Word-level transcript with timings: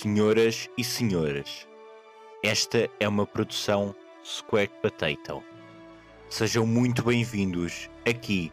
Senhoras 0.00 0.70
e 0.78 0.84
senhores, 0.84 1.66
esta 2.40 2.88
é 3.00 3.08
uma 3.08 3.26
produção 3.26 3.92
Square 4.24 4.70
Potato. 4.80 5.42
Sejam 6.30 6.64
muito 6.64 7.02
bem-vindos 7.02 7.90
aqui 8.08 8.52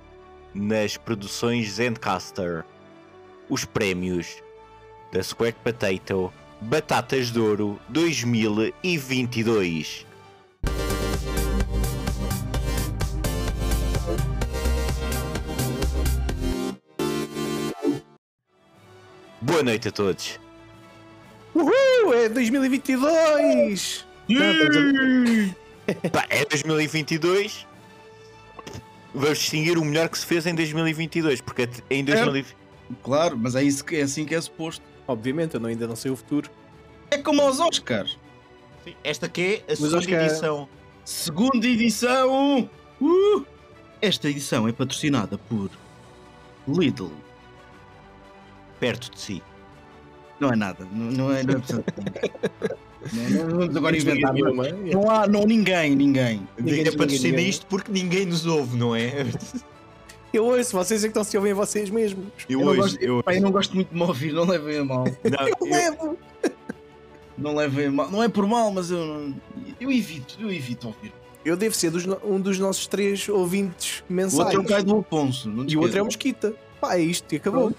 nas 0.55 0.97
produções 0.97 1.73
Zencaster, 1.73 2.65
os 3.47 3.63
prémios 3.63 4.41
da 5.11 5.21
Square 5.21 5.55
Potato 5.63 6.33
Batatas 6.59 7.31
de 7.31 7.39
Ouro 7.39 7.79
2022. 7.89 10.03
Boa 19.39 19.61
noite 19.61 19.89
a 19.89 19.91
todos. 19.91 20.43
É 22.13 22.29
2022! 22.29 24.05
Pá, 26.11 26.25
é 26.29 26.45
2022. 26.45 27.67
Vamos 29.13 29.37
distinguir 29.39 29.77
o 29.77 29.85
melhor 29.85 30.09
que 30.09 30.17
se 30.17 30.25
fez 30.25 30.45
em 30.45 30.53
2022, 30.55 31.41
porque 31.41 31.69
em 31.89 32.03
2020. 32.03 32.55
Claro, 33.03 33.37
mas 33.37 33.55
é, 33.55 33.63
isso 33.63 33.83
que, 33.85 33.95
é 33.95 34.01
assim 34.01 34.25
que 34.25 34.35
é 34.35 34.41
suposto. 34.41 34.83
Obviamente, 35.07 35.53
eu 35.55 35.59
não- 35.59 35.69
ainda 35.69 35.87
não 35.87 35.95
sei 35.95 36.11
o 36.11 36.15
futuro. 36.15 36.49
É 37.09 37.17
como 37.17 37.41
aos 37.41 37.59
Oscars. 37.59 38.17
Esta 39.03 39.25
aqui 39.27 39.41
é 39.41 39.55
a 39.55 39.61
Mas 39.69 39.79
segunda 39.79 40.05
que 40.05 40.15
é- 40.15 40.25
edição. 40.25 40.69
Segunda 41.03 41.65
edição! 41.67 42.69
Uh! 42.99 43.45
Esta 44.01 44.29
edição 44.29 44.67
é 44.67 44.71
patrocinada 44.71 45.37
por 45.37 45.69
Lidl. 46.67 47.11
Perto 48.79 49.11
de 49.11 49.19
si. 49.19 49.43
Não 50.39 50.49
é 50.51 50.55
nada, 50.55 50.85
não, 50.91 51.11
não 51.11 51.33
é, 51.33 51.43
não 51.43 51.53
é 51.53 51.57
preciso. 51.57 51.83
não, 53.31 53.47
não 53.47 53.57
vamos 53.59 53.75
agora 53.77 53.97
inventar. 53.97 54.33
Nenhuma. 54.33 54.67
não 54.69 55.09
há 55.09 55.27
não, 55.27 55.45
ninguém, 55.45 55.95
ninguém. 55.95 56.47
Ninguém 56.59 56.91
patrocina 56.97 57.39
isto 57.39 57.65
porque 57.67 57.91
ninguém 57.91 58.25
nos 58.25 58.45
ouve, 58.45 58.77
não 58.77 58.95
é? 58.95 59.11
Eu 60.33 60.43
ouço, 60.47 60.73
vocês 60.75 61.01
é 61.01 61.07
que 61.07 61.11
estão 61.11 61.23
se 61.23 61.37
ouvem 61.37 61.53
a 61.53 61.55
vocês 61.55 61.89
mesmos. 61.89 62.25
Eu, 62.49 62.59
Eu, 62.59 62.67
hoje. 62.67 62.79
gosto, 62.81 63.01
eu, 63.01 63.23
pá, 63.23 63.33
eu 63.35 63.41
não 63.41 63.51
gosto 63.51 63.73
muito 63.73 63.87
de 63.87 63.95
me 63.95 64.01
ouvir, 64.01 64.33
não 64.33 64.43
levem 64.45 64.79
a 64.79 64.83
mal. 64.83 65.05
não, 65.23 65.47
Eu 65.47 65.55
eu- 65.61 65.67
levo! 65.71 66.17
Não 67.37 67.55
levem 67.55 67.85
a 67.85 67.91
mal. 67.91 68.11
Não 68.11 68.21
é 68.21 68.27
por 68.27 68.45
mal, 68.45 68.69
mas 68.69 68.91
eu, 68.91 69.33
eu 69.79 69.89
evito, 69.89 70.35
eu 70.41 70.51
evito 70.51 70.87
ouvir. 70.87 71.13
Eu 71.45 71.55
devo 71.55 71.73
ser 71.73 71.89
dos 71.89 72.05
um 72.23 72.37
dos 72.41 72.59
nossos 72.59 72.85
três 72.87 73.29
ouvintes 73.29 74.03
O 74.09 74.13
mensais. 74.13 74.39
outro 74.39 74.59
é 74.59 74.63
o 74.63 74.67
Caio 74.67 74.83
do 74.83 74.97
Afonso. 74.99 75.49
E 75.69 75.77
o 75.77 75.81
outro 75.81 75.99
é 75.99 76.01
o. 76.01 76.05
Mosquita. 76.05 76.53
Pá, 76.81 76.97
é 76.97 77.01
isto 77.01 77.31
e 77.31 77.37
acabou. 77.37 77.71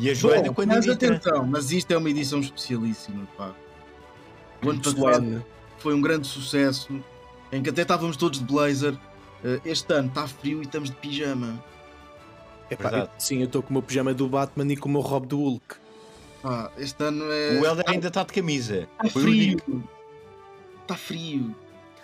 E 0.00 0.10
a 0.10 0.14
Joana, 0.14 0.48
Bom, 0.48 0.54
quando 0.54 0.68
mas 0.68 0.86
edita, 0.86 1.06
atenção, 1.14 1.46
mas 1.46 1.70
isto 1.72 1.90
é 1.92 1.96
uma 1.96 2.08
edição 2.10 2.40
especialíssima, 2.40 3.26
pá. 3.36 3.52
O 4.64 4.70
ano 4.70 4.80
passado 4.82 5.44
foi 5.78 5.94
um 5.94 6.00
grande 6.00 6.26
sucesso, 6.26 7.02
em 7.52 7.62
que 7.62 7.70
até 7.70 7.82
estávamos 7.82 8.16
todos 8.16 8.38
de 8.38 8.44
blazer. 8.44 8.96
Eh, 9.44 9.60
Este 9.64 9.92
ano 9.94 10.08
está 10.08 10.26
frio 10.26 10.58
e 10.60 10.62
estamos 10.62 10.90
de 10.90 10.96
pijama. 10.96 11.62
Epá, 12.70 12.88
Verdade. 12.90 13.10
eu- 13.14 13.20
sim, 13.20 13.38
eu 13.38 13.46
estou 13.46 13.62
com 13.62 13.70
o 13.70 13.72
meu 13.74 13.82
pijama 13.82 14.12
do 14.14 14.28
Batman 14.28 14.70
e 14.72 14.76
com 14.76 14.88
o 14.88 14.92
meu 14.92 15.00
robe 15.00 15.26
do 15.26 15.38
Hulk. 15.38 15.76
Pá, 16.42 16.70
este 16.78 17.02
ano 17.02 17.24
é. 17.30 17.58
o 17.60 17.64
Helder 17.66 17.84
ainda 17.88 18.08
está 18.08 18.22
de 18.22 18.32
camisa. 18.32 18.88
Está 19.04 19.20
frio. 19.20 19.58
Está 20.82 20.96
frio. 20.96 21.54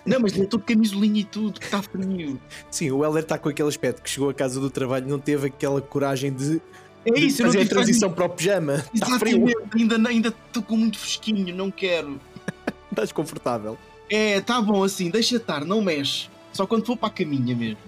Não, 0.05 0.21
mas 0.21 0.37
ele 0.37 0.47
todo 0.47 0.61
de 0.61 0.73
camisolinha 0.73 1.21
e 1.21 1.25
tudo, 1.25 1.61
está 1.61 1.83
frio. 1.83 2.41
Sim, 2.71 2.91
o 2.93 3.05
Heller 3.05 3.23
está 3.25 3.37
com 3.39 3.49
aquele 3.49 3.69
aspecto 3.69 4.01
que 4.03 4.09
chegou 4.09 4.31
à 4.31 4.35
casa 4.35 4.61
do 4.61 4.71
trabalho 4.71 5.07
e 5.07 5.11
não 5.11 5.19
teve 5.19 5.49
aquela 5.49 5.81
coragem 5.83 6.33
de, 6.33 6.61
É 7.07 7.21
isso, 7.21 7.43
eu 7.43 7.47
não 7.47 7.53
fazer 7.53 7.65
a 7.65 7.69
transição 7.69 8.13
para 8.13 8.25
o 8.25 8.29
pijama. 8.29 8.85
Está 8.93 9.19
frio, 9.19 9.49
Exatamente, 9.49 9.95
ainda 9.95 10.09
ainda 10.09 10.29
estou 10.29 10.63
com 10.63 10.77
muito 10.77 10.99
fresquinho, 10.99 11.55
não 11.55 11.71
quero. 11.71 12.21
está 12.91 13.03
desconfortável. 13.03 13.79
É, 14.11 14.41
tá 14.41 14.61
bom 14.61 14.83
assim, 14.83 15.09
deixa 15.09 15.37
estar, 15.37 15.65
não 15.65 15.81
mexe. 15.81 16.29
Só 16.53 16.67
quando 16.67 16.85
for 16.85 16.97
para 16.97 17.09
a 17.09 17.13
caminha 17.13 17.55
mesmo. 17.55 17.79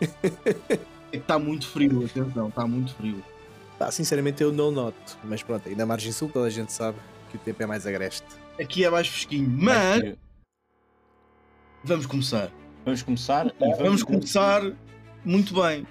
É 1.10 1.16
que 1.16 1.22
está 1.22 1.38
muito 1.38 1.66
frio, 1.66 2.04
atenção, 2.04 2.48
está 2.48 2.66
muito 2.66 2.94
frio. 2.94 3.24
Sinceramente 3.90 4.42
eu 4.42 4.52
não 4.52 4.70
noto, 4.70 5.16
mas 5.24 5.42
pronto, 5.42 5.66
aí 5.66 5.74
na 5.74 5.86
margem 5.86 6.12
sul 6.12 6.28
toda 6.28 6.46
a 6.46 6.50
gente 6.50 6.70
sabe 6.70 6.98
que 7.30 7.36
o 7.36 7.40
tempo 7.40 7.62
é 7.62 7.66
mais 7.66 7.86
agreste. 7.86 8.26
Aqui 8.60 8.84
é 8.84 8.90
mais 8.90 9.08
fresquinho, 9.08 9.48
mas 9.48 10.16
vamos 11.82 12.04
começar. 12.04 12.52
Vamos 12.84 13.00
começar. 13.00 13.46
e 13.46 13.74
Vamos 13.76 14.02
começar 14.02 14.70
muito 15.24 15.54
bem. 15.54 15.86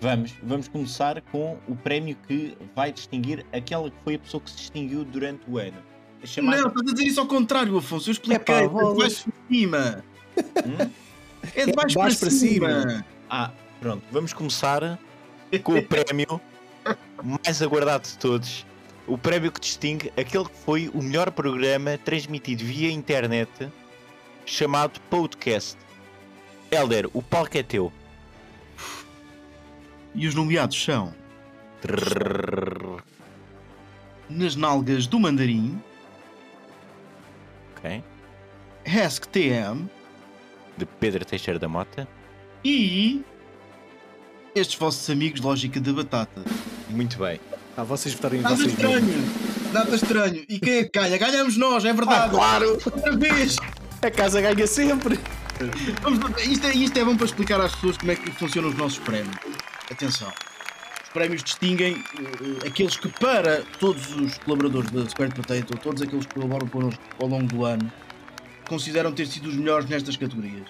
Vamos, 0.00 0.34
vamos 0.42 0.68
começar 0.68 1.20
com 1.32 1.56
o 1.66 1.74
prémio 1.76 2.16
que 2.26 2.56
vai 2.74 2.92
distinguir 2.92 3.44
aquela 3.52 3.90
que 3.90 3.96
foi 4.04 4.14
a 4.16 4.18
pessoa 4.18 4.40
que 4.42 4.50
se 4.50 4.56
distinguiu 4.56 5.04
durante 5.04 5.42
o 5.48 5.58
ano. 5.58 5.76
A 6.22 6.26
chamada- 6.26 6.60
Não, 6.62 6.68
estás 6.68 6.90
a 6.90 6.92
dizer 6.94 7.06
isso 7.06 7.20
ao 7.20 7.26
contrário, 7.26 7.76
Afonso. 7.76 8.10
Eu 8.10 8.12
expliquei. 8.12 8.54
É 8.54 8.62
de 8.62 8.68
bolas. 8.68 8.96
baixo 8.98 9.24
para 9.24 9.48
cima. 9.48 10.04
Hum? 10.66 10.90
É 11.54 11.64
de 11.66 11.70
É 11.72 11.74
baixo, 11.74 11.98
baixo 11.98 12.18
para, 12.18 12.28
para 12.28 12.30
cima. 12.30 12.80
cima. 12.80 13.06
Ah, 13.28 13.50
pronto. 13.78 14.02
Vamos 14.10 14.32
começar 14.32 14.98
com 15.62 15.74
o 15.78 15.82
prémio 15.82 16.40
mais 17.22 17.60
aguardado 17.60 18.08
de 18.08 18.16
todos. 18.16 18.64
O 19.06 19.18
prémio 19.18 19.52
que 19.52 19.60
distingue 19.60 20.10
aquele 20.16 20.44
que 20.46 20.56
foi 20.64 20.90
o 20.94 21.02
melhor 21.02 21.30
programa 21.30 21.98
transmitido 22.02 22.64
via 22.64 22.90
internet 22.90 23.70
chamado 24.46 24.98
Podcast. 25.10 25.76
Helder, 26.70 27.10
o 27.12 27.22
palco 27.22 27.58
é 27.58 27.62
teu. 27.62 27.92
E 30.14 30.26
os 30.26 30.34
nomeados 30.34 30.82
são 30.82 31.12
Trrr. 31.80 33.02
Nas 34.30 34.56
Nalgas 34.56 35.06
do 35.06 35.18
Mandarim, 35.20 35.80
Ok. 37.76 38.02
Ask 39.04 39.26
TM 39.26 39.86
De 40.78 40.86
Pedro 40.86 41.24
Teixeira 41.24 41.58
da 41.58 41.68
Mota. 41.68 42.08
e 42.64 43.22
estes 44.54 44.78
vossos 44.78 45.08
amigos 45.10 45.40
Lógica 45.40 45.78
da 45.80 45.92
Batata. 45.92 46.42
Muito 46.88 47.18
bem. 47.18 47.40
Ah, 47.76 47.82
vocês 47.82 48.14
votarem 48.14 48.38
em 48.40 48.42
Nada 48.42 48.54
vocês 48.56 48.74
mesmos. 48.76 48.94
estranho. 49.02 49.72
Nada 49.72 49.96
estranho. 49.96 50.44
E 50.48 50.58
quem 50.60 50.74
é 50.76 50.84
que 50.84 50.98
ganha? 50.98 51.18
Ganhamos 51.18 51.56
nós, 51.56 51.84
é 51.84 51.92
verdade. 51.92 52.26
Ah, 52.26 52.28
claro! 52.30 52.70
Outra 52.86 53.16
vez. 53.16 53.56
A 54.00 54.10
casa 54.10 54.40
ganha 54.40 54.66
sempre! 54.66 55.18
Vamos, 56.02 56.20
isto, 56.46 56.66
é, 56.66 56.72
isto 56.74 56.98
é 56.98 57.04
bom 57.04 57.16
para 57.16 57.26
explicar 57.26 57.60
às 57.60 57.74
pessoas 57.74 57.96
como 57.98 58.12
é 58.12 58.16
que 58.16 58.30
funcionam 58.32 58.70
os 58.70 58.76
nossos 58.76 58.98
prémios. 59.00 59.36
Atenção. 59.90 60.32
Os 61.02 61.10
prémios 61.10 61.42
distinguem 61.44 62.02
eh, 62.18 62.66
aqueles 62.66 62.96
que, 62.96 63.08
para 63.08 63.62
todos 63.78 64.14
os 64.16 64.38
colaboradores 64.38 64.90
da 64.90 65.08
Square 65.08 65.34
Potato, 65.34 65.78
todos 65.78 66.02
aqueles 66.02 66.26
que 66.26 66.34
colaboram 66.34 66.66
connosco 66.66 67.02
ao 67.20 67.28
longo 67.28 67.46
do 67.46 67.64
ano, 67.64 67.92
consideram 68.68 69.12
ter 69.12 69.26
sido 69.26 69.48
os 69.48 69.56
melhores 69.56 69.88
nestas 69.88 70.16
categorias. 70.16 70.66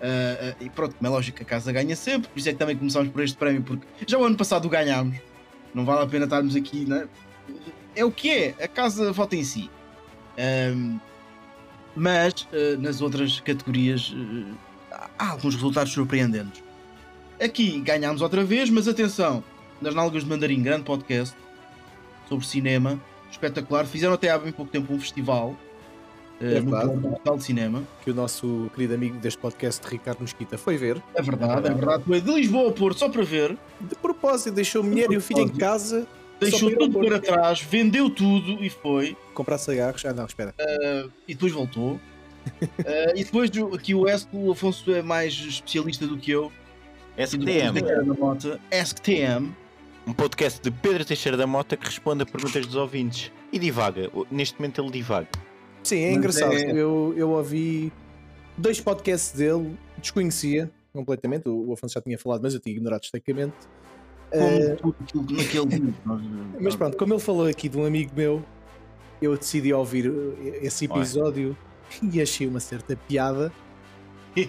Ah, 0.00 0.54
ah, 0.58 0.64
e 0.64 0.68
pronto, 0.68 0.94
como 0.96 1.06
é 1.06 1.10
lógico, 1.10 1.42
a 1.42 1.44
casa 1.44 1.72
ganha 1.72 1.96
sempre, 1.96 2.28
por 2.28 2.38
isso 2.38 2.48
é 2.48 2.52
que 2.52 2.58
também 2.58 2.76
começámos 2.76 3.08
por 3.10 3.22
este 3.22 3.36
prémio, 3.36 3.62
porque 3.62 3.86
já 4.06 4.18
o 4.18 4.24
ano 4.24 4.36
passado 4.36 4.66
o 4.66 4.68
ganhámos. 4.68 5.16
Não 5.74 5.84
vale 5.84 6.02
a 6.02 6.06
pena 6.06 6.24
estarmos 6.24 6.56
aqui, 6.56 6.84
né? 6.86 7.06
É 7.94 8.04
o 8.04 8.10
que 8.10 8.30
é, 8.30 8.54
a 8.62 8.68
casa 8.68 9.12
vota 9.12 9.36
em 9.36 9.44
si. 9.44 9.70
Ahm, 10.38 10.98
mas 11.94 12.46
ah, 12.52 12.76
nas 12.78 13.00
outras 13.00 13.40
categorias 13.40 14.14
há 15.18 15.30
alguns 15.30 15.54
resultados 15.54 15.92
surpreendentes. 15.92 16.65
Aqui 17.40 17.80
ganhámos 17.80 18.22
outra 18.22 18.44
vez, 18.44 18.70
mas 18.70 18.88
atenção, 18.88 19.44
nas 19.80 19.94
Nalgas 19.94 20.24
de 20.24 20.28
Mandarim, 20.28 20.62
grande 20.62 20.84
podcast 20.84 21.36
sobre 22.28 22.46
cinema, 22.46 22.98
espetacular. 23.30 23.84
Fizeram 23.84 24.14
até 24.14 24.30
há 24.30 24.38
bem 24.38 24.52
pouco 24.52 24.72
tempo 24.72 24.92
um 24.92 24.98
festival 24.98 25.54
É 26.40 26.58
ah, 26.58 26.60
no 26.62 27.10
Festival 27.10 27.36
de 27.36 27.44
Cinema. 27.44 27.82
Que 28.02 28.10
o 28.10 28.14
nosso 28.14 28.70
querido 28.74 28.94
amigo 28.94 29.18
deste 29.18 29.38
podcast, 29.38 29.86
Ricardo 29.86 30.20
Mosquita, 30.20 30.56
foi 30.56 30.78
ver. 30.78 31.02
É 31.14 31.20
verdade, 31.20 31.68
é 31.68 31.74
verdade. 31.74 32.04
Foi 32.04 32.20
de 32.20 32.34
Lisboa 32.34 32.64
ao 32.64 32.72
Porto, 32.72 32.98
só 32.98 33.08
para 33.08 33.22
ver. 33.22 33.56
De 33.80 33.94
propósito, 33.96 34.54
deixou 34.54 34.82
a 34.82 34.84
mulher 34.84 35.10
e 35.12 35.16
o 35.16 35.20
filho 35.20 35.40
em 35.40 35.48
casa, 35.48 36.06
Deixou 36.40 36.70
para 36.70 36.78
tudo 36.80 37.00
para 37.00 37.18
trás, 37.18 37.60
vendeu 37.60 38.10
tudo 38.10 38.62
e 38.62 38.68
foi. 38.68 39.16
comprar 39.34 39.58
cigarros. 39.58 40.04
Ah, 40.04 40.12
não, 40.12 40.26
espera. 40.26 40.54
e 41.26 41.34
depois 41.34 41.52
voltou. 41.52 42.00
Ah, 42.84 43.12
e 43.16 43.24
depois 43.24 43.50
aqui 43.74 43.94
o 43.94 44.06
Ask, 44.06 44.28
o 44.32 44.52
Afonso 44.52 44.94
é 44.94 45.02
mais 45.02 45.32
especialista 45.32 46.06
do 46.06 46.16
que 46.16 46.30
eu. 46.30 46.52
STM, 47.18 47.72
Teixeira 47.74 48.04
da 48.04 48.14
Mota. 48.14 48.60
Ask 48.72 48.98
TM. 49.00 49.52
um 50.06 50.12
podcast 50.12 50.60
de 50.62 50.70
Pedro 50.70 51.04
Teixeira 51.04 51.36
da 51.36 51.46
Mota 51.46 51.76
que 51.76 51.86
responde 51.86 52.22
a 52.22 52.26
perguntas 52.26 52.64
dos 52.66 52.76
ouvintes. 52.76 53.32
E 53.52 53.58
divaga. 53.58 54.10
Neste 54.30 54.58
momento 54.58 54.80
ele 54.82 54.90
divaga. 54.90 55.28
Sim, 55.82 56.00
é 56.00 56.08
Mas 56.08 56.16
engraçado. 56.18 56.52
é- 56.52 56.70
Eu, 56.72 57.14
eu 57.16 57.30
ouvi 57.30 57.92
dois 58.56 58.80
podcasts 58.80 59.32
dele, 59.36 59.76
desconhecia 59.98 60.70
completamente. 60.92 61.48
O, 61.48 61.68
o 61.68 61.72
Afonso 61.72 61.94
já 61.94 62.00
tinha 62.00 62.18
falado, 62.18 62.42
mas 62.42 62.54
eu 62.54 62.60
tinha 62.60 62.74
ignorado 62.74 63.00
destacamente. 63.00 63.54
Como 64.30 64.42
Eh, 64.44 64.76
tudo 65.06 65.34
naquele 65.34 65.94
nós- 66.04 66.22
mas 66.60 66.74
pronto, 66.76 66.96
como 66.96 67.14
ele 67.14 67.20
falou 67.20 67.46
aqui 67.46 67.68
de 67.68 67.78
um 67.78 67.84
amigo 67.86 68.10
meu, 68.16 68.44
eu 69.22 69.36
decidi 69.36 69.72
ouvir 69.72 70.06
eh, 70.12 70.58
esse 70.62 70.84
episódio 70.86 71.56
e 72.02 72.20
achei 72.20 72.46
uma 72.46 72.58
certa 72.60 72.96
piada. 72.96 73.52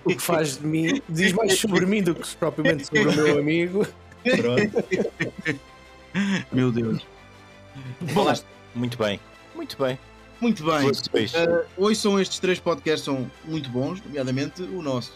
O 0.06 0.10
que 0.10 0.19
faz 0.19 0.57
de 0.57 0.66
mim, 0.68 1.01
diz 1.07 1.31
mais 1.34 1.57
sobre 1.60 1.86
mim 1.86 2.04
do 2.04 2.13
que 2.13 2.36
propriamente 2.36 2.86
sobre 2.86 3.01
o 3.07 3.13
meu 3.13 3.39
amigo. 3.39 3.88
Pronto. 4.24 4.84
Meu 6.51 6.72
Deus. 6.72 7.06
Falaste 8.13 8.45
muito 8.75 8.98
bem. 8.98 9.19
Muito 9.56 9.78
bem. 9.78 9.98
Muito 10.39 10.63
bem. 10.63 10.89
Uh, 10.89 11.66
hoje 11.78 12.00
são 12.00 12.19
estes 12.19 12.38
três 12.39 12.60
podcasts 12.60 13.04
são 13.04 13.30
muito 13.45 13.69
bons, 13.69 14.01
nomeadamente 14.04 14.62
o 14.62 14.81
nosso. 14.81 15.12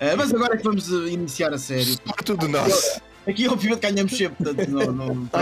Uh, 0.00 0.16
mas 0.16 0.32
agora 0.34 0.54
é 0.54 0.56
que 0.56 0.64
vamos 0.64 0.90
uh, 0.90 1.06
iniciar 1.06 1.52
a 1.52 1.58
sério. 1.58 1.84
Sobretudo 2.04 2.48
nosso. 2.48 3.00
Aqui, 3.26 3.48
obviamente, 3.48 3.80
ganhamos 3.80 4.16
sempre. 4.16 4.44
Portanto, 4.44 4.68
não, 4.70 4.92
não, 4.92 5.26
Tá, 5.30 5.40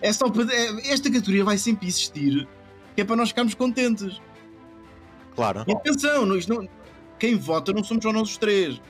é 0.00 0.12
só 0.12 0.30
para- 0.30 0.52
é- 0.54 0.92
esta 0.92 1.10
categoria 1.10 1.44
vai 1.44 1.58
sempre 1.58 1.88
existir, 1.88 2.46
que 2.94 3.00
é 3.00 3.04
para 3.04 3.16
nós 3.16 3.30
ficarmos 3.30 3.54
contentes. 3.54 4.20
Claro. 5.34 5.64
E 5.66 5.72
atenção, 5.72 6.24
não- 6.24 6.36
isto 6.36 6.52
não- 6.54 6.68
quem 7.18 7.36
vota 7.36 7.72
não 7.72 7.82
somos 7.84 8.02
só 8.02 8.12
nós 8.12 8.30
os 8.30 8.36
três. 8.36 8.80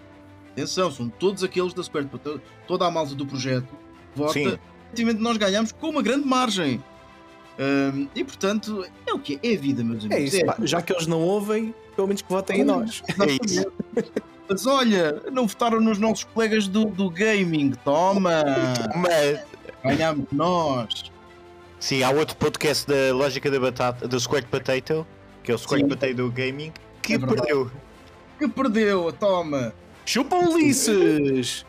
Atenção, 0.53 0.91
são 0.91 1.09
todos 1.09 1.45
aqueles 1.45 1.73
da 1.73 1.83
Square, 1.83 2.07
to- 2.23 2.41
toda 2.67 2.85
a 2.87 2.91
malta 2.91 3.15
do 3.15 3.25
projeto 3.27 3.69
vota. 4.15 4.33
Sim. 4.33 4.59
Efetivamente, 4.87 5.23
nós 5.23 5.37
ganhamos 5.37 5.71
com 5.73 5.89
uma 5.91 6.03
grande 6.03 6.27
margem. 6.27 6.83
Ahm, 7.59 8.07
e 8.15 8.25
portanto, 8.25 8.85
é 9.07 9.13
o 9.13 9.19
que 9.19 9.39
é 9.43 9.55
a 9.55 9.59
vida, 9.59 9.83
meus 9.85 10.05
É 10.05 10.07
amigos. 10.15 10.35
isso, 10.35 10.47
pá, 10.47 10.57
já 10.63 10.81
que 10.81 10.93
eles 10.93 11.07
não 11.07 11.21
ouvem, 11.21 11.75
pelo 11.97 12.07
menos 12.09 12.23
que 12.23 12.29
votem 12.31 12.61
em 12.61 12.65
nós. 12.65 13.03
É 13.21 13.45
isso. 13.45 13.73
Mas 14.49 14.67
olha, 14.67 15.23
não 15.33 15.47
votaram 15.47 15.81
nos 15.81 15.99
nossos 15.99 16.25
colegas 16.25 16.67
do, 16.69 16.87
do 16.87 17.11
gaming. 17.11 17.73
Toma! 17.85 18.43
Mas, 18.97 19.41
Ganhámos 19.85 20.27
nós. 20.33 21.11
sim, 21.79 22.03
há 22.03 22.11
outro 22.11 22.35
podcast 22.37 22.87
da 22.87 23.13
Lógica 23.15 23.51
da 23.51 23.61
Batata, 23.61 24.09
do 24.09 24.19
Squirt 24.19 24.47
Potato, 24.47 25.07
que 25.45 25.53
é 25.53 25.55
o 25.55 25.59
Squirt 25.59 25.83
Sim. 25.83 25.89
Potato 25.89 26.31
Gaming, 26.31 26.73
que 27.03 27.15
É 27.15 27.19
verdade. 27.19 27.43
perdeu. 27.43 27.71
Que 28.39 28.47
perdeu, 28.47 29.13
toma! 29.13 29.75
Chupa 30.07 30.37
Ulisses! 30.37 31.67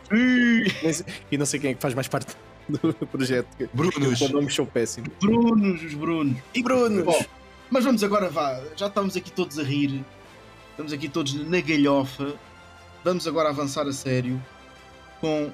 E 1.31 1.37
não 1.37 1.45
sei 1.45 1.59
quem 1.59 1.71
é 1.71 1.73
que 1.73 1.81
faz 1.81 1.93
mais 1.95 2.07
parte 2.07 2.35
do 2.69 2.93
projeto. 3.07 3.47
Brunos. 3.73 4.21
O 4.21 4.29
nome 4.29 4.51
sou 4.51 4.65
péssimo. 4.65 5.07
Brunos, 5.19 5.83
os 5.83 5.93
Brunos. 5.95 6.37
E 6.53 6.61
Brunos! 6.61 7.03
Bom, 7.03 7.25
mas 7.71 7.83
vamos 7.83 8.03
agora, 8.03 8.29
vá. 8.29 8.61
Já 8.75 8.87
estamos 8.87 9.17
aqui 9.17 9.31
todos 9.31 9.57
a 9.57 9.63
rir. 9.63 10.05
Estamos 10.71 10.93
aqui 10.93 11.09
todos 11.09 11.33
na 11.33 11.59
galhofa. 11.59 12.35
Vamos 13.03 13.27
agora 13.27 13.49
avançar 13.49 13.87
a 13.87 13.93
sério 13.93 14.41
com 15.19 15.51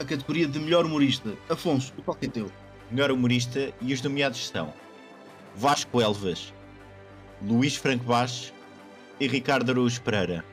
a 0.00 0.04
categoria 0.04 0.48
de 0.48 0.58
melhor 0.58 0.86
humorista. 0.86 1.34
Afonso, 1.48 1.92
o 1.98 2.02
qual 2.02 2.16
que 2.16 2.26
é 2.26 2.28
teu? 2.28 2.50
Melhor 2.90 3.10
humorista 3.10 3.72
e 3.80 3.92
os 3.92 4.00
nomeados 4.00 4.48
são 4.48 4.72
Vasco 5.54 6.00
Elvas, 6.00 6.52
Luís 7.42 7.76
Franco 7.76 8.04
Baixo 8.04 8.52
e 9.20 9.26
Ricardo 9.26 9.70
Araújo 9.70 10.00
Pereira. 10.02 10.44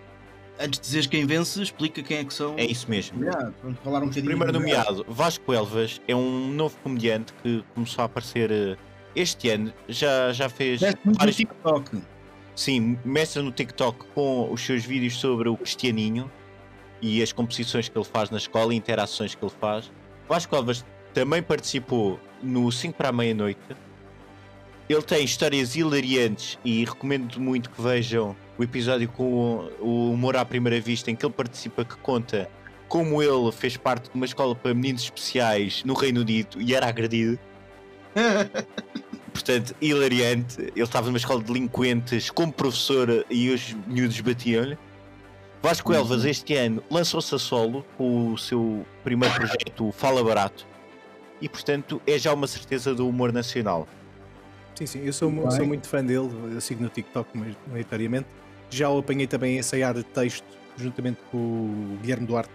Antes 0.60 0.80
de 0.80 0.86
dizeres 0.86 1.08
quem 1.08 1.26
vence, 1.26 1.62
explica 1.62 2.04
quem 2.04 2.18
é 2.18 2.24
que 2.24 2.34
são. 2.34 2.56
É 2.58 2.66
isso 2.66 2.90
mesmo. 2.90 3.20
Vamos 3.62 3.80
falar 3.84 4.00
um 4.00 4.08
bocadinho. 4.08 4.26
Primeiro 4.26 4.54
nomeado, 4.54 5.06
Vasco 5.08 5.52
Elvas, 5.52 6.00
é 6.08 6.16
um 6.16 6.48
novo 6.50 6.78
comediante 6.84 7.34
que 7.42 7.64
começou 7.74 8.04
a 8.04 8.06
aparecer 8.06 8.52
eh, 8.52 8.78
este 9.16 9.50
ano. 9.50 9.74
Já, 9.90 10.32
já 10.32 10.48
fez 10.50 10.82
muito 10.82 11.00
no 11.06 11.14
vários 11.14 11.36
TikTok. 11.38 12.02
Sim, 12.56 13.00
mestra 13.04 13.42
no 13.42 13.52
TikTok 13.52 14.06
com 14.14 14.52
os 14.52 14.62
seus 14.62 14.86
vídeos 14.86 15.16
sobre 15.16 15.50
o 15.50 15.58
Cristianinho 15.58 16.32
e 17.02 17.22
as 17.24 17.34
composições 17.34 17.90
que 17.90 17.98
ele 17.98 18.06
faz 18.06 18.30
na 18.30 18.38
escola 18.38 18.74
e 18.74 18.78
interações 18.78 19.34
que 19.34 19.44
ele 19.44 19.54
faz. 19.60 19.92
Vasco 20.30 20.56
Alves 20.56 20.86
também 21.14 21.42
participou 21.42 22.20
no 22.42 22.72
5 22.72 22.96
para 22.96 23.10
a 23.10 23.12
meia-noite. 23.12 23.60
Ele 24.88 25.02
tem 25.02 25.24
histórias 25.26 25.76
hilariantes 25.76 26.60
e 26.64 26.86
recomendo 26.86 27.40
muito 27.40 27.72
que 27.72 27.82
vejam 27.82 28.36
o 28.58 28.64
episódio 28.64 29.08
com 29.10 29.70
o- 29.80 30.12
Humor 30.12 30.36
à 30.38 30.46
Primeira 30.46 30.80
Vista, 30.80 31.10
em 31.12 31.16
que 31.16 31.26
ele 31.26 31.34
participa, 31.34 31.84
que 31.84 31.96
conta 31.98 32.50
como 32.88 33.22
ele 33.24 33.52
fez 33.52 33.76
parte 33.78 34.10
de 34.10 34.16
uma 34.16 34.26
escola 34.26 34.56
para 34.56 34.74
meninos 34.74 35.04
especiais 35.04 35.84
no 35.84 35.94
Reino 35.94 36.22
Unido 36.22 36.62
e 36.62 36.76
era 36.76 36.88
agredido. 36.88 37.40
Portanto, 39.34 39.76
hilariante. 39.82 40.62
Ele 40.62 40.82
estava 40.84 41.08
numa 41.08 41.18
escola 41.18 41.40
de 41.42 41.48
delinquentes 41.52 42.30
como 42.30 42.54
professor 42.54 43.26
e 43.30 43.50
os 43.50 43.74
miúdos 43.88 44.20
batiam-lhe. 44.22 44.78
Vasco 45.62 45.92
Uhum. 45.92 45.98
Elvas, 45.98 46.26
este 46.26 46.56
ano, 46.56 46.84
lançou-se 46.92 47.34
a 47.34 47.40
solo 47.40 47.86
com 47.98 48.34
o 48.34 48.38
seu 48.38 48.86
primeiro 49.04 49.34
projeto, 49.34 49.88
o 49.88 49.92
Fala 49.92 50.24
Barato. 50.24 50.68
E, 51.42 51.50
portanto, 51.50 52.02
é 52.06 52.18
já 52.20 52.34
uma 52.34 52.48
certeza 52.48 52.94
do 52.94 53.08
humor 53.08 53.34
nacional. 53.34 53.88
Sim, 54.76 54.86
sim, 54.86 55.02
eu 55.06 55.14
sou, 55.14 55.32
sou 55.52 55.66
muito 55.66 55.88
fã 55.88 56.04
dele, 56.04 56.30
eu 56.54 56.60
sigo 56.62 56.84
no 56.84 56.90
TikTok 56.90 57.30
maioritariamente. 57.68 58.28
Já 58.74 58.90
o 58.90 58.98
apanhei 58.98 59.28
também 59.28 59.58
a 59.58 59.60
ensaiar 59.60 59.94
texto 60.04 60.44
juntamente 60.76 61.20
com 61.32 61.38
o 61.38 61.98
Guilherme 62.02 62.26
Duarte 62.26 62.52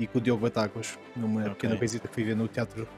e 0.00 0.06
com 0.08 0.18
o 0.18 0.20
Diogo 0.20 0.42
Batáguas, 0.42 0.98
numa 1.14 1.42
Ok. 1.42 1.50
pequena 1.54 1.76
visita 1.76 2.08
que 2.08 2.14
fui 2.14 2.24
ver 2.24 2.34
no 2.34 2.48
Teatro 2.48 2.88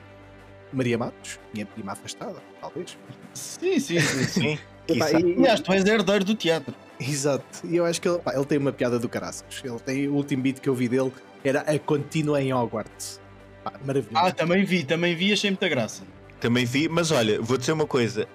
Maria 0.73 0.97
Matos, 0.97 1.39
minha 1.53 1.67
prima 1.67 1.93
afastada, 1.93 2.37
talvez. 2.63 2.97
sim, 3.35 3.79
sim, 3.79 4.01
sim. 4.01 4.25
Sim? 4.25 4.59
Epá, 4.89 5.07
quiçá. 5.07 5.21
e- 5.21 5.35
Aliás, 5.39 5.61
tu 5.61 5.73
és 5.73 5.85
herdeiro 5.85 6.25
do 6.25 6.35
teatro. 6.35 6.75
Exato, 6.99 7.45
e 7.67 7.77
eu 7.77 7.85
acho 7.85 8.01
que 8.01 8.09
ele, 8.09 8.19
pá, 8.19 8.35
ele 8.35 8.45
tem 8.47 8.57
uma 8.59 8.73
piada 8.73 8.99
do 8.99 9.09
caraças. 9.09 9.61
Ele 9.63 9.79
tem 9.81 10.09
o 10.09 10.15
último 10.15 10.43
beat 10.43 10.61
que 10.61 10.69
eu 10.69 10.75
vi 10.75 10.89
dele 10.89 11.13
era 11.45 11.61
a 11.61 11.79
contínua 11.79 12.41
em 12.43 12.53
Hogwarts. 12.55 13.21
Pá, 13.63 13.73
maravilhoso. 13.85 14.17
Ah, 14.27 14.33
também 14.33 14.65
vi, 14.65 14.83
também 14.85 15.15
vi, 15.15 15.31
achei 15.33 15.51
muita 15.51 15.69
graça. 15.69 16.03
Também 16.45 16.67
vi, 16.67 16.91
mas 16.91 17.11
olha, 17.11 17.41
vou 17.41 17.57
dizer 17.57 17.73
uma 17.73 17.87
coisa: 17.87 18.29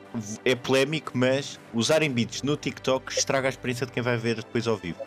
é 0.44 0.56
polémico, 0.56 1.12
mas 1.14 1.60
usarem 1.72 2.10
beats 2.10 2.42
no 2.42 2.58
TikTok 2.58 3.14
estraga 3.14 3.48
a 3.48 3.50
experiência 3.50 3.86
de 3.86 3.92
quem 3.92 4.02
vai 4.02 4.18
ver 4.18 4.38
depois 4.38 4.66
ao 4.68 4.76
vivo. 4.76 4.98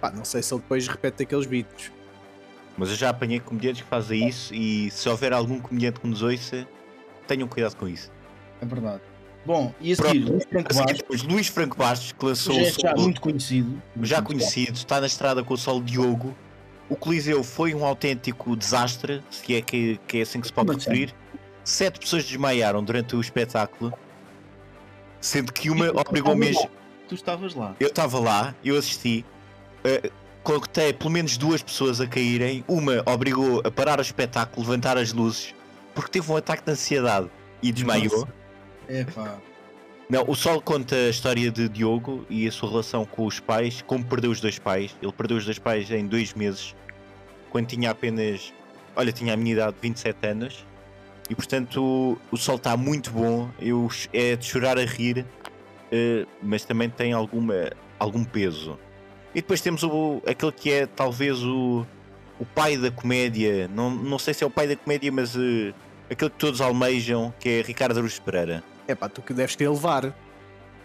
Pá, 0.00 0.10
não 0.10 0.24
sei 0.24 0.42
se 0.42 0.52
ele 0.52 0.60
depois 0.60 0.88
repete 0.88 1.22
aqueles 1.22 1.46
beats. 1.46 1.92
Mas 2.76 2.88
eu 2.90 2.96
já 2.96 3.10
apanhei 3.10 3.38
comediantes 3.38 3.82
que 3.82 3.88
fazem 3.88 4.26
isso 4.26 4.52
e 4.52 4.90
se 4.90 5.08
houver 5.08 5.32
algum 5.32 5.60
comediante 5.60 6.00
que 6.00 6.08
nos 6.08 6.20
ouça, 6.20 6.66
tenham 7.28 7.46
cuidado 7.46 7.76
com 7.76 7.86
isso. 7.86 8.10
É 8.60 8.66
verdade. 8.66 9.00
Bom, 9.46 9.72
e 9.80 9.92
a 9.92 9.96
Pronto. 9.96 10.14
seguir, 10.14 10.28
Luís 10.32 10.44
Franco 10.50 10.74
Bastos, 10.74 11.02
temos 11.02 11.22
Luís 11.22 11.46
Franco 11.46 11.76
Bastos, 11.78 12.10
que 12.10 12.24
lançou 12.24 12.54
já, 12.54 12.60
o 12.60 12.64
é 12.64 12.70
já 12.72 12.72
solo- 12.90 13.02
muito 13.02 13.20
conhecido. 13.20 13.82
já 14.02 14.20
conhecido, 14.20 14.74
está 14.74 15.00
na 15.00 15.06
estrada 15.06 15.44
com 15.44 15.54
o 15.54 15.56
solo 15.56 15.80
Diogo. 15.84 16.36
O 16.88 16.96
Coliseu 16.96 17.44
foi 17.44 17.72
um 17.72 17.84
autêntico 17.84 18.56
desastre, 18.56 19.22
se 19.30 19.54
é 19.54 19.62
que, 19.62 20.00
que 20.08 20.18
é 20.18 20.22
assim 20.22 20.40
que 20.40 20.48
se 20.48 20.52
pode 20.52 20.72
referir. 20.74 21.14
Sete 21.68 22.00
pessoas 22.00 22.24
desmaiaram 22.24 22.82
durante 22.82 23.14
o 23.14 23.20
espetáculo, 23.20 23.92
sendo 25.20 25.52
que 25.52 25.68
uma 25.68 25.90
obrigou 26.00 26.34
mesmo. 26.34 26.66
Tu 27.06 27.14
estavas 27.14 27.54
lá. 27.54 27.76
Eu 27.78 27.88
estava 27.88 28.18
lá, 28.18 28.54
eu 28.64 28.78
assisti, 28.78 29.22
uh, 29.84 30.10
contei 30.42 30.94
pelo 30.94 31.10
menos 31.10 31.36
duas 31.36 31.62
pessoas 31.62 32.00
a 32.00 32.06
caírem. 32.06 32.64
Uma 32.66 33.02
obrigou 33.04 33.60
a 33.62 33.70
parar 33.70 33.98
o 33.98 34.02
espetáculo, 34.02 34.66
levantar 34.66 34.96
as 34.96 35.12
luzes, 35.12 35.54
porque 35.94 36.12
teve 36.12 36.32
um 36.32 36.36
ataque 36.38 36.64
de 36.64 36.72
ansiedade 36.72 37.28
e 37.62 37.70
desmaiou. 37.70 38.26
É 38.88 39.04
pá. 39.04 39.36
Não, 40.08 40.24
o 40.26 40.34
Sol 40.34 40.62
conta 40.62 40.96
a 40.96 41.10
história 41.10 41.50
de 41.50 41.68
Diogo 41.68 42.24
e 42.30 42.48
a 42.48 42.50
sua 42.50 42.70
relação 42.70 43.04
com 43.04 43.26
os 43.26 43.40
pais, 43.40 43.84
como 43.86 44.02
perdeu 44.02 44.30
os 44.30 44.40
dois 44.40 44.58
pais. 44.58 44.96
Ele 45.02 45.12
perdeu 45.12 45.36
os 45.36 45.44
dois 45.44 45.58
pais 45.58 45.90
em 45.90 46.06
dois 46.06 46.32
meses, 46.32 46.74
quando 47.50 47.66
tinha 47.66 47.90
apenas, 47.90 48.54
olha, 48.96 49.12
tinha 49.12 49.34
a 49.34 49.36
minha 49.36 49.52
idade, 49.52 49.76
27 49.82 50.26
anos. 50.26 50.66
E 51.28 51.34
portanto 51.34 52.18
o, 52.32 52.36
Sol 52.36 52.56
está 52.56 52.76
muito 52.76 53.10
bom, 53.10 53.50
eu, 53.60 53.88
é 54.12 54.34
de 54.34 54.44
chorar 54.44 54.78
a 54.78 54.84
rir, 54.84 55.26
eh, 55.92 56.26
mas 56.42 56.64
também 56.64 56.88
tem 56.88 57.12
alguma, 57.12 57.70
algum 57.98 58.24
peso. 58.24 58.78
E 59.34 59.40
depois 59.40 59.60
temos 59.60 59.82
o, 59.82 60.22
aquele 60.26 60.52
que 60.52 60.72
é 60.72 60.86
talvez 60.86 61.42
o, 61.42 61.86
o 62.40 62.46
pai 62.46 62.76
da 62.76 62.90
comédia, 62.90 63.68
não, 63.68 63.90
não 63.90 64.18
sei 64.18 64.32
se 64.32 64.42
é 64.42 64.46
o 64.46 64.50
pai 64.50 64.66
da 64.66 64.76
comédia, 64.76 65.12
mas 65.12 65.36
eh, 65.36 65.74
aquele 66.10 66.30
que 66.30 66.38
todos 66.38 66.60
almejam, 66.60 67.32
que 67.38 67.48
é 67.48 67.62
Ricardo 67.62 67.98
Aruz 67.98 68.18
Pereira. 68.18 68.64
É 68.86 68.94
pá, 68.94 69.08
tu 69.08 69.20
que 69.20 69.34
deves 69.34 69.54
querer 69.54 69.70
levar. 69.70 70.14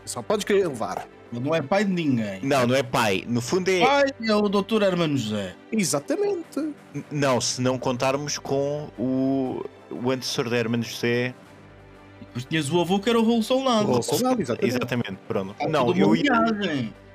Só 0.05 0.21
podes 0.21 0.43
querer 0.43 0.67
levar. 0.67 1.07
Ele 1.36 1.40
não 1.44 1.56
é 1.56 1.62
pai 1.62 1.84
de 1.84 1.92
ninguém. 1.92 2.40
Não, 2.44 2.68
não 2.68 2.75
é 2.75 2.84
pai. 2.84 3.24
No 3.28 3.42
fundo 3.42 3.70
é. 3.70 3.80
Pai 3.80 4.06
é 4.22 4.36
o 4.36 4.48
Dr. 4.48 4.84
Hermano 4.84 5.18
José. 5.18 5.56
Exatamente. 5.72 6.60
N- 6.60 7.04
Não, 7.12 7.42
se 7.42 7.62
não 7.62 7.78
contarmos 7.80 8.38
com 8.38 8.90
o, 8.98 9.63
o 9.90 10.12
antecessor 10.12 10.50
da 10.50 10.58
Hermano 10.58 10.84
José. 10.84 11.34
E 12.22 12.25
depois 12.25 12.46
tinhas 12.46 12.70
o 12.72 12.80
avô 12.80 13.00
que 13.00 13.10
era 13.10 13.20
o 13.20 13.24
Raul 13.25 13.42
Solnado. 13.44 13.88
O 13.88 13.92
Raul 13.92 14.04
Solnado, 14.04 14.42
exatamente. 14.42 14.70
Exatamente, 14.75 15.18
pronto. 15.28 15.52
Está 15.52 15.68
Não, 15.68 15.96
eu 15.96 16.16
ia- 16.16 16.24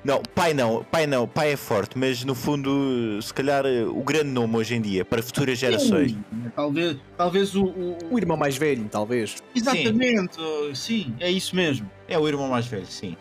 não, 0.01 0.21
pai 0.33 0.53
não, 0.53 0.81
pai 0.85 1.05
não, 1.05 1.27
pai 1.27 1.51
é 1.51 1.57
forte, 1.57 1.97
mas 1.97 2.23
no 2.23 2.33
fundo, 2.33 3.21
se 3.21 3.33
calhar, 3.33 3.65
o 3.65 4.01
grande 4.01 4.29
nome 4.29 4.55
hoje 4.55 4.73
em 4.75 4.79
dia 4.81 5.03
para 5.03 5.21
futuras 5.21 5.57
gerações. 5.59 6.11
Sim, 6.11 6.23
Talvez, 6.55 6.95
talvez 7.17 7.53
o, 7.53 7.65
o- 7.65 7.97
O 8.11 8.17
irmão 8.17 8.37
mais 8.37 8.55
velho, 8.55 8.87
talvez. 8.89 9.35
Exatamente, 9.53 10.39
oh, 10.39 10.73
sim, 10.73 11.13
é 11.19 11.29
isso 11.29 11.53
mesmo. 11.53 11.89
É 12.07 12.17
o 12.17 12.25
irmão 12.29 12.47
mais 12.47 12.65
velho, 12.65 12.85
sim. 12.85 13.17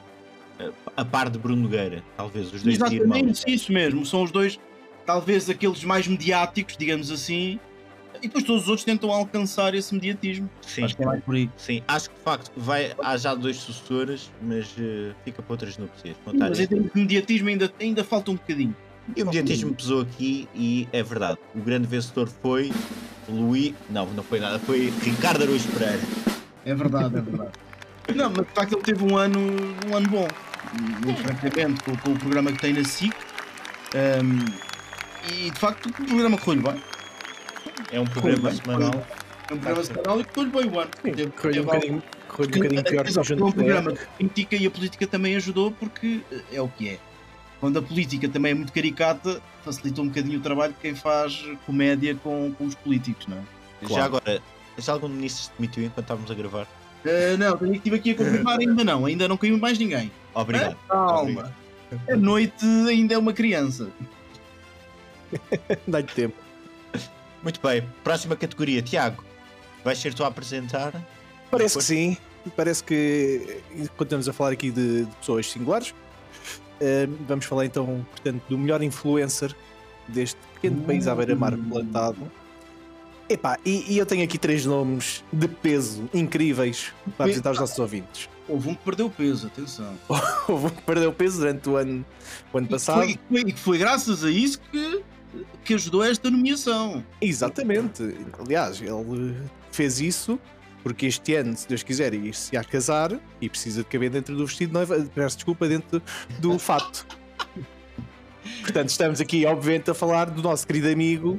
A 0.97 1.05
par 1.05 1.29
de 1.31 1.39
Bruno 1.39 1.63
Nogueira, 1.63 2.03
talvez, 2.17 2.53
os 2.53 2.63
dois 2.63 2.75
irmãos. 2.77 2.93
Exatamente, 2.93 3.45
isso 3.47 3.73
mesmo. 3.73 4.05
São 4.05 4.23
os 4.23 4.31
dois, 4.31 4.59
talvez 5.07 5.49
aqueles 5.49 5.85
mais 5.85 6.07
mediáticos, 6.07 6.77
digamos 6.77 7.11
assim. 7.11 7.59
E 8.21 8.23
depois 8.23 8.43
todos 8.43 8.63
os 8.63 8.69
outros 8.69 8.85
tentam 8.85 9.13
alcançar 9.13 9.75
esse 9.77 9.95
mediatismo. 9.95 10.51
Sim, 10.63 10.83
Acho 10.85 10.97
que 10.97 11.03
é 11.03 11.07
mais 11.07 11.23
por 11.23 11.37
aí. 11.37 11.49
sim. 11.57 11.83
Acho 11.87 12.11
que 12.11 12.17
de 12.17 12.23
facto 12.23 12.51
vai, 12.57 12.93
há 13.01 13.17
já 13.17 13.33
dois 13.35 13.57
sucessores, 13.59 14.33
mas 14.43 14.75
eh, 14.77 15.13
fica 15.25 15.41
para 15.41 15.53
outras 15.53 15.79
núpcias. 15.79 16.17
Sim, 16.17 16.37
Mas 16.37 16.59
em 16.59 16.67
termos 16.67 16.93
de 16.93 17.01
mediatismo 17.01 17.49
ainda, 17.49 17.73
ainda 17.81 18.03
falta 18.03 18.33
um 18.33 18.35
bocadinho. 18.35 18.75
E 19.17 19.23
o 19.23 19.27
mediatismo 19.27 19.73
pesou 19.73 20.01
aqui 20.03 20.49
e 20.55 20.89
é 20.93 21.03
verdade. 21.03 21.39
O 21.55 21.61
grande 21.61 21.87
vencedor 21.87 22.29
foi 22.43 22.73
Luís. 23.29 23.73
Não, 23.89 24.07
não 24.07 24.23
foi 24.25 24.41
nada, 24.41 24.59
foi 24.59 24.93
Ricardo 25.03 25.43
Araújo 25.45 25.69
Pereira. 25.69 26.01
É 26.65 26.75
verdade, 26.75 27.17
é 27.17 27.21
verdade. 27.21 27.51
Não, 28.15 28.31
mas 28.35 28.47
de 28.47 28.53
facto 28.55 28.73
ele 28.73 28.83
teve 28.83 29.05
um 29.05 29.19
ano, 29.19 29.39
um 29.87 29.95
ano 29.95 30.09
bom, 30.09 30.27
muito 31.05 31.23
francamente, 31.23 31.83
com, 31.83 31.97
com 31.97 32.13
o 32.13 32.19
programa 32.19 32.53
que 32.53 32.59
tem 32.59 32.73
na 32.73 32.85
SIC. 32.85 33.13
Um, 33.95 34.69
e 35.33 35.51
de 35.51 35.59
facto 35.59 35.87
o 35.87 35.93
programa 35.93 36.39
correu-lhe 36.39 36.63
bem. 36.63 36.83
É 37.91 38.01
um 38.01 38.07
programa 38.07 38.53
semanal. 38.53 39.07
É 39.51 39.55
um 39.55 39.59
programa 39.59 39.85
semanal 39.85 40.21
e 40.21 40.25
correu-lhe 40.25 40.51
bem 40.51 40.71
o 40.71 40.81
ano. 40.81 40.91
Correu-lhe 41.37 41.61
um 41.61 41.65
bocadinho, 41.65 41.95
um 41.95 42.37
bocadinho 42.37 42.85
pior 42.85 43.05
que 43.05 43.19
é 43.19 43.21
um 43.21 43.47
de 43.47 43.55
programa 43.55 43.93
que 43.93 44.03
a 44.03 44.07
política 44.07 44.57
e 44.57 44.67
a 44.67 44.71
política 44.71 45.07
também 45.07 45.37
ajudou 45.37 45.73
porque 45.73 46.21
é 46.53 46.61
o 46.61 46.69
que 46.69 46.91
é. 46.91 46.99
Quando 47.61 47.79
a 47.79 47.83
política 47.83 48.29
também 48.29 48.53
é 48.53 48.55
muito 48.55 48.73
caricata, 48.73 49.43
facilita 49.65 50.01
um 50.01 50.09
bocadinho 50.09 50.39
o 50.39 50.43
trabalho 50.43 50.73
de 50.73 50.79
quem 50.79 50.95
faz 50.95 51.45
comédia 51.67 52.15
com, 52.17 52.55
com 52.57 52.65
os 52.65 52.75
políticos, 52.77 53.27
não 53.27 53.39
é? 53.39 53.41
Claro. 53.81 53.95
Já 53.95 54.05
agora, 54.05 54.43
já 54.79 54.93
algum 54.93 55.09
ministro 55.09 55.45
se 55.45 55.51
demitiu 55.59 55.85
enquanto 55.85 56.05
estávamos 56.05 56.31
a 56.31 56.35
gravar? 56.35 56.69
Eh, 57.05 57.37
não, 57.37 57.57
tenho 57.57 57.71
que 57.73 57.77
estive 57.79 57.97
aqui 57.97 58.11
a 58.11 58.15
confirmar, 58.17 58.59
ainda 58.59 58.85
não, 58.85 59.07
ainda 59.07 59.29
não 59.29 59.37
caiu 59.37 59.59
mais 59.59 59.79
ninguém. 59.79 60.11
Obrigado. 60.35 60.77
Calma, 60.89 61.53
a 62.09 62.17
noite 62.17 62.65
ainda 62.89 63.15
é 63.15 63.19
uma 63.19 63.33
criança. 63.33 63.89
Dá-lhe 65.87 66.07
tempo. 66.07 66.37
Muito 67.43 67.61
bem, 67.63 67.85
próxima 68.03 68.35
categoria, 68.37 68.83
Tiago. 68.83 69.25
Vais 69.85 69.99
ser 69.99 70.13
tu 70.13 70.25
a 70.25 70.27
apresentar? 70.27 70.93
Parece 71.51 71.79
que 71.79 71.85
Depois- 71.85 71.85
sim. 71.85 72.17
Parece 72.57 72.83
que 72.83 73.61
quando 73.97 74.07
estamos 74.07 74.29
a 74.29 74.33
falar 74.33 74.53
aqui 74.53 74.71
de, 74.71 75.05
de 75.05 75.11
pessoas 75.17 75.51
singulares, 75.51 75.95
eh, 76.81 77.07
vamos 77.27 77.45
falar 77.45 77.67
então, 77.67 78.07
portanto, 78.11 78.43
do 78.49 78.57
melhor 78.57 78.83
influencer 78.83 79.55
deste 80.07 80.39
pequeno 80.55 80.81
país 80.83 81.07
à 81.07 81.15
beira-mar 81.15 81.55
plantado. 81.69 82.31
Epá, 83.29 83.59
e, 83.65 83.93
e 83.93 83.99
eu 83.99 84.07
tenho 84.07 84.25
aqui 84.25 84.39
três 84.39 84.65
nomes 84.65 85.23
de 85.33 85.47
peso 85.49 86.09
incríveis 86.15 86.93
para 87.17 87.27
apresentar 87.27 87.51
aos 87.51 87.59
nossos 87.61 87.79
ouvintes. 87.79 88.29
Houve 88.49 88.71
um 88.71 88.75
que 88.75 88.83
perdeu 88.83 89.11
peso, 89.11 89.47
atenção. 89.49 89.99
Houve 90.49 90.67
um 90.67 90.71
que 90.71 90.83
perdeu 90.83 91.13
peso 91.13 91.39
durante 91.39 91.69
o 91.69 91.77
ano, 91.77 92.05
o 92.53 92.59
ano 92.59 92.67
E 92.67 92.71
passado. 92.71 92.97
foi, 92.97 93.11
e 93.11 93.19
foi- 93.43 93.45
que 93.53 93.59
foi 93.61 93.79
graças 93.79 94.25
a 94.25 94.31
isso 94.31 94.59
que, 94.73 95.03
que 95.63 95.75
ajudou 95.75 96.03
esta 96.03 96.31
nomeação. 96.31 97.05
Exatamente. 97.21 98.03
Aliás, 98.39 98.81
ele 98.81 99.37
fez 99.71 100.01
isso 100.01 100.41
porque 100.83 101.05
este 101.05 101.35
ano, 101.35 101.55
se 101.55 101.69
Deus 101.69 101.83
quiser, 101.83 102.15
ir-se 102.15 102.57
a 102.57 102.65
casar 102.65 103.19
e 103.43 103.49
precisa 103.51 103.83
de 103.83 103.89
caber 103.91 104.09
dentro 104.09 104.35
do 104.35 104.47
vestido 104.47 104.69
de 104.69 104.75
noiva, 104.75 105.07
peço 105.15 105.37
desculpa, 105.37 105.69
dentro 105.69 106.01
do 106.39 106.57
fato. 106.59 107.07
Portanto, 108.63 108.89
estamos 108.89 109.21
aqui, 109.21 109.45
obviamente, 109.45 109.91
a 109.91 109.95
falar 109.95 110.31
do 110.31 110.41
nosso 110.43 110.67
querido 110.67 110.89
amigo 110.89 111.39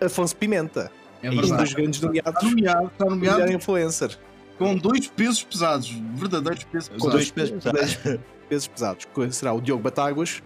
Afonso 0.00 0.34
Pimenta, 0.34 0.90
É 1.26 1.30
um 1.30 1.56
dos 1.56 1.72
grandes 1.72 2.00
nomeados 2.00 2.32
Está 2.34 2.48
nomeado, 2.50 2.86
está 2.86 3.04
do 3.04 3.16
melhor 3.16 3.32
nomeado 3.38 3.52
influencer. 3.52 4.18
com 4.58 4.76
dois 4.76 5.06
pesos 5.08 5.42
pesados, 5.42 5.90
verdadeiros 6.14 6.64
pesos 6.64 6.88
Com 6.88 6.94
pesados. 6.96 7.12
dois 7.14 7.30
pesos 7.30 7.50
pesados. 7.64 7.94
Dois 8.04 8.20
pesos 8.48 8.68
pesados. 8.68 9.06
Será 9.36 9.52
o 9.52 9.60
Diogo 9.60 9.82
Batáguas. 9.82 10.42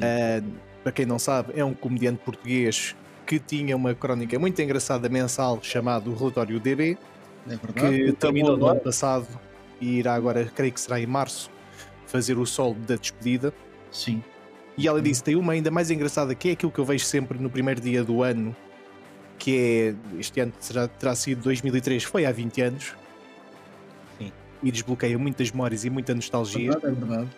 Ah, 0.00 0.42
para 0.82 0.92
quem 0.92 1.06
não 1.06 1.18
sabe, 1.18 1.52
é 1.56 1.64
um 1.64 1.72
comediante 1.72 2.20
português 2.24 2.94
que 3.26 3.38
tinha 3.38 3.74
uma 3.74 3.94
crónica 3.94 4.38
muito 4.38 4.60
engraçada 4.60 5.08
mensal 5.08 5.58
chamado 5.62 6.10
o 6.10 6.14
Relatório 6.14 6.60
DB. 6.60 6.98
É 7.46 7.56
verdade. 7.56 8.04
que 8.04 8.12
terminou 8.12 8.56
no 8.56 8.66
ano 8.66 8.80
passado 8.80 9.26
e 9.80 9.98
irá 9.98 10.14
agora, 10.14 10.44
creio 10.54 10.72
que 10.72 10.80
será 10.80 11.00
em 11.00 11.06
março, 11.06 11.50
fazer 12.06 12.38
o 12.38 12.44
sol 12.46 12.74
da 12.74 12.96
despedida. 12.96 13.52
Sim. 13.90 14.22
E 14.76 14.88
além 14.88 15.02
disso, 15.04 15.22
tem 15.22 15.36
uma 15.36 15.52
ainda 15.52 15.70
mais 15.70 15.90
engraçada 15.90 16.34
que 16.34 16.48
é 16.48 16.52
aquilo 16.52 16.72
que 16.72 16.78
eu 16.78 16.84
vejo 16.84 17.04
sempre 17.04 17.38
no 17.38 17.48
primeiro 17.48 17.80
dia 17.80 18.02
do 18.04 18.22
ano, 18.22 18.54
que 19.44 19.94
é 20.16 20.18
este 20.18 20.40
ano 20.40 20.52
será, 20.58 20.88
terá 20.88 21.14
sido 21.14 21.42
2003, 21.42 22.02
foi 22.04 22.24
há 22.24 22.32
20 22.32 22.62
anos. 22.62 22.94
Sim. 24.18 24.32
E 24.62 24.70
desbloqueia 24.72 25.18
muitas 25.18 25.50
memórias 25.50 25.84
e 25.84 25.90
muita 25.90 26.12
É 26.12 26.14
nostalgia. 26.14 26.70
verdade, 26.72 26.86
é 26.96 26.98
verdade. 27.06 27.28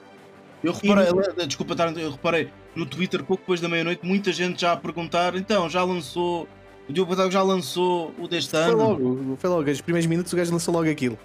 Eu 0.62 0.72
reparei, 0.72 1.46
desculpa 1.46 1.72
estar, 1.74 1.96
eu 1.98 2.10
reparei 2.12 2.48
no 2.76 2.86
Twitter 2.86 3.24
pouco 3.24 3.42
depois 3.42 3.60
da 3.60 3.68
meia-noite, 3.68 4.06
muita 4.06 4.32
gente 4.32 4.60
já 4.60 4.72
a 4.72 4.76
perguntar, 4.76 5.34
então 5.34 5.68
já 5.68 5.82
lançou, 5.82 6.48
o 6.88 6.92
Diogo 6.92 7.10
Batago 7.10 7.30
já 7.32 7.42
lançou 7.42 8.14
o 8.18 8.28
deste 8.28 8.50
Foi 8.52 8.60
ano. 8.60 8.76
logo, 8.76 9.36
foi 9.38 9.50
logo, 9.50 9.68
os 9.70 9.80
primeiros 9.80 10.06
minutos 10.06 10.32
o 10.32 10.36
gajo 10.36 10.52
lançou 10.52 10.72
logo 10.72 10.88
aquilo. 10.88 11.18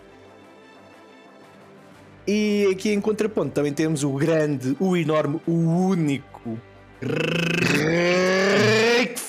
E 2.27 2.67
aqui 2.71 2.91
em 2.91 2.99
contraponto 3.01 3.51
também 3.51 3.73
temos 3.73 4.03
o 4.03 4.11
grande, 4.13 4.75
o 4.79 4.97
enorme, 4.97 5.39
o 5.47 5.51
único. 5.53 6.57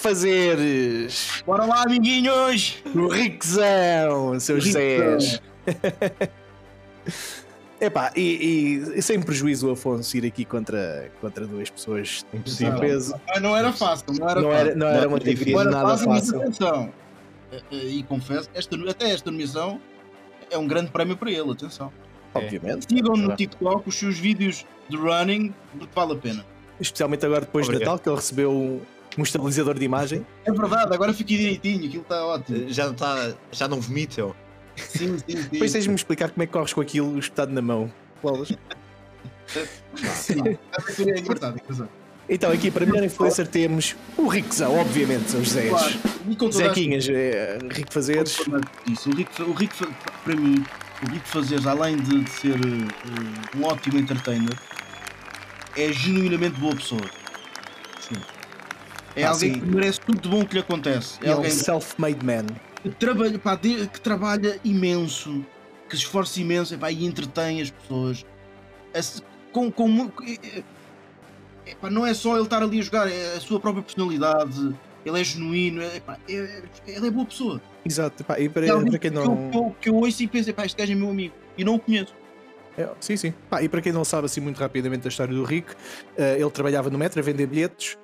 Fazeres! 0.02 1.44
Bora 1.46 1.64
lá, 1.64 1.84
amiguinhos! 1.84 2.82
O 2.92 3.06
Riquezão, 3.06 4.38
seus. 4.40 4.64
Zés! 4.64 5.40
Epá, 7.80 8.12
e, 8.16 8.82
e 8.96 9.02
sem 9.02 9.20
prejuízo 9.22 9.68
o 9.68 9.72
Afonso 9.72 10.16
ir 10.16 10.26
aqui 10.26 10.44
contra, 10.44 11.08
contra 11.20 11.46
duas 11.46 11.70
pessoas 11.70 12.24
de 12.32 12.38
Impossível. 12.38 12.80
peso. 12.80 13.14
Não 13.40 13.56
era 13.56 13.72
fácil, 13.72 14.06
não 14.18 14.28
era 14.28 14.40
Não 14.40 14.50
fácil. 14.50 14.66
era, 14.66 14.74
não 14.76 14.86
era 14.88 15.00
Não, 15.02 15.08
uma 15.08 15.16
é 15.16 15.20
difícil. 15.20 15.54
categoria 15.54 15.54
Não 15.54 15.60
era 15.60 15.70
nada 15.88 15.98
fácil, 15.98 16.40
atenção. 16.42 16.92
Eh, 17.52 17.60
eh, 17.72 17.76
E 17.76 18.02
confesso, 18.02 18.50
esta, 18.54 18.76
até 18.90 19.10
esta 19.10 19.30
nomeação 19.30 19.80
é 20.50 20.58
um 20.58 20.66
grande 20.66 20.90
prémio 20.90 21.16
para 21.16 21.30
ele, 21.30 21.50
atenção. 21.52 21.92
Obviamente. 22.34 22.86
Sigam 22.92 23.14
no. 23.16 23.36
TikTok 23.36 23.88
os 23.88 23.94
seus 23.96 24.18
vídeos 24.18 24.66
de 24.88 24.96
running, 24.96 25.54
porque 25.78 25.92
vale 25.94 26.12
a 26.12 26.16
pena. 26.16 26.44
Especialmente 26.80 27.24
agora 27.24 27.42
depois 27.42 27.66
de 27.66 27.72
Obrigado. 27.72 27.92
Natal, 27.92 28.02
que 28.02 28.08
ele 28.08 28.16
recebeu 28.16 28.82
um, 29.18 29.22
estabilizador 29.22 29.78
de 29.78 29.84
imagem. 29.84 30.26
É 30.44 30.52
verdade, 30.52 30.94
agora 30.94 31.12
fiquei 31.12 31.36
direitinho, 31.36 31.86
aquilo 31.86 32.02
está 32.02 32.24
ótimo. 32.24 32.68
Já 32.68 32.86
não, 32.86 32.94
tá, 32.94 33.34
já 33.50 33.68
não 33.68 33.80
vomitam. 33.80 34.34
Sim, 34.76 35.18
sim, 35.18 35.36
sim. 35.36 35.48
Depois 35.50 35.72
tens 35.72 35.84
de 35.84 35.90
me 35.90 35.96
explicar 35.96 36.30
como 36.30 36.42
é 36.42 36.46
que 36.46 36.52
corres 36.52 36.72
com 36.72 36.80
aquilo 36.80 37.18
espetado 37.18 37.52
na 37.52 37.62
mão. 37.62 37.92
Bolas. 38.22 38.52
Sim, 40.14 40.40
é 40.46 40.52
é. 40.52 41.88
Então, 42.28 42.50
aqui 42.50 42.70
para 42.70 42.86
melhor 42.86 43.04
influencer 43.04 43.46
temos 43.46 43.94
o 44.16 44.26
Riquezão, 44.26 44.78
obviamente, 44.78 45.30
são 45.30 45.40
os 45.40 45.50
Zés. 45.50 45.68
Claro, 45.68 46.52
Zequinhas, 46.52 47.08
é, 47.08 47.58
Rico 47.70 47.92
Fazeres. 47.92 48.38
Isso, 48.90 49.10
o 49.10 49.14
Rico, 49.14 49.42
o 49.42 49.52
Rico, 49.52 49.74
para 50.24 50.34
mim, 50.34 50.64
o 51.02 51.10
Rico 51.10 51.28
Fazeres, 51.28 51.66
além 51.66 51.96
de, 51.96 52.22
de 52.22 52.30
ser 52.30 52.54
eh, 52.54 53.56
um 53.58 53.64
ótimo 53.64 53.98
entertainer, 53.98 54.56
é 55.76 55.92
genuinamente 55.92 56.58
boa 56.58 56.74
pessoa. 56.74 57.02
É 59.14 59.24
Ah, 59.24 59.30
alguém 59.30 59.54
sim. 59.54 59.60
que 59.60 59.66
merece 59.66 60.00
tudo 60.00 60.20
de 60.20 60.28
bom 60.28 60.44
que 60.44 60.54
lhe 60.54 60.60
acontece. 60.60 61.18
É 61.22 61.28
É 61.28 61.30
um 61.30 61.36
alguém 61.38 61.50
self-made 61.50 62.24
man. 62.24 62.46
que 62.82 62.90
trabalha, 62.90 63.38
pá, 63.38 63.56
que 63.56 64.00
trabalha 64.00 64.58
imenso, 64.64 65.44
que 65.88 65.96
se 65.96 66.02
esforça 66.04 66.40
imenso 66.40 66.74
epá, 66.74 66.90
e 66.90 67.04
entretém 67.04 67.60
as 67.60 67.70
pessoas. 67.70 68.24
Com, 69.52 69.70
com, 69.70 70.10
é- 70.26 70.62
epá, 71.66 71.90
não 71.90 72.06
é 72.06 72.14
só 72.14 72.34
ele 72.36 72.44
estar 72.44 72.62
ali 72.62 72.78
a 72.78 72.82
jogar, 72.82 73.08
é 73.10 73.36
a 73.36 73.40
sua 73.40 73.60
própria 73.60 73.82
personalidade. 73.82 74.74
Ele 75.04 75.20
é 75.20 75.24
genuíno, 75.24 75.82
é, 75.82 75.96
epá, 75.96 76.16
é- 76.28 76.62
ele 76.86 77.06
é 77.06 77.10
boa 77.10 77.26
pessoa. 77.26 77.60
Exato, 77.84 78.24
pá, 78.24 78.38
e 78.40 78.48
para, 78.48 78.66
É 78.66 78.68
para 78.72 78.98
quem 78.98 79.10
não. 79.10 79.50
que, 79.50 79.56
eu, 79.56 79.76
que 79.80 79.88
eu 79.90 79.94
ouço 79.96 80.22
e 80.22 80.26
penso, 80.28 80.52
pá, 80.54 80.64
este 80.64 80.76
gajo 80.78 80.92
é 80.92 80.94
meu 80.94 81.10
amigo. 81.10 81.34
E 81.58 81.64
não 81.64 81.74
o 81.74 81.78
conheço. 81.78 82.14
É, 82.78 82.88
sim, 83.00 83.16
sim. 83.18 83.34
Pá, 83.50 83.62
e 83.62 83.68
para 83.68 83.82
quem 83.82 83.92
não 83.92 84.04
sabe 84.04 84.24
assim 84.24 84.40
muito 84.40 84.58
rapidamente 84.58 85.06
a 85.06 85.10
história 85.10 85.34
do 85.34 85.44
Rico, 85.44 85.74
eh, 86.16 86.36
ele 86.40 86.50
trabalhava 86.50 86.88
no 86.88 86.96
metro 86.96 87.20
a 87.20 87.22
vender 87.22 87.46
bilhetes 87.46 87.98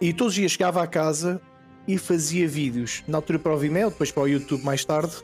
e 0.00 0.12
todos 0.12 0.32
os 0.32 0.34
dias 0.34 0.52
chegava 0.52 0.82
à 0.82 0.86
casa 0.86 1.40
e 1.86 1.98
fazia 1.98 2.48
vídeos. 2.48 3.02
Na 3.06 3.18
altura 3.18 3.38
para 3.38 3.54
o 3.54 3.58
Vimeo, 3.58 3.90
depois 3.90 4.10
para 4.10 4.22
o 4.22 4.28
YouTube 4.28 4.64
mais 4.64 4.84
tarde. 4.84 5.14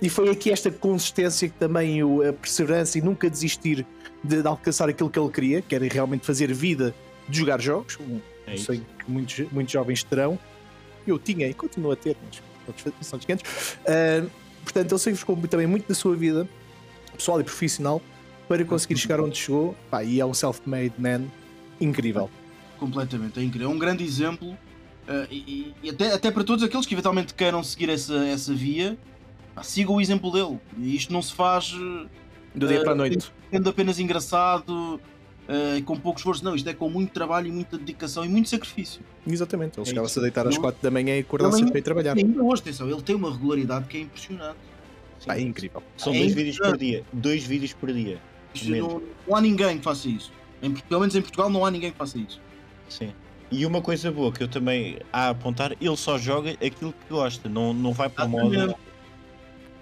E 0.00 0.08
foi 0.08 0.30
aqui 0.30 0.50
esta 0.50 0.70
consistência 0.70 1.48
que 1.48 1.54
também 1.54 2.02
o, 2.02 2.28
a 2.28 2.32
perseverança 2.32 2.98
e 2.98 3.00
nunca 3.00 3.30
desistir 3.30 3.86
de, 4.22 4.42
de 4.42 4.48
alcançar 4.48 4.88
aquilo 4.88 5.08
que 5.08 5.18
ele 5.18 5.30
queria, 5.30 5.62
que 5.62 5.74
era 5.74 5.86
realmente 5.86 6.26
fazer 6.26 6.52
vida 6.52 6.94
de 7.28 7.38
jogar 7.38 7.60
jogos. 7.60 7.98
Um 8.00 8.20
É 8.46 8.56
sei 8.56 8.78
que 8.98 9.10
muitos, 9.10 9.38
muitos 9.52 9.72
jovens 9.72 10.02
terão. 10.02 10.38
Eu 11.06 11.18
tinha 11.18 11.48
e 11.48 11.54
continuo 11.54 11.92
a 11.92 11.96
ter, 11.96 12.16
mas 12.26 13.06
são 13.06 13.18
descantos. 13.18 13.76
Ah, 13.86 14.26
portanto, 14.64 14.92
ele 14.92 14.98
sempre 14.98 15.18
ficou 15.18 15.36
também 15.48 15.66
muito 15.66 15.88
da 15.88 15.94
sua 15.94 16.16
vida 16.16 16.48
pessoal 17.16 17.40
e 17.40 17.44
profissional 17.44 18.02
para 18.48 18.64
conseguir 18.64 18.96
chegar 18.98 19.20
onde 19.20 19.36
chegou. 19.36 19.76
Pá, 19.90 20.02
e 20.02 20.20
é 20.20 20.26
um 20.26 20.34
self-made 20.34 20.94
man 20.98 21.26
incrível. 21.80 22.28
Completamente, 22.86 23.38
é 23.38 23.42
incrível. 23.44 23.70
É 23.70 23.72
um 23.72 23.78
grande 23.78 24.02
exemplo. 24.04 24.56
eh, 25.06 25.26
e 25.30 25.74
e 25.82 25.90
até, 25.90 26.12
até 26.12 26.30
para 26.30 26.42
todos 26.44 26.64
aqueles 26.64 26.84
que 26.86 26.94
eventualmente 26.94 27.32
queiram 27.34 27.62
seguir 27.62 27.88
essa, 27.88 28.14
essa 28.26 28.52
via, 28.52 28.98
pá, 29.54 29.62
sigam 29.62 29.94
o 29.96 30.00
exemplo 30.00 30.30
dele. 30.32 30.58
E 30.78 30.96
isto 30.96 31.12
não 31.12 31.22
se 31.22 31.32
faz 31.32 31.72
eh, 31.74 32.06
Do 32.54 32.66
dia 32.66 32.82
para 32.82 32.92
a 32.92 32.94
noite. 32.94 33.32
sendo 33.52 33.68
apenas 33.70 33.98
engraçado, 34.00 35.00
eh, 35.48 35.80
com 35.84 35.96
pouco 35.96 36.18
esforço. 36.18 36.44
Não, 36.44 36.54
isto 36.56 36.68
é 36.68 36.74
com 36.74 36.90
muito 36.90 37.12
trabalho 37.12 37.46
e 37.46 37.52
muita 37.52 37.78
dedicação 37.78 38.24
e 38.24 38.28
muito 38.28 38.48
sacrifício. 38.48 39.00
Exatamente. 39.26 39.78
Ele 39.78 39.86
é 39.86 39.88
chegava-se 39.90 40.18
a 40.18 40.22
deitar 40.22 40.46
às 40.48 40.54
Não- 40.56 40.62
4 40.62 40.82
da 40.82 40.90
manhã 40.90 41.16
e 41.16 41.20
acordava 41.20 41.50
Ele 41.52 41.58
sempre 41.58 41.70
para 41.72 41.78
ir 41.78 41.82
trabalhar. 41.82 42.16
E 42.16 42.20
ainda 42.20 42.42
hoje, 42.42 42.62
atenção, 42.62 42.88
ele 42.90 43.02
tem 43.02 43.14
uma 43.14 43.30
regularidade 43.32 43.86
que 43.86 43.96
é 43.96 44.00
impressionante. 44.00 44.56
Pá, 45.24 45.36
é 45.36 45.40
incrível. 45.40 45.80
São 45.96 46.12
É 46.12 46.18
dois 46.18 46.34
vídeos 46.34 46.58
por 46.58 46.76
dia. 46.76 47.04
Dois 47.12 47.44
vídeos 47.44 47.72
por 47.74 47.92
dia. 47.92 48.20
Não, 48.66 49.00
não 49.28 49.36
há 49.36 49.40
ninguém 49.40 49.78
que 49.78 49.84
faça 49.84 50.08
isso. 50.08 50.32
Em, 50.60 50.72
pelo 50.72 51.00
menos 51.00 51.14
em 51.16 51.22
Portugal 51.22 51.48
não 51.50 51.64
há 51.66 51.70
ninguém 51.70 51.90
que 51.92 51.96
faça 51.98 52.18
isso. 52.18 52.40
Sim. 52.98 53.12
E 53.50 53.64
uma 53.66 53.80
coisa 53.82 54.10
boa 54.10 54.32
que 54.32 54.42
eu 54.42 54.48
também 54.48 54.98
há 55.12 55.26
a 55.26 55.30
apontar, 55.30 55.72
ele 55.80 55.96
só 55.96 56.16
joga 56.18 56.50
aquilo 56.52 56.92
que 56.92 57.08
gosta, 57.10 57.48
não, 57.48 57.72
não 57.74 57.92
vai 57.92 58.08
para 58.08 58.24
o 58.24 58.28
modo. 58.28 58.54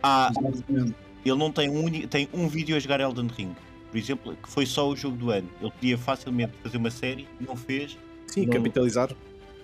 Exatamente. 0.03 0.95
ele 1.25 1.37
não 1.37 1.53
tem 1.53 1.69
um, 1.69 2.07
tem 2.07 2.29
um 2.33 2.49
vídeo 2.49 2.75
a 2.77 2.79
jogar 2.81 3.01
Elden 3.01 3.29
Ring, 3.29 3.55
por 3.91 3.97
exemplo, 3.99 4.37
que 4.43 4.49
foi 4.49 4.65
só 4.67 4.89
o 4.89 4.97
jogo 4.97 5.17
do 5.17 5.31
ano. 5.31 5.49
Ele 5.61 5.71
podia 5.71 5.99
facilmente 5.99 6.53
fazer 6.63 6.77
uma 6.79 6.91
série, 6.91 7.29
não 7.41 7.55
fez, 7.57 7.97
Sim, 8.27 8.47
Não- 8.47 8.53
capitalizar. 8.53 9.11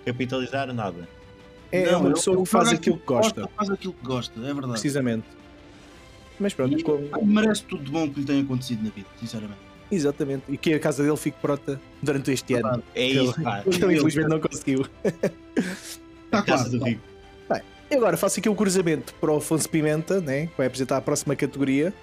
capitalizar 0.05 0.71
nada. 0.73 1.07
É 1.71 1.91
Não, 1.91 1.99
uma 1.99 2.07
ele- 2.09 2.15
pessoa 2.15 2.37
que 2.43 2.49
faz 2.49 2.69
aquilo 2.69 2.97
que 2.97 3.05
gosta, 3.05 3.49
Faz 3.55 3.69
aquilo 3.69 3.93
que 3.93 4.05
gosta, 4.05 4.39
é 4.39 4.43
verdade. 4.53 4.71
precisamente. 4.73 5.25
Mas 6.39 6.53
pronto, 6.53 6.77
E 6.79 6.83
como- 6.83 7.09
merece 7.25 7.63
tudo 7.63 7.83
de 7.83 7.91
bom 7.91 8.07
que 8.09 8.19
lhe 8.21 8.25
tem 8.25 8.41
acontecido 8.41 8.83
na 8.83 8.89
vida, 8.91 9.07
sinceramente. 9.19 9.59
Exatamente. 9.91 10.43
E 10.49 10.57
que 10.57 10.73
a 10.73 10.79
casa 10.79 11.03
dele 11.03 11.17
fique 11.17 11.37
pronta 11.41 11.79
durante 12.01 12.31
este 12.31 12.53
ano. 12.55 12.83
É 12.95 13.05
isso, 13.07 13.33
ele- 13.35 13.43
pá. 13.43 13.61
Que 13.69 13.83
ele 13.83 13.95
infelizmente 13.95 14.29
não 14.29 14.39
conseguiu. 14.39 14.85
Está 16.25 16.41
quase. 16.45 16.77
do 16.77 16.83
Rico. 16.83 17.01
E 17.89 17.95
agora 17.95 18.17
faço 18.17 18.37
aqui 18.41 18.49
o 18.49 18.55
cruzamento 18.55 19.13
para 19.13 19.31
o 19.31 19.37
Afonso 19.37 19.69
Pimenta, 19.69 20.19
né? 20.19 20.47
que 20.47 20.57
vai 20.57 20.67
apresentar 20.67 20.97
a 20.97 21.01
próxima 21.01 21.37
categoria. 21.37 21.93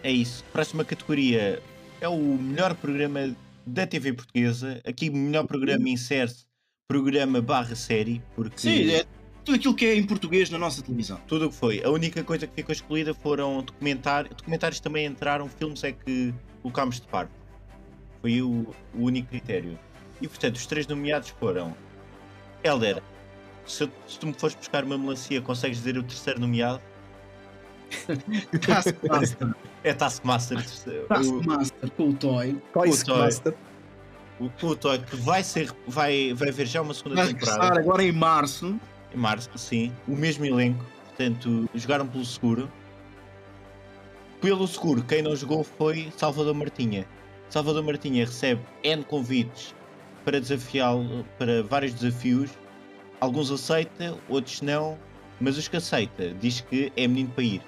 É 0.00 0.12
isso. 0.12 0.44
Próxima 0.52 0.84
categoria 0.84 1.60
é 2.00 2.06
o 2.08 2.16
melhor 2.16 2.72
programa 2.76 3.34
da 3.66 3.84
TV 3.84 4.12
portuguesa. 4.12 4.80
Aqui 4.86 5.08
o 5.10 5.16
melhor 5.16 5.44
programa 5.44 5.88
insere-se 5.88 6.44
programa 6.86 7.40
barra 7.42 7.74
série, 7.74 8.22
porque 8.36 8.60
Sim, 8.60 8.90
é 8.92 9.04
tudo 9.44 9.56
aquilo 9.56 9.74
que 9.74 9.86
é 9.86 9.94
em 9.96 10.04
português 10.04 10.50
na 10.50 10.58
nossa 10.58 10.82
televisão. 10.82 11.20
tudo 11.26 11.46
o 11.46 11.50
que 11.50 11.56
foi. 11.56 11.82
A 11.84 11.90
única 11.90 12.22
coisa 12.22 12.46
que 12.46 12.54
ficou 12.54 12.72
excluída 12.72 13.12
foram 13.14 13.62
documentários. 13.62 14.34
Documentários 14.36 14.80
também 14.80 15.06
entraram, 15.06 15.48
filmes 15.48 15.82
é 15.84 15.92
que 15.92 16.32
colocámos 16.62 17.00
de 17.00 17.06
parte. 17.08 17.32
Foi 18.20 18.40
o, 18.42 18.72
o 18.94 19.02
único 19.02 19.28
critério. 19.28 19.78
E 20.20 20.28
portanto, 20.28 20.56
os 20.56 20.66
três 20.66 20.86
nomeados 20.86 21.30
foram 21.40 21.74
Helder. 22.62 23.02
Se, 23.66 23.88
se 24.06 24.18
tu 24.18 24.26
me 24.26 24.32
fores 24.34 24.54
buscar 24.54 24.84
uma 24.84 24.96
melancia, 24.96 25.40
consegues 25.40 25.78
dizer 25.78 25.98
o 25.98 26.02
terceiro 26.02 26.40
nomeado? 26.40 26.80
Taskmaster, 28.66 29.54
É 29.84 29.92
Taskmaster. 29.92 30.58
Taskmaster 31.08 31.90
com 31.92 32.08
o 32.10 32.14
Toy. 32.14 32.56
Toys 32.72 33.02
Toy. 33.02 33.18
Master. 33.18 33.54
O, 34.40 34.44
o 34.66 34.76
Toy 34.76 34.98
que 34.98 35.16
vai 35.16 35.42
ser. 35.42 35.70
Vai, 35.86 36.32
vai 36.34 36.48
haver 36.48 36.66
já 36.66 36.80
uma 36.80 36.94
segunda 36.94 37.16
Vai 37.24 37.34
temporada. 37.34 37.80
agora 37.80 38.02
em 38.02 38.12
março. 38.12 38.78
Em 39.14 39.18
março, 39.18 39.50
sim. 39.56 39.92
O 40.08 40.16
mesmo 40.16 40.44
elenco. 40.44 40.84
Portanto, 41.08 41.68
jogaram 41.74 42.06
pelo 42.06 42.24
seguro. 42.24 42.70
Pelo 44.40 44.66
seguro, 44.66 45.02
quem 45.04 45.22
não 45.22 45.36
jogou 45.36 45.62
foi 45.62 46.12
Salvador 46.16 46.54
Martinha. 46.54 47.06
Salvador 47.48 47.82
Martinha 47.82 48.24
recebe 48.24 48.60
N 48.82 49.04
convites 49.04 49.74
para 50.24 50.40
desafiá-lo, 50.40 51.24
para 51.38 51.62
vários 51.62 51.94
desafios. 51.94 52.50
Alguns 53.20 53.50
aceita, 53.50 54.16
outros 54.28 54.62
não. 54.62 54.98
Mas 55.40 55.58
os 55.58 55.68
que 55.68 55.76
aceita, 55.76 56.30
diz 56.40 56.60
que 56.60 56.92
é 56.96 57.06
menino 57.06 57.30
para 57.30 57.44
ir. 57.44 57.62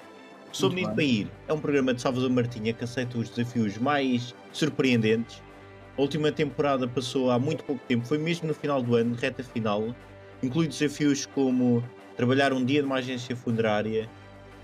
Sou 0.51 0.69
menino 0.69 0.93
para 0.93 1.03
ir. 1.03 1.31
É 1.47 1.53
um 1.53 1.59
programa 1.59 1.93
de 1.93 2.01
Salvador 2.01 2.29
Martinha 2.29 2.73
que 2.73 2.83
aceita 2.83 3.17
os 3.17 3.29
desafios 3.29 3.77
mais 3.77 4.33
surpreendentes. 4.51 5.43
A 5.97 6.01
última 6.01 6.31
temporada 6.31 6.87
passou 6.87 7.31
há 7.31 7.39
muito 7.39 7.63
pouco 7.63 7.81
tempo, 7.87 8.05
foi 8.05 8.17
mesmo 8.17 8.47
no 8.47 8.53
final 8.53 8.81
do 8.81 8.95
ano, 8.95 9.15
reta 9.15 9.43
final. 9.43 9.95
Inclui 10.43 10.67
desafios 10.67 11.25
como 11.25 11.83
trabalhar 12.15 12.53
um 12.53 12.63
dia 12.63 12.81
numa 12.81 12.97
agência 12.97 13.35
funerária, 13.35 14.09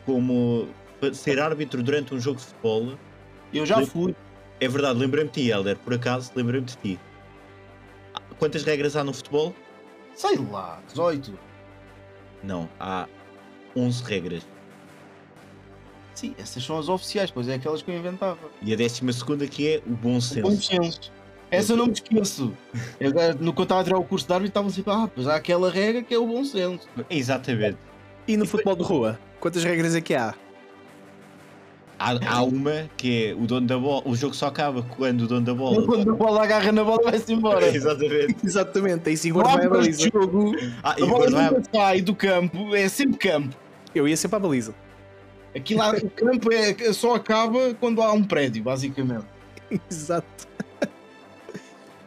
como 0.05 0.67
ser 1.13 1.39
árbitro 1.39 1.81
durante 1.81 2.13
um 2.13 2.19
jogo 2.19 2.39
de 2.39 2.45
futebol. 2.45 2.93
Eu 3.53 3.65
já 3.65 3.85
fui. 3.85 4.15
É 4.59 4.67
verdade, 4.67 4.99
lembrei-me 4.99 5.29
de 5.29 5.41
ti, 5.41 5.49
Helder, 5.49 5.77
por 5.77 5.93
acaso, 5.93 6.31
lembrei-me 6.35 6.67
de 6.67 6.77
ti. 6.77 6.99
Quantas 8.37 8.63
regras 8.63 8.95
há 8.95 9.03
no 9.03 9.13
futebol? 9.13 9.55
Sei 10.13 10.37
lá, 10.37 10.79
18. 10.87 11.37
Não, 12.43 12.69
há 12.79 13.07
11 13.75 14.03
regras. 14.03 14.45
Sim, 16.13 16.35
essas 16.37 16.63
são 16.63 16.77
as 16.77 16.89
oficiais, 16.89 17.31
pois 17.31 17.47
é 17.47 17.55
aquelas 17.55 17.81
que 17.81 17.89
eu 17.89 17.97
inventava. 17.97 18.37
E 18.61 18.73
a 18.73 18.75
décima 18.75 19.11
segunda 19.13 19.47
que 19.47 19.67
é 19.67 19.81
o 19.87 19.91
bom 19.91 20.13
Bom 20.13 20.21
senso. 20.21 21.11
Essa 21.51 21.73
eu 21.73 21.77
não 21.77 21.87
me 21.87 21.91
esqueço. 21.91 22.53
Eu, 22.99 23.11
no 23.39 23.53
que 23.53 23.59
eu 23.59 23.63
estava 23.63 23.81
a 23.81 23.83
tirar 23.83 23.97
o 23.97 24.03
curso 24.05 24.25
de 24.25 24.33
árbitro, 24.33 24.49
estavam 24.51 24.69
sempre, 24.69 24.91
ah, 24.93 25.09
pois 25.13 25.27
há 25.27 25.35
aquela 25.35 25.69
regra 25.69 26.01
que 26.01 26.13
é 26.13 26.17
o 26.17 26.25
bom 26.25 26.43
senso. 26.45 26.87
Exatamente. 27.09 27.77
E 28.27 28.37
no 28.37 28.45
futebol 28.45 28.75
de 28.75 28.83
rua? 28.83 29.19
Quantas 29.39 29.63
regras 29.63 29.93
é 29.93 29.99
que 30.01 30.15
há? 30.15 30.33
Há, 31.99 32.35
há 32.35 32.41
uma 32.43 32.89
que 32.97 33.27
é 33.27 33.33
o 33.33 33.45
dono 33.45 33.67
da 33.67 33.77
bola. 33.77 34.01
O 34.05 34.15
jogo 34.15 34.33
só 34.33 34.47
acaba 34.47 34.81
quando 34.81 35.21
o 35.21 35.27
dono 35.27 35.45
da 35.45 35.53
bola. 35.53 35.85
Quando 35.85 36.09
a 36.11 36.15
bola 36.15 36.43
agarra 36.43 36.71
na 36.71 36.83
bola, 36.83 37.03
vai-se 37.03 37.31
embora. 37.31 37.67
Exatamente. 37.75 38.35
Exatamente, 38.43 39.09
aí 39.09 39.17
sim 39.17 39.29
Não 39.31 39.41
guarda 39.41 39.51
há 39.51 39.55
vai 39.57 39.65
a 39.67 39.69
baliza. 39.69 40.09
jogo. 40.11 40.51
Ah, 40.81 40.95
e 40.97 41.03
A 41.03 41.05
bola 41.05 41.25
agora 41.27 41.31
vai. 41.31 41.49
nunca 41.51 41.63
sai 41.71 42.01
do 42.01 42.15
campo, 42.15 42.75
é 42.75 42.87
sempre 42.89 43.17
campo. 43.17 43.55
Eu 43.93 44.07
ia 44.07 44.17
sempre 44.17 44.37
à 44.37 44.39
baliza. 44.39 44.73
Aqui 45.55 45.75
lá, 45.75 45.91
o 45.91 46.09
campo 46.09 46.51
é, 46.51 46.93
só 46.93 47.13
acaba 47.15 47.73
quando 47.79 48.01
há 48.01 48.11
um 48.13 48.23
prédio, 48.23 48.63
basicamente. 48.63 49.25
Exato. 49.91 50.47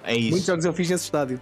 É 0.05 0.12
Muitos 0.14 0.38
isso. 0.40 0.47
jogos 0.47 0.64
eu 0.64 0.73
fiz 0.73 0.90
nesse 0.90 1.05
estádio. 1.05 1.40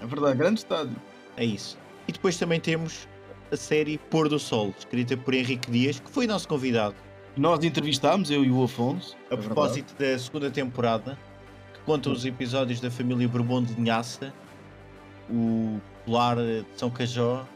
É 0.00 0.06
verdade, 0.06 0.36
grande 0.38 0.60
estádio. 0.60 0.96
É 1.36 1.44
isso. 1.44 1.76
E 2.06 2.12
depois 2.12 2.36
também 2.38 2.60
temos 2.60 3.08
a 3.50 3.56
série 3.56 3.98
Pôr 3.98 4.28
do 4.28 4.38
Sol, 4.38 4.74
escrita 4.78 5.16
por 5.16 5.34
Henrique 5.34 5.70
Dias, 5.70 5.98
que 6.00 6.10
foi 6.10 6.26
nosso 6.26 6.46
convidado. 6.48 6.94
Nós 7.36 7.62
entrevistámos, 7.64 8.30
eu 8.30 8.44
e 8.44 8.50
o 8.50 8.62
Afonso. 8.64 9.16
A 9.30 9.34
é 9.34 9.36
propósito 9.36 9.94
da 9.98 10.18
segunda 10.18 10.50
temporada, 10.50 11.18
que 11.74 11.80
conta 11.80 12.08
os 12.10 12.24
episódios 12.24 12.80
da 12.80 12.90
família 12.90 13.28
Bourbon 13.28 13.62
de 13.62 13.74
Linhaça, 13.74 14.32
o 15.28 15.80
Polar 16.04 16.36
de 16.36 16.64
São 16.76 16.90
Cajó 16.90 17.46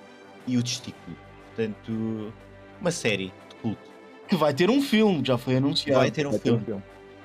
e 0.46 0.56
o 0.58 0.62
Testículo. 0.62 1.16
Portanto, 1.54 2.32
uma 2.80 2.90
série 2.90 3.32
de 3.48 3.54
culto. 3.56 3.78
verdade. 3.80 4.28
Que 4.28 4.36
vai 4.36 4.52
ter 4.54 4.70
um 4.70 4.82
filme, 4.82 5.22
já 5.24 5.38
foi 5.38 5.56
anunciado. 5.56 6.00
Vai 6.00 6.10
ter 6.10 6.26
um 6.26 6.30
Vai 6.30 6.38
ter 6.40 6.48
filme. 6.50 6.64
filme. 6.64 6.82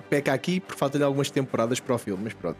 Peca 0.10 0.34
aqui 0.34 0.60
por 0.60 0.76
falta 0.76 0.98
de 0.98 1.04
algumas 1.04 1.30
temporadas 1.30 1.80
para 1.80 1.96
o 1.96 1.98
filme, 1.98 2.24
mas 2.24 2.34
pronto. 2.34 2.58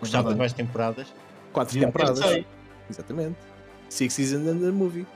Gostava 0.00 0.22
de 0.22 0.28
verdade. 0.28 0.38
mais 0.38 0.52
temporadas. 0.52 1.14
Quatro 1.52 1.74
Já 1.78 1.86
temporadas. 1.86 2.18
sei. 2.18 2.46
Exatamente. 2.88 3.36
Six 3.88 4.14
Seasons 4.14 4.46
and 4.46 4.68
a 4.68 4.72
Movie. 4.72 5.06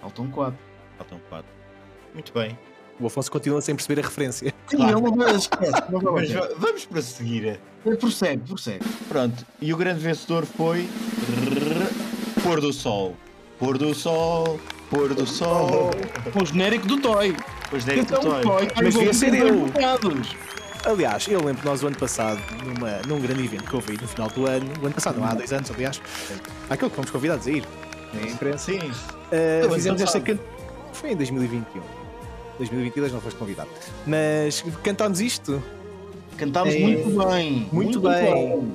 Faltam 0.00 0.28
quatro. 0.28 0.58
Faltam 0.98 1.20
quatro. 1.28 1.50
Muito 2.12 2.32
bem. 2.32 2.58
O 2.98 3.06
Afonso 3.06 3.30
continua 3.30 3.60
sem 3.60 3.74
perceber 3.76 4.00
a 4.00 4.04
referência. 4.04 4.52
Sim, 4.68 4.76
Claro. 4.78 4.98
ele 4.98 5.00
não 5.10 5.16
vai 5.16 5.34
esquece. 5.36 5.72
Não 5.90 6.00
Mas 6.12 6.30
vamos 6.58 6.86
prosseguir. 6.86 7.60
Prossegue, 8.00 8.42
prossegue. 8.48 8.84
Pronto, 9.08 9.46
e 9.60 9.72
o 9.72 9.76
grande 9.76 10.00
vencedor 10.00 10.44
foi. 10.46 10.88
Pôr 12.42 12.60
do 12.60 12.72
Sol. 12.72 13.14
Pôr 13.58 13.78
do 13.78 13.94
Sol, 13.94 14.58
Pôr 14.90 15.14
do 15.14 15.26
Sol. 15.26 15.90
O 16.40 16.44
genérico 16.44 16.86
do 16.86 17.00
Toy. 17.00 17.36
Pois 17.70 17.86
é, 17.88 17.96
Então, 17.96 18.18
está 18.18 18.82
Mas 18.82 18.94
devia 18.94 19.12
ser 19.12 19.34
eu. 19.34 19.66
Aliás, 20.84 21.26
eu 21.26 21.40
lembro 21.40 21.62
que 21.62 21.66
nós 21.66 21.82
o 21.82 21.88
ano 21.88 21.98
passado, 21.98 22.40
numa, 22.64 22.98
num 23.08 23.20
grande 23.20 23.44
evento 23.44 23.64
que 23.64 23.74
houve 23.74 23.96
no 24.00 24.06
final 24.06 24.28
do 24.28 24.46
ano, 24.46 24.66
o 24.80 24.86
ano 24.86 24.94
passado, 24.94 25.18
não 25.18 25.26
há 25.26 25.34
dois 25.34 25.52
anos, 25.52 25.68
aliás, 25.72 26.00
aquele 26.70 26.90
que 26.90 26.94
fomos 26.96 27.10
convidados 27.10 27.46
a 27.48 27.50
ir, 27.50 27.64
na 28.14 28.22
imprensa, 28.22 28.70
Sim, 28.70 28.78
uh, 28.78 29.74
fizemos 29.74 30.00
esta 30.00 30.20
passado. 30.20 30.38
can... 30.38 30.38
Foi 30.92 31.10
em 31.10 31.16
2021. 31.16 31.82
2022 32.58 33.12
não 33.12 33.20
foste 33.20 33.36
convidado. 33.36 33.68
Mas 34.06 34.62
cantámos 34.82 35.20
isto. 35.20 35.62
Cantámos 36.36 36.74
É, 36.74 36.78
muito 36.78 37.10
bem. 37.26 37.68
muito 37.72 38.00
bem. 38.00 38.74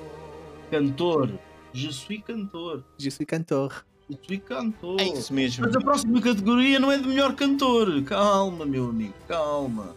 Cantor. 0.70 1.30
Je 1.74 1.92
suis 1.94 2.22
cantor. 2.24 2.84
Je 2.98 3.10
suis 3.10 3.26
cantor. 3.26 3.86
Suis 4.26 4.42
cantor. 4.46 5.00
é 5.00 5.06
isso 5.06 5.34
mesmo. 5.34 5.66
Mas 5.66 5.76
a 5.76 5.80
próxima 5.82 6.22
categoria 6.22 6.80
não 6.80 6.92
é 6.92 6.98
de 6.98 7.08
melhor 7.08 7.34
cantor. 7.36 8.02
Calma, 8.04 8.66
meu 8.66 8.90
amigo, 8.90 9.14
calma. 9.28 9.96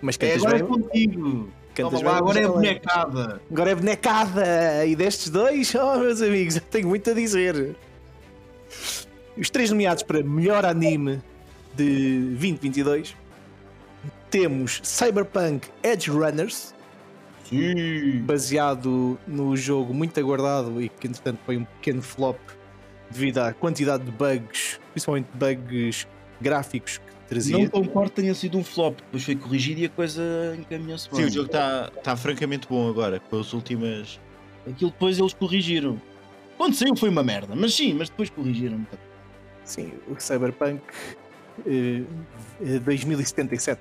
Mas 0.00 0.16
É, 0.20 0.28
cantas 0.30 0.42
agora 0.44 0.58
é 0.58 0.62
bem. 0.62 0.68
contigo. 0.68 1.48
Cantas 1.74 2.02
lá, 2.02 2.10
bem, 2.10 2.18
agora 2.18 2.40
é 2.40 2.42
é. 2.44 2.48
bonecada. 2.48 3.40
Agora 3.50 3.70
é 3.70 3.74
bonecada! 3.74 4.86
E 4.86 4.94
destes 4.96 5.30
dois, 5.30 5.72
oh 5.76 5.98
meus 5.98 6.20
amigos, 6.20 6.56
eu 6.56 6.62
tenho 6.62 6.88
muito 6.88 7.08
a 7.10 7.14
dizer. 7.14 7.76
Os 9.36 9.48
três 9.48 9.70
nomeados 9.70 10.02
para 10.02 10.22
melhor 10.22 10.64
anime 10.66 11.22
de 11.74 12.18
2022 12.32 13.16
temos 14.30 14.80
Cyberpunk 14.82 15.68
Edge 15.82 16.10
Runners, 16.10 16.74
Sim. 17.44 18.20
baseado 18.24 19.18
no 19.26 19.56
jogo 19.56 19.92
muito 19.94 20.18
aguardado 20.20 20.80
e 20.82 20.88
que 20.88 21.06
entretanto 21.06 21.38
foi 21.46 21.56
um 21.56 21.64
pequeno 21.64 22.02
flop 22.02 22.38
devido 23.12 23.38
à 23.38 23.52
quantidade 23.52 24.04
de 24.04 24.10
bugs, 24.10 24.80
principalmente 24.92 25.28
bugs 25.34 26.06
gráficos 26.40 26.98
que 26.98 27.04
trazia. 27.28 27.58
Não 27.58 27.66
concordo 27.68 28.10
que 28.10 28.20
tenha 28.20 28.34
sido 28.34 28.58
um 28.58 28.64
flop. 28.64 28.96
Depois 28.96 29.24
foi 29.24 29.36
corrigido 29.36 29.80
e 29.80 29.84
a 29.86 29.88
coisa 29.88 30.56
encaminhou-se 30.58 31.08
Sim, 31.08 31.16
bem. 31.16 31.26
o 31.26 31.30
jogo 31.30 31.46
está 31.46 31.90
tá 32.02 32.16
francamente 32.16 32.66
bom 32.68 32.88
agora, 32.88 33.20
com 33.20 33.38
as 33.38 33.52
últimas. 33.52 34.20
Aquilo 34.68 34.90
depois 34.90 35.18
eles 35.18 35.32
corrigiram. 35.34 36.00
Quando 36.56 36.74
saiu 36.74 36.94
foi 36.96 37.08
uma 37.08 37.22
merda, 37.22 37.54
mas 37.56 37.74
sim, 37.74 37.94
mas 37.94 38.08
depois 38.08 38.30
corrigiram. 38.30 38.86
Sim, 39.64 39.92
o 40.08 40.18
Cyberpunk 40.20 40.80
eh, 41.66 42.02
eh, 42.60 42.78
2077 42.80 43.80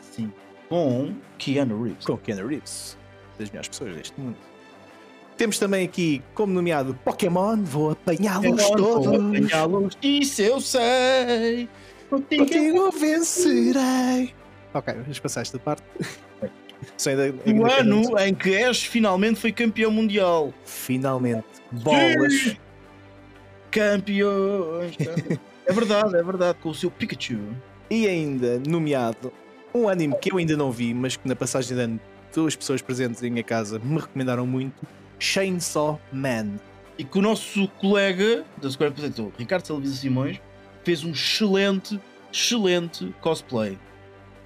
Sim. 0.00 0.32
Com 0.68 1.14
Keanu 1.38 1.82
Reeves. 1.82 2.04
com 2.04 2.16
Keanu 2.18 2.46
Reeves, 2.46 2.96
das 3.38 3.50
melhores 3.50 3.68
pessoas 3.68 3.96
deste 3.96 4.20
mundo. 4.20 4.36
Temos 5.38 5.58
também 5.58 5.84
aqui, 5.86 6.20
como 6.34 6.52
nomeado, 6.52 6.98
Pokémon. 7.04 7.56
Vou 7.62 7.92
apanhá-los 7.92 8.70
todos. 8.70 9.06
apanhá-los. 9.14 9.96
Isso 10.02 10.42
eu 10.42 10.60
sei. 10.60 11.68
Contigo 12.10 12.44
Contigo 12.44 12.90
vencerei. 12.90 14.34
Ok, 14.74 14.94
vamos 14.94 15.18
passar 15.20 15.40
esta 15.42 15.58
parte. 15.58 15.82
Isso 16.96 17.08
ainda- 17.08 17.32
O 17.46 17.66
ano 17.66 18.18
em 18.20 18.34
que 18.34 18.56
Ash 18.62 18.82
finalmente 18.84 19.38
foi 19.40 19.52
campeão 19.52 19.90
mundial. 19.90 20.52
Finalmente. 20.64 21.46
Bolas. 21.70 22.56
Campeões. 23.70 24.96
é 25.66 25.72
verdade, 25.72 26.16
é 26.16 26.22
verdade, 26.22 26.58
com 26.60 26.70
o 26.70 26.74
seu 26.74 26.90
Pikachu. 26.90 27.38
E 27.90 28.06
ainda 28.06 28.60
nomeado 28.66 29.32
um 29.74 29.88
anime 29.88 30.16
que 30.20 30.32
eu 30.32 30.38
ainda 30.38 30.56
não 30.56 30.70
vi, 30.72 30.92
mas 30.94 31.16
que 31.16 31.28
na 31.28 31.36
passagem 31.36 31.76
de 31.76 31.82
ano 31.82 32.00
duas 32.34 32.56
pessoas 32.56 32.80
presentes 32.82 33.22
em 33.22 33.30
minha 33.30 33.44
casa 33.44 33.78
me 33.78 33.98
recomendaram 33.98 34.46
muito: 34.46 34.74
Chainsaw 35.18 36.00
Man. 36.12 36.56
E 36.96 37.04
que 37.04 37.18
o 37.18 37.22
nosso 37.22 37.68
colega 37.80 38.44
da 38.60 38.70
Square 38.70 38.92
Potato, 38.92 39.32
Ricardo 39.38 39.66
Salvisa 39.66 39.94
Simões, 39.94 40.40
fez 40.84 41.04
um 41.04 41.10
excelente, 41.10 42.00
excelente 42.32 43.14
cosplay. 43.20 43.78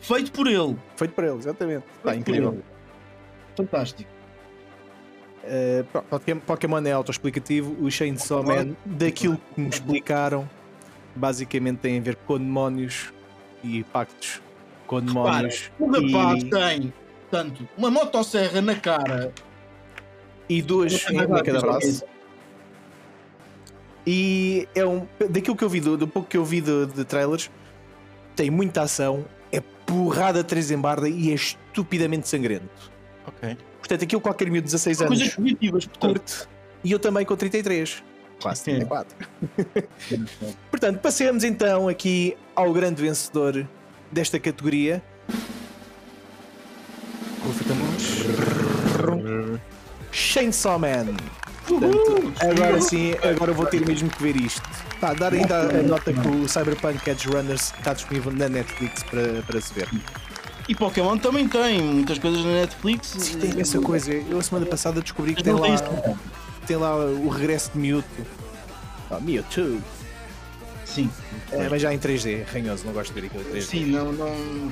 Feito 0.01 0.33
por 0.33 0.47
ele. 0.47 0.77
Feito 0.97 1.15
por 1.15 1.25
ele, 1.25 1.39
exatamente. 1.39 1.85
Está 1.99 2.15
incrível. 2.15 2.53
ele. 2.53 2.65
Fantástico. 3.57 4.11
Uh, 5.45 6.87
é 6.87 6.93
autoexplicativo, 6.93 7.77
o 7.85 7.91
Chainsaw 7.91 8.45
Man, 8.45 8.77
daquilo 8.85 9.41
que 9.55 9.61
me 9.61 9.69
explicaram, 9.69 10.49
basicamente 11.17 11.79
tem 11.79 11.99
a 11.99 12.03
ver 12.03 12.17
com 12.17 12.39
demónios 12.39 13.13
e 13.63 13.83
pactos 13.85 14.41
com 14.87 15.01
demónios 15.01 15.71
O 15.79 15.87
rapaz 15.87 16.43
e, 16.43 16.51
tem, 16.51 16.93
tanto, 17.31 17.69
uma 17.77 17.91
motosserra 17.91 18.61
na 18.61 18.75
cara. 18.77 19.33
E 20.49 20.63
duas 20.63 21.05
em 21.11 21.17
cada 21.43 21.61
braço. 21.61 22.05
E 24.07 24.69
é 24.75 24.85
um. 24.85 25.07
Daquilo 25.31 25.57
que 25.57 25.65
eu 25.65 25.69
vi, 25.69 25.81
do, 25.81 25.97
do 25.97 26.09
pouco 26.09 26.29
que 26.29 26.37
eu 26.37 26.45
vi 26.45 26.61
de, 26.61 26.87
de 26.87 27.05
trailers, 27.05 27.51
tem 28.35 28.51
muita 28.51 28.83
ação, 28.83 29.25
é 29.51 29.61
porrada 29.87 30.43
3 30.43 30.73
em 30.73 30.79
barda 30.79 31.09
e 31.09 31.31
é 31.31 31.35
estupidamente 31.35 32.29
sangrento. 32.29 32.93
Ok. 33.27 33.57
Portanto, 33.79 34.05
aquilo 34.05 34.21
qualquer 34.21 34.51
miúdo 34.51 34.67
de 34.67 34.73
16 34.73 34.99
Coisas 34.99 35.21
anos 35.21 35.35
positivas, 35.35 35.87
portanto. 35.87 36.11
curte. 36.11 36.49
E 36.85 36.91
eu 36.91 36.99
também 36.99 37.25
com 37.25 37.37
33. 37.37 38.03
Quase 38.41 38.65
34. 38.65 39.17
Portanto, 40.71 40.99
passemos 41.01 41.45
então 41.45 41.89
aqui 41.89 42.37
ao 42.57 42.73
grande 42.73 43.01
vencedor 43.01 43.67
desta 44.11 44.41
categoria. 44.41 45.01
Tambores. 47.69 49.61
Chainsaw 50.13 50.79
Man. 50.79 51.17
Portanto, 51.67 52.33
agora 52.41 52.81
sim, 52.81 53.13
agora 53.23 53.53
vou 53.53 53.67
ter 53.67 53.85
mesmo 53.87 54.11
que 54.11 54.23
ver 54.23 54.37
isto. 54.37 54.63
Tá, 55.01 55.15
dar 55.15 55.33
ainda 55.33 55.61
a 55.61 55.83
nota 55.83 56.13
que 56.13 56.29
o 56.29 56.49
Cyberpunk 56.49 57.09
Edge 57.09 57.29
Runners 57.29 57.73
está 57.79 57.93
disponível 57.95 58.33
na 58.33 58.49
Netflix 58.49 59.03
para, 59.05 59.43
para 59.43 59.61
se 59.61 59.73
ver. 59.75 59.89
E 60.69 60.75
Pokémon 60.75 61.17
também 61.19 61.49
tem 61.49 61.81
muitas 61.83 62.19
coisas 62.19 62.45
na 62.45 62.53
Netflix. 62.53 63.09
Sim, 63.19 63.39
tem 63.39 63.61
essa 63.61 63.81
coisa. 63.81 64.13
Eu 64.13 64.39
a 64.39 64.43
semana 64.43 64.67
passada 64.67 65.01
descobri 65.01 65.35
que 65.35 65.43
tem 65.43 65.53
lá, 65.53 65.67
tem 66.67 66.77
lá 66.77 66.95
o 66.97 67.29
regresso 67.29 67.71
de 67.73 67.79
Mewtwo. 67.79 68.27
Ah, 69.11 69.19
Mewtwo. 69.21 69.81
Sim, 70.85 71.11
É, 71.51 71.69
mas 71.71 71.81
já 71.81 71.93
em 71.95 71.99
3D, 71.99 72.45
ranhoso, 72.53 72.85
não 72.85 72.93
gosto 72.93 73.15
de 73.15 73.21
ver 73.21 73.27
aquilo 73.29 73.43
em 73.43 73.55
3D. 73.59 73.63
sim, 73.63 73.85
não. 73.87 74.13
não... 74.13 74.71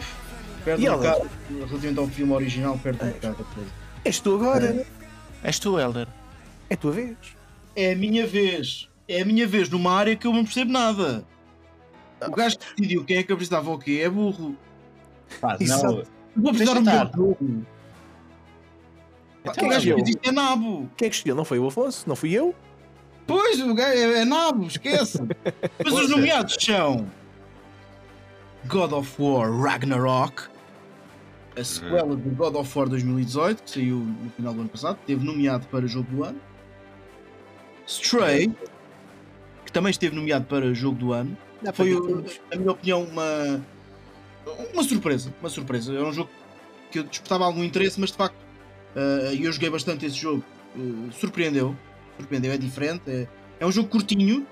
Perde 0.65 0.85
E 0.85 0.89
um 0.91 0.93
ela? 0.93 0.99
bocado, 1.03 1.31
relativamente 1.51 1.99
ao 1.99 2.07
filme 2.09 2.33
original, 2.35 2.79
perde 2.83 3.03
um 3.05 3.09
bocado 3.09 3.37
a 3.41 3.55
coisa. 3.55 3.71
És 4.05 4.21
tu 4.21 4.35
agora, 4.35 4.85
És 5.43 5.59
tu, 5.59 5.79
Elder. 5.79 6.07
é 6.69 6.75
a 6.75 6.77
tua 6.77 6.93
vez. 6.93 7.17
É 7.77 7.93
a 7.93 7.97
minha 7.97 8.27
vez. 8.27 8.89
É 9.09 9.23
a 9.23 9.25
minha 9.25 9.47
vez 9.47 9.69
numa 9.69 9.93
área 9.93 10.15
que 10.17 10.27
eu 10.27 10.33
não 10.33 10.45
percebo 10.45 10.71
nada. 10.73 11.25
O 12.27 12.31
gajo 12.31 12.59
que 12.59 12.67
decidiu 12.77 13.05
quem 13.05 13.17
é 13.19 13.23
que 13.23 13.33
apresentava 13.33 13.71
o 13.71 13.79
quê 13.79 14.01
é 14.05 14.09
burro. 14.11 14.55
Pá, 15.41 15.57
não, 15.61 15.91
Eu 15.99 16.07
vou 16.37 16.51
apresentar 16.51 16.79
o 16.79 16.83
melhor. 16.83 17.11
Pá, 19.45 19.53
Então 19.53 19.67
O 19.67 19.71
gajo 19.71 19.89
eu. 19.91 19.97
que 19.97 20.03
fez 20.05 20.17
isto 20.17 20.29
é 20.29 20.33
nabo. 20.33 20.91
Quem 20.97 21.07
é 21.07 21.09
que 21.09 21.17
escolheu? 21.17 21.35
Não 21.37 21.45
foi 21.45 21.59
o 21.59 21.67
Afonso? 21.67 22.07
Não 22.09 22.15
fui 22.15 22.33
eu? 22.33 22.55
Pois, 23.27 23.61
o 23.61 23.75
gajo 23.75 23.97
é, 23.99 24.21
é 24.21 24.25
nabo, 24.25 24.67
esquece. 24.67 25.19
Mas 25.83 25.95
os 25.95 26.11
nomeados 26.11 26.57
são 26.61 27.07
God 28.67 28.93
of 28.93 29.11
War 29.19 29.51
Ragnarok, 29.51 30.43
a 31.61 31.65
sequela 31.65 32.17
de 32.17 32.29
God 32.31 32.57
of 32.57 32.79
War 32.79 32.89
2018, 32.89 33.63
que 33.63 33.71
saiu 33.71 33.97
no 33.97 34.31
final 34.31 34.55
do 34.55 34.61
ano 34.61 34.69
passado, 34.69 34.99
teve 35.07 35.25
nomeado 35.25 35.67
para 35.69 35.87
jogo 35.87 36.11
do 36.11 36.25
ano. 36.25 36.41
Stray, 37.87 38.53
que 39.65 39.73
também 39.73 39.91
esteve 39.91 40.15
nomeado 40.15 40.47
para 40.47 40.73
jogo 40.73 40.97
do 40.97 41.13
ano. 41.13 41.37
Dá 41.63 41.73
Foi, 41.73 41.91
na 42.51 42.57
minha 42.57 42.73
opinião, 42.73 43.05
uma, 43.05 43.65
uma 44.73 44.83
surpresa. 44.83 45.33
Uma 45.41 45.51
surpresa. 45.51 45.93
Era 45.93 46.05
um 46.05 46.13
jogo 46.13 46.31
que 46.91 47.01
eu 47.01 47.05
despertava 47.05 47.45
algum 47.45 47.63
interesse, 47.63 48.01
mas 48.01 48.11
de 48.11 48.17
facto, 48.17 48.37
eh, 48.97 49.37
eu 49.39 49.53
joguei 49.53 49.69
bastante 49.69 50.07
esse 50.07 50.17
jogo. 50.17 50.45
Eh, 50.77 51.13
surpreendeu. 51.13 51.77
Surpreendeu, 52.17 52.53
é 52.53 52.59
diferente. 52.59 53.03
É, 53.09 53.29
é 53.61 53.67
um 53.67 53.73
jogo 53.73 53.89
curtinho, 53.89 54.47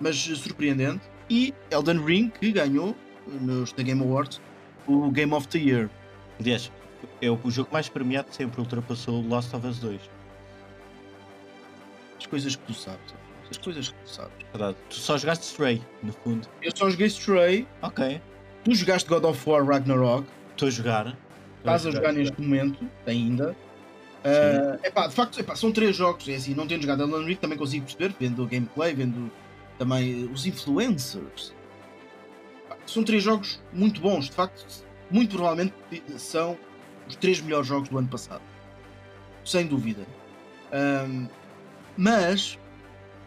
mas 0.00 0.16
surpreendente. 0.16 1.02
E 1.30 1.54
Elden 1.70 2.04
Ring, 2.04 2.30
que 2.30 2.50
ganhou 2.50 2.96
nos 3.26 3.72
da 3.72 3.82
Game 3.82 4.02
Awards 4.02 4.40
o 4.86 5.10
Game 5.10 5.32
of 5.32 5.48
the 5.48 5.58
Year. 5.58 5.90
Aliás, 6.40 6.70
é 7.20 7.30
o 7.30 7.50
jogo 7.50 7.70
mais 7.72 7.88
premiado 7.88 8.28
sempre 8.32 8.60
ultrapassou 8.60 9.22
o 9.22 9.28
Last 9.28 9.54
of 9.54 9.66
Us 9.66 9.78
2. 9.78 10.00
As 12.18 12.26
coisas 12.26 12.56
que 12.56 12.62
tu 12.64 12.74
sabes. 12.74 13.14
As 13.50 13.58
coisas 13.58 13.88
que 13.88 13.94
tu 14.04 14.10
sabes. 14.10 14.32
Verdade. 14.52 14.76
Tu 14.88 14.96
só 14.96 15.18
jogaste 15.18 15.44
Stray, 15.44 15.82
no 16.02 16.12
fundo. 16.12 16.48
Eu 16.62 16.72
só 16.74 16.88
joguei 16.90 17.06
Stray. 17.06 17.68
Ok. 17.82 18.20
Tu 18.64 18.74
jogaste 18.74 19.08
God 19.08 19.24
of 19.24 19.48
War 19.48 19.64
Ragnarok. 19.64 20.26
Estou 20.52 20.68
a 20.68 20.70
jogar. 20.70 21.18
Estás 21.58 21.86
a 21.86 21.90
jogar 21.90 22.12
neste 22.12 22.40
momento, 22.40 22.88
ainda. 23.06 23.56
Uh, 24.24 24.78
epá, 24.82 25.06
de 25.06 25.14
facto, 25.14 25.38
epá, 25.38 25.54
são 25.54 25.70
três 25.70 25.94
jogos. 25.96 26.28
É 26.28 26.34
assim, 26.36 26.54
não 26.54 26.66
tendo 26.66 26.82
jogado 26.82 27.02
Elden 27.02 27.26
Ring, 27.26 27.36
também 27.36 27.58
consigo 27.58 27.84
perceber, 27.84 28.14
vendo 28.18 28.42
o 28.42 28.46
gameplay, 28.46 28.94
vendo 28.94 29.30
também 29.78 30.24
os 30.32 30.46
influencers. 30.46 31.54
Epá, 32.64 32.76
são 32.86 33.04
três 33.04 33.22
jogos 33.22 33.60
muito 33.72 34.00
bons, 34.00 34.26
de 34.26 34.32
facto, 34.32 34.66
muito 35.10 35.36
provavelmente 35.36 35.74
são 36.16 36.56
os 37.08 37.16
três 37.16 37.40
melhores 37.40 37.66
jogos 37.66 37.88
do 37.88 37.98
ano 37.98 38.08
passado. 38.08 38.42
Sem 39.44 39.66
dúvida. 39.66 40.06
Um, 40.72 41.28
mas 41.96 42.58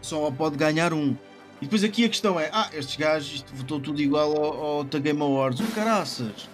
só 0.00 0.30
pode 0.30 0.56
ganhar 0.56 0.92
um. 0.92 1.16
E 1.60 1.64
depois 1.64 1.82
aqui 1.84 2.04
a 2.04 2.08
questão 2.08 2.38
é: 2.38 2.50
ah, 2.52 2.68
estes 2.72 2.96
gajos 2.96 3.34
isto 3.36 3.54
votou 3.54 3.80
tudo 3.80 4.00
igual 4.00 4.36
ao, 4.36 4.64
ao 4.64 4.84
The 4.84 5.00
Game 5.00 5.22
Awards. 5.22 5.60
O 5.60 5.66
caraças! 5.72 6.48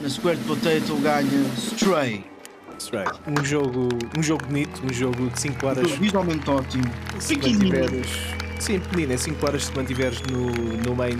Na 0.00 0.08
Square 0.08 0.38
Potato 0.38 0.96
ganha 1.02 1.44
Stray. 1.56 2.24
Stray. 2.78 3.06
Um 3.26 3.44
jogo, 3.44 3.88
um 4.18 4.22
jogo 4.22 4.44
bonito, 4.46 4.82
um 4.84 4.92
jogo 4.92 5.30
de 5.30 5.40
5 5.40 5.66
horas. 5.66 5.90
Visualmente 5.92 6.50
ótimo. 6.50 6.84
Se 7.20 7.36
pequenino. 7.36 7.58
mantiveres. 7.60 8.08
Sim, 8.58 8.80
pequenino, 8.80 9.12
é 9.12 9.16
5 9.16 9.46
horas 9.46 9.64
se 9.66 9.76
mantiveres 9.76 10.20
no, 10.22 10.46
no 10.50 10.96
main, 10.96 11.16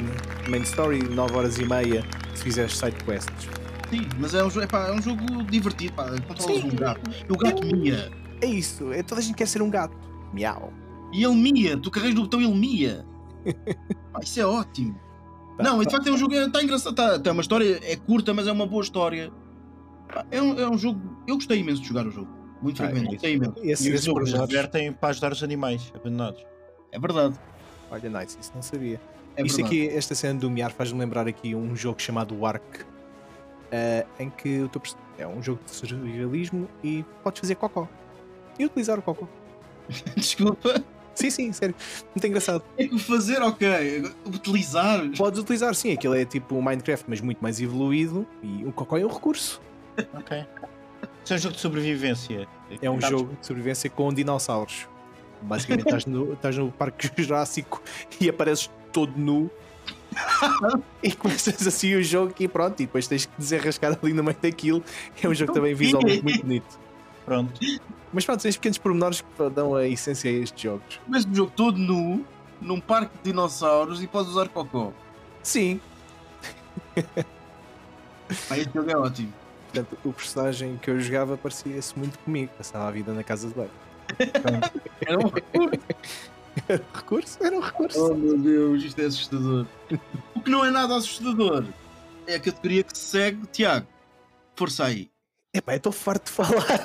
main 0.48 0.62
story, 0.62 1.02
9 1.02 1.36
horas 1.36 1.58
e 1.58 1.64
meia 1.64 2.04
se 2.34 2.42
fizeres 2.44 2.76
side 2.76 2.96
quests. 3.04 3.48
Sim, 3.90 4.08
mas 4.18 4.34
é 4.34 4.42
um, 4.44 4.48
jo- 4.48 4.62
epá, 4.62 4.88
é 4.88 4.92
um 4.92 5.00
jogo 5.02 5.42
divertido. 5.44 5.92
Pá, 5.94 6.06
controlas 6.26 6.62
Sim. 6.62 6.68
um 6.70 6.74
gato. 6.76 7.10
E 7.28 7.32
o 7.32 7.36
gato 7.36 7.64
mia. 7.66 8.10
É 8.40 8.46
isso, 8.46 8.92
é, 8.92 9.02
toda 9.02 9.20
a 9.20 9.24
gente 9.24 9.36
quer 9.36 9.46
ser 9.46 9.62
um 9.62 9.70
gato. 9.70 9.96
Miau. 10.32 10.72
E 11.12 11.22
ele 11.24 11.34
mia. 11.36 11.76
Tu 11.76 11.90
carregas 11.90 12.14
no 12.16 12.22
botão 12.22 12.40
e 12.40 12.44
ele 12.44 12.54
mia. 12.54 13.04
Pá, 14.12 14.20
isso 14.22 14.40
é 14.40 14.46
ótimo. 14.46 14.98
Tá, 15.56 15.62
não, 15.62 15.76
e 15.80 15.84
de 15.86 15.90
tá. 15.90 15.96
facto 15.98 16.08
é 16.08 16.12
um 16.12 16.16
jogo. 16.18 16.34
Está 16.34 16.62
engraçado. 16.62 16.94
Tá, 16.94 17.18
tá 17.18 17.30
uma 17.32 17.40
história. 17.42 17.78
É 17.82 17.94
curta, 17.96 18.34
mas 18.34 18.46
é 18.48 18.52
uma 18.52 18.66
boa 18.66 18.82
história. 18.82 19.30
Pá, 20.12 20.26
É 20.30 20.42
um, 20.42 20.58
é 20.58 20.68
um 20.68 20.76
jogo. 20.76 21.00
Eu 21.28 21.36
gostei 21.36 21.60
imenso 21.60 21.80
de 21.82 21.88
jogar 21.88 22.06
o 22.06 22.10
jogo. 22.10 22.28
Muito 22.60 22.82
Ah, 22.82 22.86
frequente. 22.86 23.06
é 23.08 23.12
Gostei 23.12 23.34
imenso. 23.34 23.54
Esse, 23.58 23.90
E 23.90 23.94
os 23.94 24.02
jogos 24.04 24.32
divertem 24.32 24.92
para 24.92 25.10
ajudar 25.10 25.32
os 25.32 25.42
animais 25.42 25.92
abandonados. 25.94 26.44
É 26.90 26.98
verdade. 26.98 27.38
Olha, 27.90 28.08
nice, 28.10 28.36
isso 28.40 28.50
não 28.54 28.62
sabia. 28.62 29.00
É 29.36 29.42
Isto 29.42 29.64
aqui, 29.64 29.88
esta 29.88 30.14
cena 30.14 30.38
do 30.38 30.50
Miar 30.50 30.70
faz-me 30.72 30.98
lembrar 31.00 31.26
aqui 31.26 31.54
um 31.54 31.74
jogo 31.74 32.00
chamado 32.00 32.44
Ark, 32.46 32.62
eh, 33.72 34.06
em 34.18 34.30
que 34.30 34.60
o 34.60 34.68
teu 34.68 34.80
é 35.18 35.26
um 35.26 35.42
jogo 35.42 35.60
de 35.64 35.70
surrealismo 35.72 36.68
e 36.82 37.04
podes 37.22 37.40
fazer 37.40 37.54
cocó. 37.56 37.88
E 38.58 38.64
utilizar 38.64 38.98
o 38.98 39.02
cocó. 39.02 39.26
Desculpa. 40.16 40.82
Sim, 41.14 41.30
sim, 41.30 41.52
sério. 41.52 41.74
Muito 42.14 42.26
engraçado. 42.26 42.62
É 42.78 42.86
que 42.86 42.98
fazer, 42.98 43.40
ok. 43.42 44.12
Utilizar. 44.26 45.00
Podes 45.16 45.40
utilizar, 45.40 45.74
sim, 45.74 45.92
aquilo 45.92 46.14
é 46.14 46.24
tipo 46.24 46.60
Minecraft, 46.60 47.04
mas 47.08 47.20
muito 47.20 47.38
mais 47.40 47.60
evoluído 47.60 48.26
e 48.42 48.64
o 48.64 48.72
cocó 48.72 48.96
é 48.98 49.04
um 49.04 49.08
recurso. 49.12 49.60
Ok. 50.14 50.44
Isso 51.24 51.32
é 51.32 51.36
um 51.36 51.38
jogo 51.38 51.54
de 51.54 51.60
sobrevivência. 51.60 52.48
É 52.82 52.90
um 52.90 52.98
Tá- 52.98 53.08
jogo 53.10 53.36
de 53.40 53.46
sobrevivência 53.46 53.88
com 53.90 54.12
dinossauros. 54.12 54.88
Basicamente 55.42 55.86
estás 55.86 56.06
no, 56.06 56.32
estás 56.32 56.56
no 56.56 56.70
Parque 56.72 57.10
Jurássico 57.22 57.82
e 58.20 58.28
apareces 58.28 58.70
todo 58.94 59.12
nu 59.16 59.50
e 61.02 61.12
começas 61.12 61.66
assim 61.66 61.94
o 61.94 62.02
jogo 62.02 62.32
e 62.38 62.48
pronto, 62.48 62.80
e 62.80 62.86
depois 62.86 63.06
tens 63.06 63.26
que 63.26 63.32
desenrascar 63.36 63.98
ali 64.00 64.14
no 64.14 64.24
meio 64.24 64.36
daquilo. 64.40 64.82
É 65.22 65.28
um 65.28 65.34
jogo 65.34 65.52
também 65.52 65.74
visualmente 65.74 66.22
muito 66.22 66.42
bonito. 66.42 66.78
Pronto. 67.26 67.60
Mas 68.12 68.24
pronto, 68.24 68.40
esses 68.40 68.56
pequenos 68.56 68.78
pormenores 68.78 69.20
que 69.20 69.50
dão 69.50 69.74
a 69.74 69.86
essência 69.86 70.30
a 70.30 70.34
estes 70.34 70.62
jogos. 70.62 71.00
Mas 71.06 71.24
o 71.24 71.34
jogo 71.34 71.52
todo 71.54 71.76
nu, 71.76 72.24
num 72.60 72.80
parque 72.80 73.16
de 73.18 73.24
dinossauros 73.24 74.02
e 74.02 74.06
podes 74.06 74.30
usar 74.30 74.48
cocó. 74.48 74.92
Sim, 75.42 75.80
Pá, 78.48 78.58
este 78.58 78.72
jogo 78.74 78.90
é 78.90 78.96
ótimo. 78.96 79.32
portanto, 79.72 79.98
o 80.04 80.12
personagem 80.12 80.76
que 80.78 80.90
eu 80.90 81.00
jogava 81.00 81.36
parecia-se 81.36 81.98
muito 81.98 82.18
comigo, 82.20 82.50
passava 82.56 82.88
a 82.88 82.90
vida 82.90 83.12
na 83.12 83.22
casa 83.22 83.48
de 83.48 83.54
banho. 83.54 83.70
Era 85.06 85.18
um 85.18 85.30
recurso. 86.56 86.84
Recurso? 86.94 87.38
Era 87.42 87.56
um 87.56 87.60
recurso. 87.60 88.12
Oh 88.12 88.14
meu 88.14 88.38
Deus, 88.38 88.82
isto 88.82 89.00
é 89.00 89.06
assustador. 89.06 89.66
O 90.34 90.40
que 90.40 90.50
não 90.50 90.64
é 90.64 90.70
nada 90.70 90.96
assustador 90.96 91.64
é 92.26 92.36
a 92.36 92.40
categoria 92.40 92.82
que 92.82 92.96
se 92.96 93.04
segue. 93.04 93.46
Tiago, 93.52 93.86
força 94.54 94.84
aí. 94.84 95.10
Epá, 95.52 95.74
eu 95.74 95.76
estou 95.76 95.92
farto 95.92 96.26
de 96.26 96.32
falar. 96.32 96.84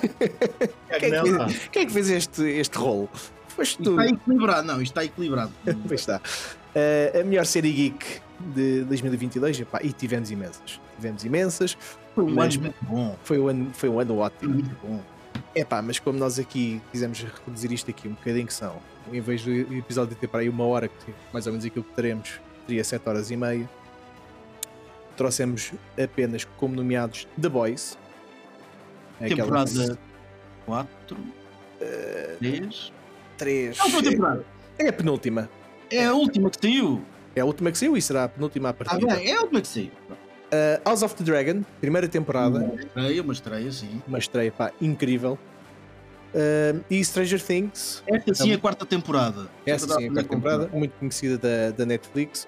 Quem 1.00 1.14
é 1.14 1.22
que 1.22 1.32
fez, 1.32 1.68
quem 1.70 1.82
é 1.82 1.86
que 1.86 1.92
fez 1.92 2.10
este, 2.10 2.44
este 2.44 2.78
rolo? 2.78 3.10
Foste 3.48 3.72
Isto 3.72 3.84
tu. 3.84 3.90
está 4.00 4.08
equilibrado. 4.08 4.68
Não, 4.68 4.82
isto 4.82 4.92
está 4.92 5.04
equilibrado. 5.06 5.52
Pois 5.88 6.02
está. 6.02 6.22
Eh, 6.76 7.20
a 7.22 7.24
melhor 7.24 7.46
série 7.46 7.72
geek 7.72 8.22
de 8.54 8.84
2022, 8.84 9.62
epá, 9.62 9.80
e 9.82 9.92
tivemos 9.92 10.30
imensas. 10.30 10.80
Tivemos 10.96 11.26
imensas. 11.26 11.78
Foi 12.14 12.24
um 12.24 12.40
ano 12.40 12.62
muito 12.62 12.86
bom. 12.86 13.18
Foi 13.24 13.40
um 13.40 13.48
ano, 13.48 13.72
foi 13.74 13.90
um 13.90 14.00
ano 14.00 14.18
ótimo. 14.18 14.54
muito 14.54 14.76
bom. 14.84 15.02
Epá, 15.56 15.82
mas 15.82 16.00
como 16.00 16.18
nós 16.20 16.38
aqui 16.40 16.82
quisemos 16.92 17.26
reduzir 17.46 17.72
isto 17.72 17.90
aqui 17.92 18.08
um 18.08 18.14
bocadinho, 18.14 18.48
que 18.48 18.54
são, 18.54 18.78
em 19.12 19.22
vez 19.22 19.44
do 19.44 19.52
episódio 19.52 20.16
ter 20.16 20.28
para 20.28 20.42
aí 20.42 20.50
uma 20.50 20.66
hora, 20.66 20.88
que 20.88 21.14
mais 21.34 21.46
ou 21.48 21.54
menos 21.54 21.66
aquilo 21.66 21.84
que 21.84 21.94
teremos, 21.94 22.40
seria 22.66 22.84
7 22.84 23.08
horas 23.10 23.32
e 23.32 23.36
meia, 23.38 23.70
trouxemos 25.18 25.72
apenas 26.02 26.46
como 26.58 26.76
nomeados 26.76 27.28
The 27.40 27.50
Boys. 27.50 27.98
Aquela- 29.20 29.44
Temporada 29.44 29.98
4, 30.66 31.18
3. 32.40 32.94
3. 33.38 33.78
Não 33.78 33.90
foi 33.90 34.04
temporada. 34.04 34.46
É 34.78 34.88
a 34.88 34.94
penúltima. 34.94 35.50
É 35.90 36.06
a 36.06 36.14
última 36.14 36.50
que 36.50 36.58
saiu. 36.62 37.02
É 37.36 37.42
a 37.42 37.46
última 37.46 37.72
que 37.72 37.78
saiu 37.78 37.98
e 37.98 38.02
será 38.02 38.26
a 38.26 38.30
penúltima 38.30 38.70
a 38.70 38.72
Ah, 38.72 38.74
partir. 38.74 39.06
bem, 39.06 39.30
é 39.32 39.36
a 39.36 39.42
última 39.42 39.62
que 39.62 39.68
saiu. 39.68 39.92
Uh, 40.52 40.82
House 40.90 41.04
of 41.04 41.16
the 41.16 41.24
Dragon, 41.24 41.64
primeira 41.80 42.08
temporada, 42.08 42.60
Uma 42.60 42.76
estreia, 42.82 43.22
uma 43.22 43.34
estreia, 43.34 43.72
sim. 43.72 44.02
uma 44.08 44.18
estreia 44.18 44.52
pá, 44.52 44.72
incrível. 44.82 45.38
Uh, 46.34 46.84
e 46.90 47.04
Stranger 47.04 47.42
Things, 47.42 48.04
Esta 48.08 48.34
sim 48.36 48.52
é 48.52 48.56
a 48.56 48.58
quarta 48.58 48.86
temporada. 48.86 49.48
essa 49.66 49.88
sim, 49.88 50.08
a 50.10 50.12
quarta 50.14 50.30
temporada, 50.30 50.70
muito 50.74 50.92
conhecida 50.94 51.38
da, 51.38 51.72
da 51.76 51.86
Netflix. 51.86 52.48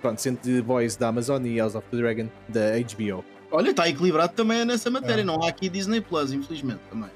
Pronto, 0.00 0.20
sendo 0.20 0.38
The 0.38 0.62
Boys 0.62 0.96
da 0.96 1.08
Amazon 1.08 1.44
e 1.44 1.58
House 1.58 1.74
of 1.74 1.86
the 1.90 1.96
Dragon 1.96 2.28
da 2.48 2.78
HBO. 2.78 3.24
Olha, 3.50 3.70
está 3.70 3.88
equilibrado 3.88 4.32
também 4.34 4.64
nessa 4.64 4.90
matéria. 4.90 5.22
Ah. 5.22 5.26
Não 5.26 5.42
há 5.42 5.48
aqui 5.48 5.68
Disney 5.68 6.00
Plus, 6.00 6.32
infelizmente. 6.32 6.80
Também. 6.90 7.10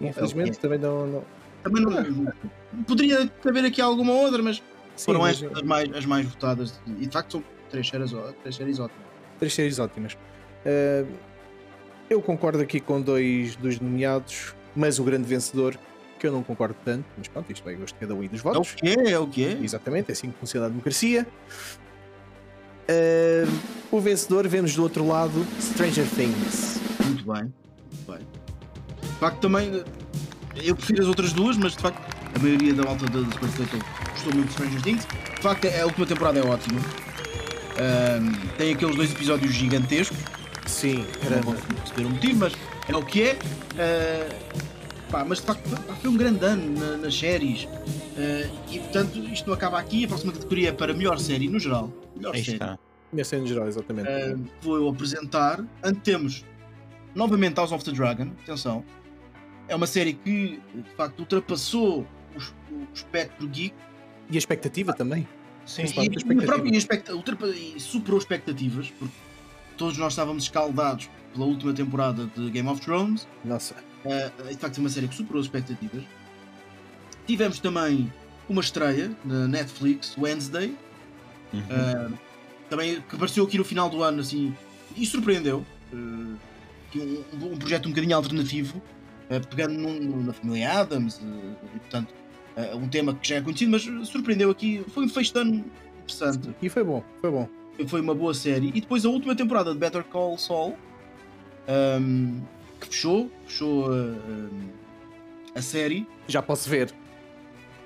Infelizmente 0.00 0.58
também 0.58 0.78
não. 0.78 1.06
não... 1.06 1.24
Também 1.62 1.82
não. 1.84 2.32
Poderia 2.86 3.30
haver 3.46 3.64
aqui 3.64 3.80
alguma 3.80 4.12
outra, 4.12 4.42
mas 4.42 4.56
Sim, 4.96 5.04
foram 5.06 5.20
mas- 5.20 5.40
estas 5.42 5.58
as 5.58 5.62
mais, 5.64 5.92
as 5.94 6.04
mais 6.06 6.26
votadas. 6.26 6.80
E 6.86 7.06
de 7.06 7.12
facto 7.12 7.32
são 7.32 7.44
três 7.70 7.88
séries, 7.88 8.12
três 8.42 8.56
séries 8.56 8.78
ótimas. 8.80 9.03
Três 9.38 9.54
séries 9.54 9.78
ótimas. 9.78 10.14
Uh, 10.14 11.06
eu 12.08 12.20
concordo 12.20 12.62
aqui 12.62 12.80
com 12.80 13.00
dois 13.00 13.56
dos 13.56 13.80
nomeados, 13.80 14.54
mas 14.74 14.98
o 14.98 15.04
grande 15.04 15.24
vencedor, 15.24 15.76
que 16.18 16.26
eu 16.26 16.32
não 16.32 16.42
concordo 16.42 16.76
tanto, 16.84 17.04
mas 17.16 17.28
pronto, 17.28 17.50
isto 17.50 17.68
é 17.68 17.74
gosto 17.74 17.94
de 17.94 18.00
cada 18.00 18.14
um 18.14 18.26
dos 18.26 18.38
É 18.44 18.48
o 18.48 18.52
votos. 18.52 18.74
que 18.74 18.88
é, 18.88 19.18
o 19.18 19.26
que 19.26 19.44
é. 19.44 19.58
Exatamente, 19.62 20.10
é 20.10 20.12
assim 20.12 20.30
que 20.30 20.38
funciona 20.38 20.66
a 20.66 20.68
democracia. 20.68 21.26
Uh, 22.88 23.50
o 23.90 24.00
vencedor, 24.00 24.46
vemos 24.46 24.74
do 24.74 24.82
outro 24.82 25.06
lado 25.06 25.44
Stranger 25.60 26.06
Things. 26.06 26.80
Muito 27.04 27.24
bem. 27.32 27.42
Muito 27.92 28.12
bem. 28.12 28.18
De 29.00 29.18
facto, 29.18 29.40
também. 29.40 29.82
Eu 30.62 30.76
prefiro 30.76 31.02
as 31.02 31.08
outras 31.08 31.32
duas, 31.32 31.56
mas 31.56 31.72
de 31.72 31.78
facto, 31.78 32.00
a 32.34 32.38
maioria 32.38 32.74
da 32.74 32.82
malta 32.84 33.06
da 33.06 33.18
Super 33.32 33.48
gostou 34.12 34.34
muito 34.34 34.46
de 34.48 34.52
Stranger 34.52 34.82
Things. 34.82 35.06
De 35.06 35.42
facto, 35.42 35.66
a 35.66 35.84
última 35.86 36.06
temporada 36.06 36.38
é 36.38 36.42
ótima. 36.46 36.80
Tem 38.56 38.72
aqueles 38.74 38.96
dois 38.96 39.10
episódios 39.12 39.52
gigantescos. 39.52 40.16
Sim, 40.66 41.04
Não 41.22 41.32
era, 41.32 41.42
vou 41.42 41.54
perceber 41.54 42.04
o 42.06 42.10
motivo, 42.10 42.38
mas 42.38 42.52
é 42.88 42.96
o 42.96 43.04
que 43.04 43.22
é. 43.22 43.38
Ah, 43.78 44.34
pá, 45.10 45.24
mas 45.24 45.38
de 45.38 45.44
facto 45.46 45.68
pá, 45.68 45.94
foi 45.94 46.10
um 46.10 46.16
grande 46.16 46.44
ano 46.44 46.78
na- 46.78 46.96
nas 46.96 47.14
séries. 47.18 47.68
Ah, 48.16 48.50
e 48.70 48.78
portanto, 48.78 49.18
isto 49.18 49.46
não 49.46 49.54
acaba 49.54 49.78
aqui. 49.78 50.04
A 50.04 50.08
próxima 50.08 50.32
categoria 50.32 50.70
é 50.70 50.72
para 50.72 50.94
melhor 50.94 51.18
série 51.18 51.48
no 51.48 51.58
geral. 51.58 51.92
Melhor 52.16 52.34
Aí 52.34 52.42
série. 52.44 52.56
está. 52.56 52.78
minha 53.12 53.24
cena 53.24 53.46
geral, 53.46 53.68
exatamente. 53.68 54.08
Uh, 54.08 54.44
vou 54.62 54.76
eu 54.76 54.88
apresentar. 54.88 55.62
Antes 55.82 56.02
temos 56.02 56.44
novamente 57.14 57.56
House 57.56 57.70
of 57.72 57.84
the 57.84 57.92
Dragon. 57.92 58.30
Atenção, 58.42 58.84
é 59.68 59.74
uma 59.76 59.86
série 59.86 60.14
que 60.14 60.60
de 60.74 60.90
facto 60.96 61.20
ultrapassou 61.20 62.06
o, 62.34 62.38
o 62.74 62.86
espectro 62.94 63.46
geek 63.48 63.74
E 64.30 64.34
a 64.36 64.38
expectativa 64.38 64.92
também. 64.92 65.28
Sim, 65.66 65.82
e, 65.82 65.84
e, 65.84 65.86
expectativa. 66.16 66.46
próprio- 66.46 67.54
e 67.54 67.76
e 67.76 67.80
superou 67.80 68.18
expectativas, 68.18 68.90
porque 68.98 69.14
todos 69.76 69.96
nós 69.98 70.12
estávamos 70.12 70.44
escaldados 70.44 71.08
pela 71.32 71.46
última 71.46 71.72
temporada 71.72 72.26
de 72.36 72.50
Game 72.50 72.68
of 72.68 72.80
Thrones. 72.80 73.26
Nossa, 73.44 73.74
Uh, 74.04 74.48
de 74.52 74.56
facto, 74.58 74.76
é 74.76 74.80
uma 74.80 74.90
série 74.90 75.08
que 75.08 75.14
superou 75.14 75.40
as 75.40 75.46
expectativas. 75.46 76.04
Tivemos 77.26 77.58
também 77.58 78.12
uma 78.48 78.60
estreia 78.60 79.10
na 79.24 79.48
Netflix, 79.48 80.14
Wednesday, 80.18 80.76
Uhum. 81.52 81.60
Uh, 81.60 82.18
também 82.68 83.00
que 83.00 83.14
apareceu 83.14 83.44
aqui 83.44 83.56
no 83.56 83.64
final 83.64 83.88
do 83.88 84.02
ano 84.02 84.20
assim 84.20 84.52
e 84.96 85.06
surpreendeu 85.06 85.64
uh, 85.92 85.96
um, 86.96 87.24
um 87.52 87.56
projeto 87.56 87.86
um 87.86 87.90
bocadinho 87.90 88.16
alternativo 88.16 88.78
uh, 89.30 89.46
pegando 89.48 89.74
num- 89.78 90.00
num- 90.00 90.22
na 90.24 90.32
família 90.32 90.72
Adams 90.80 91.18
uh, 91.18 91.56
e 91.76 91.78
portanto 91.78 92.12
uh, 92.56 92.76
um 92.76 92.88
tema 92.88 93.14
que 93.14 93.28
já 93.28 93.36
é 93.36 93.40
conhecido 93.40 93.70
mas 93.70 93.82
surpreendeu 94.08 94.50
aqui 94.50 94.84
foi 94.88 95.04
um 95.04 95.08
fecho 95.08 95.32
de 95.32 95.38
ano 95.40 95.64
interessante 96.02 96.54
e 96.62 96.68
foi 96.68 96.84
bom, 96.84 97.02
foi 97.20 97.30
bom. 97.30 97.48
foi 97.86 98.00
uma 98.00 98.14
boa 98.14 98.34
série 98.34 98.68
e 98.74 98.80
depois 98.80 99.04
a 99.04 99.08
última 99.08 99.34
temporada 99.34 99.72
de 99.72 99.78
Better 99.78 100.04
Call 100.04 100.36
Saul 100.38 100.76
um, 101.68 102.40
que 102.80 102.86
fechou 102.88 103.30
fechou 103.46 103.88
uh, 103.90 103.92
um, 103.94 104.68
a 105.54 105.62
série 105.62 106.06
Já 106.28 106.42
posso 106.42 106.68
ver. 106.68 106.92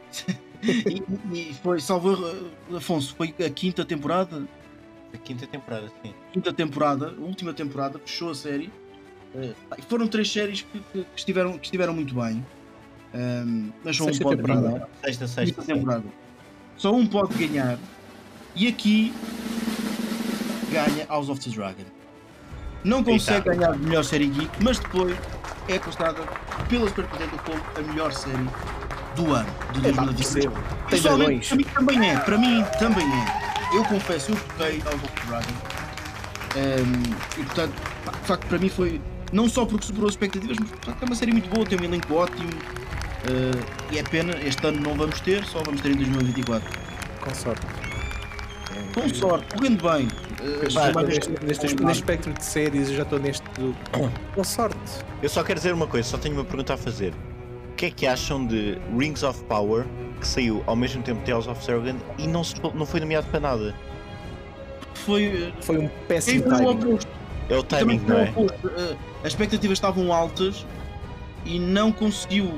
e, 0.63 1.03
e 1.51 1.55
foi 1.63 1.81
salvo 1.81 2.17
Afonso 2.75 3.15
foi 3.15 3.35
a 3.45 3.51
quinta 3.51 3.85
temporada 3.85 4.43
A 5.13 5.19
quinta 5.19 5.47
temporada, 5.47 5.93
sim. 6.03 6.13
quinta 6.33 6.53
temporada, 6.53 7.15
a 7.17 7.21
última 7.21 7.53
temporada, 7.55 7.99
fechou 7.99 8.31
a 8.31 8.35
série. 8.35 8.71
E 9.79 9.83
foram 9.83 10.07
três 10.09 10.31
séries 10.31 10.63
que, 10.63 10.79
que- 10.81 11.05
que 11.05 11.07
estiveram, 11.17 11.59
que 11.59 11.65
estiveram 11.67 11.95
muito 11.95 12.15
bem. 12.15 12.45
Ahm, 13.15 13.71
mas 13.85 13.97
só 13.97 14.05
um 14.05 14.07
Sexta 14.09 14.25
pode 14.25 14.37
temporada. 14.37 14.69
ganhar. 14.69 14.89
Sexta, 15.05 15.27
sexta. 15.27 15.63
sim. 15.63 15.75
temporada. 15.75 16.05
Só 16.77 16.95
um 16.95 17.07
pode 17.07 17.35
ganhar. 17.35 17.79
E 18.55 18.69
aqui 18.69 19.15
ganha 20.71 21.07
House 21.09 21.29
of 21.29 21.41
the 21.41 21.51
Dragon. 21.51 21.85
Não 22.85 23.03
consegue 23.03 23.49
Eita. 23.49 23.55
ganhar 23.55 23.73
de 23.73 23.79
melhor 23.87 24.05
série 24.05 24.27
geek, 24.29 24.51
mas 24.63 24.79
depois 24.79 25.17
é 25.69 25.79
considerada 25.79 26.23
pela 26.69 26.89
Super 26.89 27.07
Potato 27.07 27.43
como 27.45 27.61
a 27.77 27.81
melhor 27.91 28.13
série 28.13 28.49
do 29.17 29.35
ano 29.35 29.49
de 29.73 29.89
É 29.89 29.93
pá, 29.93 30.03
2020. 30.05 30.17
percebo. 30.17 30.55
Tem 30.55 30.89
Pessoalmente, 30.91 31.49
dragões. 31.49 31.49
para 31.49 31.57
mim 31.57 31.65
também 31.97 32.11
é. 32.11 32.19
Para 32.21 32.39
mim 32.39 32.65
também 32.79 33.07
é. 33.07 33.77
Eu 33.77 33.85
confesso, 33.85 34.31
eu 34.33 34.37
toquei 34.37 34.79
House 34.81 34.95
of 35.03 35.13
the 35.13 35.27
Dragon. 35.27 35.53
Ehm, 36.57 37.03
e 37.39 37.45
portanto, 37.45 37.73
de 37.75 38.27
facto, 38.27 38.47
para 38.47 38.59
mim 38.59 38.69
foi. 38.69 39.01
Não 39.33 39.49
só 39.49 39.67
porque 39.67 39.85
superou 39.87 40.09
as 40.09 40.15
expectativas, 40.15 40.57
mas 40.59 40.71
de 40.71 40.77
facto 40.87 41.03
é 41.03 41.07
uma 41.07 41.15
série 41.15 41.33
muito 41.33 41.49
boa, 41.51 41.67
tem 41.67 41.79
um 41.79 41.85
elenco 41.85 42.15
ótimo. 42.15 42.49
Eh, 43.27 43.95
e 43.95 43.99
é 43.99 44.03
pena, 44.03 44.35
este 44.45 44.67
ano 44.67 44.81
não 44.81 44.95
vamos 44.97 45.21
ter, 45.21 45.45
só 45.45 45.63
vamos 45.63 45.81
ter 45.81 45.91
em 45.91 45.97
2024. 45.97 46.69
Com 47.21 47.35
sorte. 47.35 47.67
Com 48.95 49.09
sorte, 49.15 49.55
correndo 49.55 49.83
bem. 49.83 50.09
mais 50.95 51.09
neste, 51.09 51.31
este- 51.31 51.45
neste, 51.45 51.67
neste 51.85 52.01
espectro 52.03 52.33
de 52.33 52.45
séries, 52.45 52.89
eu 52.91 52.97
já 52.97 53.03
estou 53.03 53.19
neste. 53.19 53.43
do- 53.59 53.75
Com 54.35 54.45
sorte. 54.45 54.79
Eu 55.23 55.29
só 55.29 55.43
quero 55.43 55.59
dizer 55.59 55.73
uma 55.73 55.87
coisa, 55.87 56.09
só 56.09 56.17
tenho 56.19 56.35
uma 56.35 56.45
pergunta 56.45 56.75
a 56.75 56.77
fazer. 56.77 57.13
O 57.73 57.75
que 57.79 57.87
é 57.87 57.91
que 57.91 58.07
acham 58.07 58.45
de 58.47 58.79
Rings 58.97 59.23
of 59.23 59.43
Power, 59.45 59.85
que 60.21 60.27
saiu 60.27 60.63
ao 60.67 60.75
mesmo 60.77 61.03
tempo 61.03 61.21
de 61.21 61.27
Tales 61.31 61.47
of 61.47 61.65
Dragon 61.65 61.97
e 62.19 62.27
não, 62.27 62.43
se- 62.45 62.55
não 62.75 62.85
foi 62.87 63.01
nomeado 63.01 63.27
para 63.29 63.41
nada? 63.41 63.75
Foi. 64.95 65.25
eh, 65.25 65.53
Foi 65.63 65.79
um 65.79 65.89
péssimo 66.09 66.43
timing. 66.49 66.99
É 67.49 67.57
o 67.57 67.63
timing, 67.63 67.99
foi 68.01 68.09
não 68.09 68.21
é? 68.21 68.33
As 69.23 69.29
expectativas 69.29 69.77
estavam 69.79 70.13
altas 70.13 70.67
e 71.45 71.59
não 71.59 71.91
conseguiu 71.93 72.53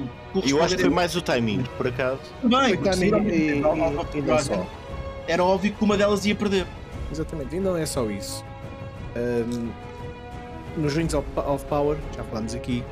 Eu 0.46 0.62
acho 0.62 0.76
que 0.76 0.82
foi 0.82 0.90
mais 0.90 1.16
o 1.16 1.22
timing, 1.22 1.64
por 1.76 1.88
acaso. 1.88 2.20
Bem, 2.42 2.50
Foi 2.50 2.76
porque 2.76 2.90
timing 2.90 3.28
e, 3.28 3.34
e, 3.34 3.58
e 3.58 4.22
não 4.22 4.38
só. 4.38 4.66
Era 5.26 5.44
óbvio 5.44 5.72
que 5.72 5.84
uma 5.84 5.96
delas 5.96 6.24
ia 6.24 6.34
perder. 6.34 6.66
Exatamente, 7.10 7.56
e 7.56 7.60
não 7.60 7.76
é 7.76 7.84
só 7.86 8.08
isso. 8.10 8.44
Ahm, 9.16 9.70
nos 10.76 10.94
Rings 10.94 11.14
of, 11.14 11.26
of 11.36 11.64
Power, 11.66 11.98
já 12.16 12.22
falámos 12.24 12.54
aqui, 12.54 12.84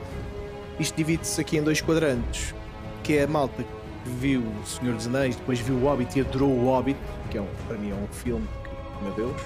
isto 0.79 0.96
divide-se 0.96 1.40
aqui 1.40 1.59
em 1.59 1.62
dois 1.62 1.81
quadrantes, 1.81 2.55
que 3.03 3.16
é 3.16 3.24
a 3.24 3.27
malta 3.27 3.62
que 3.62 4.11
viu 4.11 4.40
O 4.40 4.66
Senhor 4.66 4.94
dos 4.94 5.07
Anéis, 5.07 5.37
depois 5.37 5.61
viu 5.61 5.77
o 5.77 5.85
Hobbit 5.85 6.18
e 6.18 6.22
adorou 6.22 6.51
o 6.51 6.64
Hobbit, 6.64 6.98
que 7.31 7.38
é 7.38 7.40
um, 7.40 7.46
para 7.66 7.77
mim 7.77 7.90
é 7.90 7.94
um 7.94 8.07
filme 8.09 8.46
que, 8.64 9.05
meu 9.05 9.12
Deus. 9.14 9.42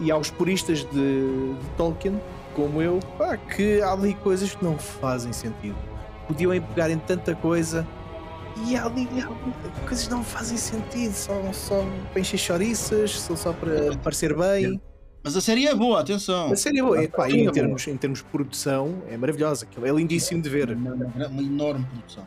E 0.00 0.10
aos 0.10 0.30
puristas 0.30 0.80
de, 0.80 1.54
de 1.54 1.68
Tolkien, 1.76 2.20
como 2.54 2.82
eu, 2.82 2.98
pá, 3.18 3.36
que 3.36 3.80
há 3.80 3.92
ali 3.92 4.14
coisas 4.14 4.54
que 4.54 4.64
não 4.64 4.78
fazem 4.78 5.32
sentido. 5.32 5.76
Podiam 6.26 6.52
é 6.52 6.60
pegar 6.60 6.90
em 6.90 6.98
tanta 6.98 7.34
coisa 7.34 7.86
e 8.64 8.74
há 8.76 8.86
ali, 8.86 9.06
ali 9.10 9.26
coisas 9.86 10.06
que 10.06 10.10
não 10.10 10.24
fazem 10.24 10.56
sentido, 10.56 11.12
só, 11.12 11.52
só 11.52 11.84
para 12.10 12.20
encher 12.20 12.38
chouriças, 12.38 13.10
só, 13.12 13.36
só 13.36 13.52
para 13.52 13.96
parecer 13.98 14.34
bem. 14.34 14.80
Mas 15.22 15.36
a 15.36 15.40
série 15.40 15.66
é 15.66 15.74
boa, 15.74 16.00
atenção. 16.00 16.52
A 16.52 16.56
série 16.56 16.78
é 16.78 16.82
boa, 16.82 17.02
e, 17.02 17.08
pá, 17.08 17.26
é 17.26 17.32
em, 17.32 17.42
boa. 17.42 17.52
termos, 17.52 17.86
em 17.86 17.96
termos 17.96 18.20
de 18.20 18.24
produção 18.26 19.02
é 19.08 19.16
maravilhosa, 19.16 19.66
é 19.82 19.90
lindíssimo 19.90 20.40
de 20.40 20.48
ver. 20.48 20.70
Uma, 20.70 20.94
uma 20.94 21.42
enorme 21.42 21.84
produção. 21.84 22.26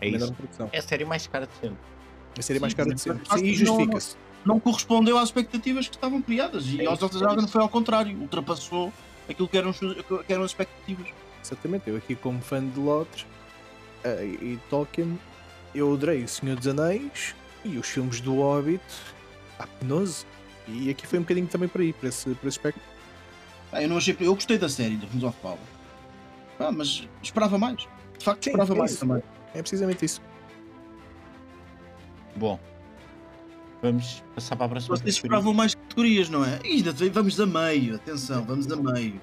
É 0.00 0.06
Uma 0.06 0.08
isso. 0.08 0.16
enorme 0.16 0.36
produção. 0.36 0.68
É 0.72 0.78
a 0.78 0.82
série 0.82 1.04
mais 1.04 1.26
cara 1.26 1.46
de 1.46 1.52
sempre. 1.60 1.78
A 2.38 2.42
série 2.42 2.58
mais 2.58 2.72
Sim, 2.72 2.76
cara 2.76 2.88
mas 2.88 2.96
de 2.96 3.02
sempre. 3.02 3.38
Sim, 3.38 3.44
e 3.44 3.54
justifica-se. 3.54 4.16
Não 4.44 4.58
correspondeu 4.58 5.18
às 5.18 5.28
expectativas 5.28 5.88
que 5.88 5.94
estavam 5.96 6.20
criadas. 6.22 6.66
E 6.66 6.80
É 6.80 6.96
the 6.96 7.04
é 7.04 7.08
Dragon 7.08 7.46
foi 7.46 7.60
ao 7.62 7.68
contrário, 7.68 8.16
ultrapassou 8.18 8.92
aquilo 9.28 9.48
que 9.48 9.56
eram, 9.56 9.72
que 9.72 10.32
eram 10.32 10.42
as 10.42 10.50
expectativas. 10.50 11.06
Exatamente, 11.42 11.88
eu 11.88 11.96
aqui 11.96 12.14
como 12.14 12.40
fã 12.40 12.64
de 12.66 12.78
Lodge 12.78 13.26
eh, 13.26 13.39
e 14.04 14.58
Tolkien, 14.68 15.18
eu 15.74 15.92
adorei 15.92 16.24
O 16.24 16.28
Senhor 16.28 16.56
dos 16.56 16.66
Anéis 16.66 17.34
e 17.64 17.78
os 17.78 17.86
filmes 17.88 18.20
do 18.20 18.36
Hobbit, 18.36 18.82
pá, 19.58 19.66
penoso. 19.78 20.26
E 20.66 20.88
aqui 20.90 21.06
foi 21.06 21.18
um 21.18 21.22
bocadinho 21.22 21.46
também 21.46 21.68
para 21.68 21.82
aí, 21.82 21.92
para 21.92 22.08
esse, 22.08 22.34
para 22.34 22.48
esse 22.48 22.58
aspecto. 22.58 22.80
Ah, 23.72 23.82
eu, 23.82 23.88
não 23.88 23.96
achei, 23.96 24.16
eu 24.20 24.34
gostei 24.34 24.58
da 24.58 24.68
série, 24.68 24.96
do 24.96 25.06
Rings 25.06 25.24
of 25.24 25.36
Power. 25.40 25.58
Ah, 26.58 26.72
mas 26.72 27.08
esperava 27.22 27.58
mais. 27.58 27.88
De 28.18 28.24
facto, 28.24 28.44
Sim, 28.44 28.50
esperava 28.50 28.74
é 28.74 28.78
mais 28.78 28.90
isso. 28.92 29.00
também. 29.00 29.22
É 29.54 29.60
precisamente 29.60 30.04
isso. 30.04 30.20
Bom, 32.36 32.58
vamos 33.82 34.22
passar 34.34 34.56
para 34.56 34.66
a 34.66 34.68
próxima 34.68 34.96
Vocês 34.96 35.16
esperavam 35.16 35.52
mais 35.52 35.74
categorias, 35.74 36.28
não 36.28 36.44
é? 36.44 36.60
Ainda 36.64 36.92
vamos 37.12 37.40
a 37.40 37.46
meio, 37.46 37.96
atenção, 37.96 38.44
vamos 38.44 38.70
a 38.70 38.76
meio. 38.76 39.20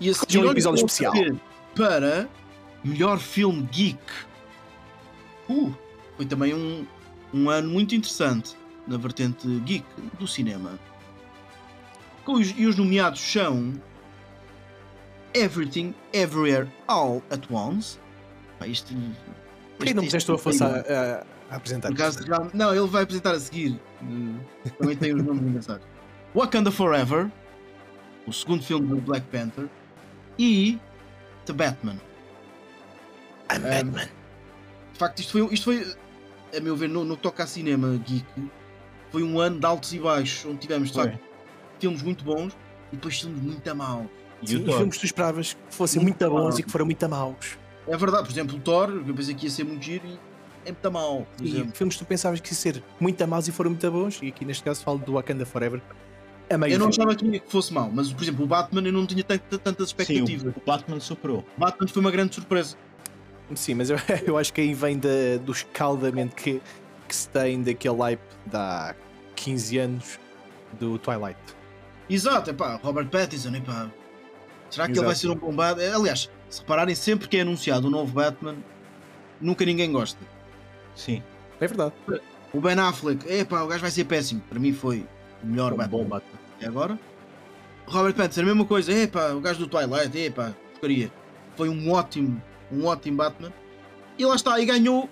E 0.00 0.10
a 0.10 0.14
seguir, 0.14 0.38
um 0.38 0.50
episódio 0.50 0.84
especial. 0.84 1.12
Para 1.74 2.28
melhor 2.84 3.18
filme 3.18 3.62
geek. 3.70 4.00
Uh, 5.48 5.74
foi 6.16 6.26
também 6.26 6.54
um, 6.54 6.86
um 7.32 7.48
ano 7.50 7.68
muito 7.70 7.94
interessante 7.94 8.56
na 8.86 8.96
vertente 8.96 9.46
geek 9.60 9.84
do 10.18 10.26
cinema. 10.26 10.78
E 12.56 12.66
os 12.66 12.76
nomeados 12.76 13.20
são 13.20 13.72
Everything, 15.34 15.94
Everywhere, 16.12 16.68
All 16.86 17.22
at 17.30 17.50
Once. 17.50 17.98
Pá, 18.58 18.66
isto, 18.66 18.94
Por 19.78 19.86
que 19.86 19.94
não 19.94 20.04
puseste 20.04 20.26
tu 20.26 20.32
a 20.32 20.34
isto- 20.36 20.44
força 20.44 20.66
a, 20.66 21.52
a- 21.52 21.56
apresentar? 21.56 21.88
por 21.88 21.94
acaso, 21.94 22.24
já- 22.26 22.50
não, 22.54 22.74
ele 22.74 22.86
vai 22.86 23.02
apresentar 23.02 23.32
a 23.34 23.40
seguir. 23.40 23.80
Também 24.78 24.96
tem 24.96 25.14
os 25.14 25.22
nomes 25.22 25.42
engraçados. 25.42 25.84
Wakanda 26.34 26.70
Forever, 26.70 27.30
o 28.26 28.32
segundo 28.32 28.62
filme 28.62 28.86
do 28.86 28.96
Black 29.00 29.26
Panther, 29.28 29.68
e 30.38 30.78
The 31.46 31.52
Batman. 31.52 31.96
I'm 33.50 33.58
Um, 33.58 33.62
Batman. 33.90 34.08
De 34.92 34.98
facto, 34.98 35.18
isto 35.20 35.32
foi, 35.32 35.54
isto 35.54 35.64
foi 35.64 35.96
a 36.56 36.60
meu 36.60 36.76
ver, 36.76 36.88
no, 36.88 37.04
no 37.04 37.16
que 37.16 37.22
toca 37.22 37.42
a 37.44 37.46
cinema 37.46 37.96
geek, 38.06 38.26
foi 39.10 39.22
um 39.22 39.40
ano 39.40 39.58
de 39.58 39.66
altos 39.66 39.92
e 39.92 39.98
baixos, 39.98 40.44
onde 40.44 40.58
tivemos 40.58 40.90
de 40.90 40.94
facto, 40.96 41.18
filmes 41.80 42.02
muito 42.02 42.24
bons 42.24 42.52
e 42.92 42.96
depois 42.96 43.18
filmes 43.20 43.42
muito 43.42 43.68
a 43.70 43.74
maus. 43.74 44.06
E 44.42 44.48
Sim, 44.48 44.64
filmes 44.66 44.94
que 44.96 45.00
tu 45.00 45.06
esperavas 45.06 45.54
que 45.54 45.74
fossem 45.74 46.02
Muito 46.02 46.18
muito 46.20 46.30
bons 46.34 46.50
mal. 46.50 46.58
e 46.60 46.62
que 46.64 46.70
foram 46.70 46.84
muito 46.84 47.08
maus. 47.08 47.58
É 47.86 47.96
verdade, 47.96 48.24
por 48.24 48.32
exemplo, 48.32 48.56
o 48.56 48.60
Thor, 48.60 48.90
eu 49.06 49.14
pensei 49.14 49.34
que 49.34 49.46
ia 49.46 49.50
ser 49.50 49.64
muito 49.64 49.82
giro 49.84 50.04
e 50.06 50.18
é 50.66 50.72
muito. 50.72 51.26
Por 51.36 51.46
E 51.46 51.48
exemplo. 51.50 51.72
filmes 51.76 51.94
que 51.96 52.04
tu 52.04 52.06
pensavas 52.08 52.40
que 52.40 52.48
iam 52.50 52.54
ser 52.56 52.82
muito 53.00 53.26
maus 53.28 53.46
e 53.48 53.52
foram 53.52 53.70
muito 53.70 53.90
bons, 53.90 54.18
e 54.22 54.28
aqui 54.28 54.44
neste 54.44 54.62
caso 54.64 54.82
falo 54.82 54.98
do 54.98 55.12
Wakanda 55.12 55.46
Forever. 55.46 55.80
A 56.50 56.58
meio 56.58 56.74
Eu 56.74 56.78
não 56.80 56.88
achava 56.88 57.14
que 57.14 57.40
que 57.40 57.50
fosse 57.50 57.72
mau, 57.72 57.90
mas 57.92 58.12
por 58.12 58.22
exemplo, 58.22 58.44
o 58.44 58.48
Batman 58.48 58.82
eu 58.82 58.92
não 58.92 59.06
tinha 59.06 59.24
tantas, 59.24 59.60
Sim, 59.78 59.84
expectativas. 59.84 60.54
o, 60.54 60.58
o 60.58 60.62
Batman 60.66 61.00
superou. 61.00 61.44
Batman 61.56 61.88
foi 61.88 62.00
uma 62.00 62.10
grande 62.10 62.34
surpresa. 62.34 62.76
Sim, 63.54 63.74
mas 63.74 63.90
eu, 63.90 63.96
eu 64.26 64.38
acho 64.38 64.52
que 64.52 64.60
aí 64.60 64.74
vem 64.74 64.98
da- 64.98 65.36
do 65.44 65.52
escaldamento 65.52 66.34
que, 66.36 66.60
que 67.08 67.14
se 67.16 67.28
tem 67.28 67.62
daquele 67.62 67.96
hype 67.98 68.20
de 68.46 68.56
há 68.56 68.94
15 69.36 69.78
anos 69.78 70.18
do 70.78 70.98
Twilight. 70.98 71.38
Exato, 72.08 72.50
epá, 72.50 72.76
Robert 72.82 73.08
Pattinson, 73.08 73.54
epá. 73.54 73.90
Será 74.70 74.86
que 74.86 74.92
ele 74.92 74.98
Exato. 75.00 75.06
vai 75.06 75.14
ser 75.14 75.28
um 75.30 75.34
bom 75.36 75.52
Batman? 75.54 75.94
Aliás, 75.94 76.30
se 76.48 76.60
repararem, 76.60 76.94
sempre 76.94 77.28
que 77.28 77.36
é 77.36 77.40
anunciado 77.42 77.86
um 77.88 77.90
novo 77.90 78.12
Batman, 78.12 78.56
nunca 79.40 79.64
ninguém 79.64 79.92
gosta. 79.92 80.18
Sim. 80.96 81.22
É 81.60 81.66
verdade. 81.66 81.94
O 82.52 82.60
Ben 82.60 82.78
Affleck, 82.78 83.26
epá, 83.30 83.62
o 83.62 83.66
gajo 83.68 83.80
vai 83.82 83.90
ser 83.90 84.04
péssimo. 84.04 84.40
Para 84.48 84.58
mim 84.58 84.72
foi 84.72 85.06
o 85.42 85.46
melhor 85.46 85.72
um 85.72 85.76
Batman 85.76 85.98
bom 85.98 86.04
Batman. 86.04 86.38
até 86.56 86.66
agora. 86.66 86.98
Robert 87.86 88.14
Pattinson, 88.14 88.40
a 88.42 88.44
mesma 88.44 88.64
coisa, 88.64 88.92
epá, 88.92 89.32
o 89.32 89.40
gajo 89.40 89.58
do 89.60 89.66
Twilight, 89.66 90.16
epá, 90.18 90.52
porcaria. 90.72 91.10
Foi 91.56 91.68
um 91.68 91.90
ótimo, 91.92 92.42
um 92.72 92.86
ótimo 92.86 93.18
Batman. 93.18 93.52
E 94.18 94.24
lá 94.24 94.34
está, 94.34 94.58
e 94.60 94.66
ganhou 94.66 95.08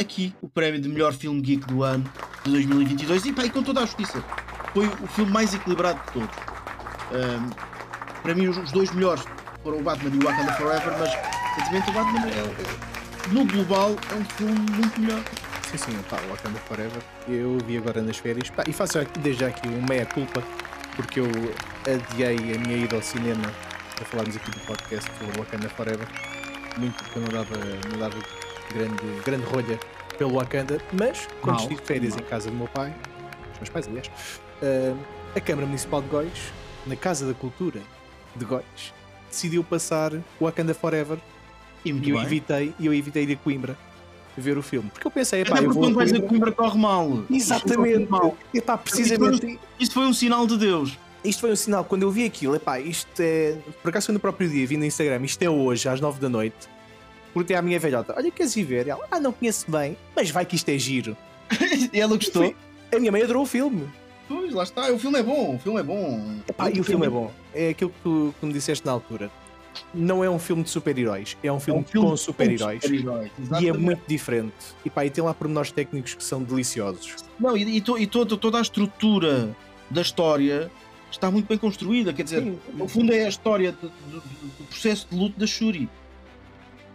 aqui 0.00 0.34
o 0.40 0.48
prémio 0.48 0.80
de 0.80 0.88
melhor 0.88 1.12
filme 1.12 1.40
geek 1.40 1.66
do 1.66 1.82
ano 1.82 2.04
de 2.44 2.50
2022 2.50 3.26
e, 3.26 3.32
pá, 3.32 3.44
e 3.44 3.50
com 3.50 3.62
toda 3.62 3.80
a 3.80 3.86
justiça. 3.86 4.22
Foi 4.72 4.86
o 4.86 5.06
filme 5.08 5.30
mais 5.30 5.54
equilibrado 5.54 6.00
de 6.06 6.12
todos. 6.12 6.36
Ahm, 7.12 7.50
para 8.22 8.34
mim, 8.34 8.48
os, 8.48 8.72
dois 8.72 8.90
melhores 8.92 9.22
foram 9.62 9.78
o 9.78 9.82
Batman 9.82 10.10
e 10.14 10.18
o 10.18 10.22
Wakanda 10.24 10.52
Forever, 10.54 10.98
mas 10.98 11.10
simplesmente 11.54 11.90
o 11.90 11.92
Batman, 11.92 12.26
é, 12.26 12.38
é- 12.40 13.32
no 13.32 13.44
global, 13.46 13.96
é 14.10 14.14
um 14.14 14.24
filme 14.24 14.58
muito 14.70 15.00
melhor. 15.00 15.22
Sim, 15.70 15.76
sim, 15.78 15.98
pá, 16.08 16.16
Wakanda 16.28 16.58
Forever. 16.60 17.02
Eu 17.28 17.58
vi 17.66 17.76
agora 17.76 18.02
nas 18.02 18.16
férias. 18.16 18.50
Pá, 18.50 18.64
e 18.66 18.72
faço 18.72 18.98
aqui- 18.98 19.18
desde 19.20 19.40
já 19.42 19.48
aqui 19.48 19.68
um 19.68 19.82
meia-culpa, 19.86 20.42
porque 20.96 21.20
eu 21.20 21.26
adiei 21.86 22.54
a 22.54 22.58
minha 22.58 22.76
ida 22.76 22.96
ao 22.96 23.02
cinema 23.02 23.50
para 23.96 24.04
falarmos 24.06 24.36
aqui 24.36 24.50
do 24.50 24.60
podcast 24.60 25.10
sobre 25.18 25.38
Wakanda 25.38 25.68
Forever. 25.68 26.08
Muito 26.78 26.94
porque 27.04 27.18
eu 27.18 27.22
não 27.22 27.28
dava, 27.28 27.56
não 27.90 27.98
dava 27.98 28.16
grande, 28.72 29.02
grande 29.24 29.44
rolha 29.44 29.78
pelo 30.18 30.34
Wakanda, 30.34 30.80
mas 30.92 31.28
quando 31.40 31.60
estive 31.60 31.80
de 31.80 31.86
férias 31.86 32.14
mal. 32.14 32.24
em 32.24 32.26
casa 32.28 32.50
do 32.50 32.56
meu 32.56 32.68
pai, 32.68 32.94
dos 33.50 33.58
meus 33.60 33.68
pais, 33.70 33.88
aliás, 33.88 34.10
ah, 34.62 34.96
a 35.36 35.40
Câmara 35.40 35.66
Municipal 35.66 36.00
de 36.02 36.08
Góis, 36.08 36.52
na 36.86 36.96
Casa 36.96 37.26
da 37.26 37.34
Cultura 37.34 37.80
de 38.36 38.44
Góis, 38.44 38.92
decidiu 39.30 39.62
passar 39.64 40.12
o 40.14 40.44
Wakanda 40.44 40.74
Forever 40.74 41.18
E 41.84 41.92
muito 41.92 42.06
e 42.08 42.10
eu 42.10 42.16
bem. 42.16 42.26
evitei, 42.26 42.74
e 42.78 42.86
eu 42.86 42.94
evitei 42.94 43.24
ir 43.24 43.32
a 43.32 43.36
Coimbra 43.36 43.76
ver 44.36 44.56
o 44.56 44.62
filme. 44.62 44.88
Porque 44.90 45.06
eu 45.06 45.10
pensei, 45.10 45.44
pá, 45.44 45.56
Até 45.56 45.64
eu 45.64 45.64
porque 45.66 45.80
quando 45.80 45.94
vais 45.94 46.12
a 46.12 46.20
Coimbra... 46.22 46.52
Corre 46.52 46.78
mal. 46.78 47.24
Exatamente. 47.30 48.10
Mal. 48.10 48.36
Epá, 48.54 48.78
precisamente. 48.78 49.58
Isso 49.78 49.92
foi 49.92 50.04
um 50.04 50.12
sinal 50.14 50.46
de 50.46 50.56
Deus. 50.56 50.98
Isto 51.24 51.40
foi 51.40 51.52
um 51.52 51.56
sinal. 51.56 51.84
Quando 51.84 52.02
eu 52.02 52.10
vi 52.10 52.24
aquilo, 52.24 52.56
epá, 52.56 52.80
isto 52.80 53.08
é. 53.20 53.56
Por 53.82 53.90
acaso 53.90 54.06
foi 54.06 54.12
no 54.14 54.20
próprio 54.20 54.48
dia, 54.48 54.66
vi 54.66 54.76
no 54.76 54.84
Instagram, 54.84 55.24
isto 55.24 55.42
é 55.42 55.48
hoje, 55.50 55.88
às 55.88 56.00
9 56.00 56.20
da 56.20 56.28
noite. 56.28 56.68
Perguntei 57.32 57.56
à 57.56 57.62
minha 57.62 57.78
velhota: 57.78 58.14
Olha, 58.16 58.30
queres 58.30 58.56
ir 58.56 58.64
ver? 58.64 58.88
Ela, 58.88 59.06
ah, 59.10 59.20
não 59.20 59.32
conheço 59.32 59.70
bem, 59.70 59.96
mas 60.16 60.30
vai 60.30 60.44
que 60.44 60.56
isto 60.56 60.68
é 60.68 60.78
giro. 60.78 61.16
E 61.92 62.00
ela 62.00 62.16
gostou. 62.16 62.42
Foi- 62.44 62.56
A 62.94 62.98
minha 62.98 63.12
mãe 63.12 63.22
adorou 63.22 63.42
o 63.42 63.46
filme. 63.46 63.88
Pois, 64.28 64.52
lá 64.52 64.62
está. 64.64 64.90
O 64.92 64.98
filme 64.98 65.18
é 65.18 65.22
bom. 65.22 65.56
O 65.56 65.58
filme 65.58 65.80
é 65.80 65.82
bom. 65.82 66.36
Epá, 66.48 66.70
e 66.70 66.80
o 66.80 66.84
filme 66.84 67.06
é 67.06 67.10
bom. 67.10 67.30
É 67.54 67.68
aquilo 67.70 67.90
que 67.90 67.96
tu, 68.02 68.34
que 68.40 68.46
me 68.46 68.52
disseste 68.52 68.84
na 68.84 68.92
altura. 68.92 69.30
Não 69.94 70.22
é 70.22 70.28
um 70.28 70.38
filme 70.38 70.62
de 70.62 70.68
super-heróis, 70.68 71.36
é 71.42 71.50
um 71.50 71.58
filme, 71.58 71.82
com 71.94 72.14
super-heróis. 72.14 72.82
super-heróis, 72.82 73.30
e 73.60 73.68
é 73.68 73.72
muito 73.72 74.02
diferente. 74.06 74.52
E 74.84 74.90
pá, 74.90 75.06
e 75.06 75.10
tem 75.10 75.24
lá 75.24 75.32
pormenores 75.32 75.72
técnicos 75.72 76.12
que 76.14 76.22
são 76.22 76.42
deliciosos. 76.42 77.16
Não, 77.40 77.56
e, 77.56 77.78
e, 77.78 77.80
to- 77.80 77.96
e 77.98 78.06
toda, 78.06 78.36
toda 78.36 78.58
a 78.58 78.60
estrutura 78.60 79.56
da 79.90 80.02
história 80.02 80.70
está 81.12 81.30
muito 81.30 81.46
bem 81.46 81.58
construída. 81.58 82.12
Quer 82.12 82.24
dizer, 82.24 82.42
Sim. 82.42 82.58
no 82.74 82.88
fundo 82.88 83.12
é 83.12 83.24
a 83.24 83.28
história 83.28 83.72
do, 83.72 83.88
do- 83.88 84.20
do 84.20 84.64
processo 84.68 85.06
de 85.10 85.16
luto 85.16 85.38
da 85.38 85.46
Shuri. 85.46 85.88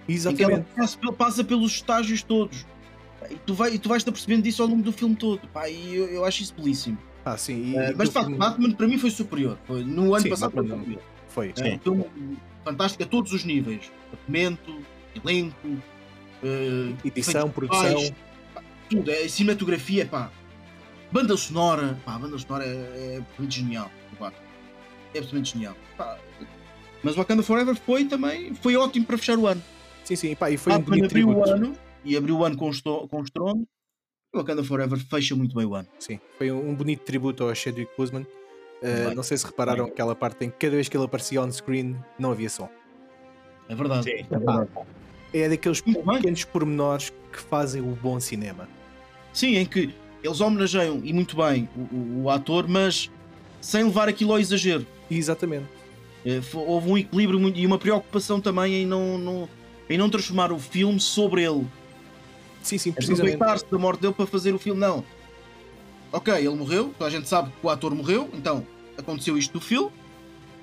Em 0.10 0.16
que 0.36 0.44
ela 0.44 0.54
Exatamente. 0.54 0.66
passa, 0.76 1.14
passa 1.14 1.44
pelos 1.44 1.72
estágios 1.74 2.24
todos. 2.24 2.66
E 3.30 3.36
tu, 3.46 3.54
vai, 3.54 3.74
e 3.74 3.80
tu 3.80 3.90
vais-te 3.90 4.08
apercebendo 4.10 4.44
disso 4.44 4.62
ao 4.62 4.68
longo 4.70 4.82
do 4.84 4.92
filme 4.92 5.16
todo. 5.16 5.42
Pá, 5.50 5.70
e 5.70 5.96
eu, 5.96 6.06
eu 6.08 6.26
acho 6.26 6.44
isso 6.44 6.54
belíssimo. 6.54 6.98
Ah, 7.26 7.38
sim. 7.38 7.72
e- 7.74 7.78
Eh, 7.78 7.92
e 7.92 7.96
mas 7.96 8.08
de 8.10 8.14
facto, 8.14 8.30
que- 8.32 8.36
Batman 8.38 8.72
para 8.72 8.88
mim 8.88 8.98
foi 8.98 9.12
superior. 9.12 9.58
Foi, 9.66 9.84
no 9.84 10.14
ano 10.14 10.22
Sim, 10.24 10.30
passado 10.30 10.52
foi 10.52 10.64
Batman- 10.64 10.78
superior. 10.80 11.02
Foi. 11.30 11.54
É 11.58 11.76
um 11.76 11.80
filme 11.80 12.06
fantástico 12.64 13.04
a 13.04 13.06
todos 13.06 13.34
os 13.34 13.44
níveis. 13.44 13.92
Argumento, 14.14 14.80
elenco, 15.24 15.68
eh, 16.44 16.94
Edição, 17.04 17.50
produção. 17.50 17.84
visuais, 17.84 18.14
pá, 18.54 18.64
tudo. 18.90 19.12
É 19.12 19.28
cinematografia, 19.28 20.06
pá. 20.06 20.32
Banda 21.12 21.36
sonora, 21.36 21.98
pá, 22.06 22.16
a 22.16 22.20
banda 22.20 22.38
sonora 22.38 22.64
é, 22.66 23.22
é 23.22 23.50
genial. 23.50 23.92
É 25.18 25.20
absolutamente 25.20 25.54
genial. 25.54 25.76
Pá. 25.98 26.18
Mas 27.04 27.16
Wakanda 27.16 27.44
Forever 27.44 27.76
foi 27.76 28.06
também, 28.06 28.54
foi 28.56 28.76
ótimo 28.76 29.06
para 29.06 29.18
fechar 29.18 29.38
o 29.38 29.48
ano. 29.48 29.62
Sim, 30.04 30.16
sim. 30.16 30.36
Pá, 30.36 30.50
e 30.52 30.58
foi 30.58 30.74
um 30.74 30.78
Batman 30.78 30.96
bonito 30.96 31.06
abriu 31.12 31.30
o 31.30 31.34
tributo. 31.34 31.52
ano 31.52 31.74
e 32.04 32.18
abriu 32.18 32.38
o 32.38 32.44
ano 32.46 32.58
com, 32.58 32.70
esto- 32.70 33.08
com 33.10 33.22
estrondo. 33.22 33.68
E 34.34 34.38
Wakanda 34.38 34.64
Forever 34.64 34.98
fecha 35.00 35.36
muito 35.36 35.56
bem 35.56 35.66
o 35.66 35.76
ano. 35.76 35.88
Sim, 36.00 36.20
foi 36.38 36.52
um, 36.52 36.70
um 36.70 36.76
bonito 36.76 37.02
tributo 37.04 37.44
ao 37.44 37.54
Chadwick 37.56 37.92
Boseman. 37.98 38.22
Uh, 38.82 39.08
Bem, 39.08 39.16
não 39.16 39.24
sei 39.24 39.38
se 39.38 39.46
repararam 39.46 39.86
bem. 39.86 39.94
aquela 39.94 40.16
parte 40.16 40.46
em 40.46 40.50
que 40.52 40.58
cada 40.58 40.76
vez 40.76 40.88
que 40.88 40.96
ele 40.96 41.06
aparecia 41.06 41.42
on 41.42 41.52
screen 41.52 41.96
não 42.20 42.32
havia 42.32 42.50
som. 42.50 42.70
É 43.68 43.74
verdade. 43.76 44.04
Sim. 44.04 44.26
É 44.30 44.38
verdade. 44.38 44.70
É 45.34 45.50
daqueles 45.50 45.82
Muito 45.82 46.04
bem. 46.06 46.16
pequenos 46.18 46.44
pormenores 46.46 47.12
que 47.32 47.40
fazem 47.40 47.82
o 47.82 47.96
bom 47.96 48.20
cinema. 48.20 48.68
Sim, 49.34 49.56
em 49.58 49.66
que 49.66 49.94
eles 50.24 50.40
homenageiam 50.42 51.02
e 51.04 51.12
muito 51.14 51.36
bem 51.36 51.68
o, 51.76 51.96
o- 51.96 52.24
o 52.24 52.30
ator, 52.30 52.68
mas 52.68 53.10
sem 53.62 53.84
levar 53.84 54.08
aquilo 54.08 54.32
ao 54.32 54.40
exagero. 54.40 54.86
Exatamente. 55.10 55.66
Eh, 56.26 56.42
houve 56.54 56.90
um 56.92 56.98
equilíbrio 56.98 57.40
muito- 57.40 57.58
e 57.60 57.66
uma 57.66 57.78
preocupação 57.78 58.42
também 58.42 58.74
em 58.84 58.86
não, 58.86 59.18
não- 59.18 59.50
em 59.90 59.98
não 59.98 60.10
transformar 60.10 60.52
o 60.52 60.60
filme 60.60 61.00
sobre 61.00 61.44
ele. 61.44 61.66
Sim, 62.62 62.78
sim, 62.78 62.92
precisamente. 62.92 63.36
Aproveitar-se 63.36 63.66
da 63.72 63.78
morte 63.78 64.02
dele 64.02 64.14
para 64.14 64.26
fazer 64.28 64.54
o 64.54 64.60
filme. 64.60 64.80
Não. 64.82 65.04
Ok, 66.12 66.34
ele 66.34 66.50
morreu, 66.50 66.94
a 67.00 67.10
gente 67.10 67.28
sabe 67.28 67.50
que 67.52 67.66
o 67.66 67.70
ator 67.70 67.94
morreu, 67.96 68.30
então 68.34 68.66
aconteceu 68.98 69.38
isto 69.38 69.54
no 69.56 69.62
filme, 69.62 69.90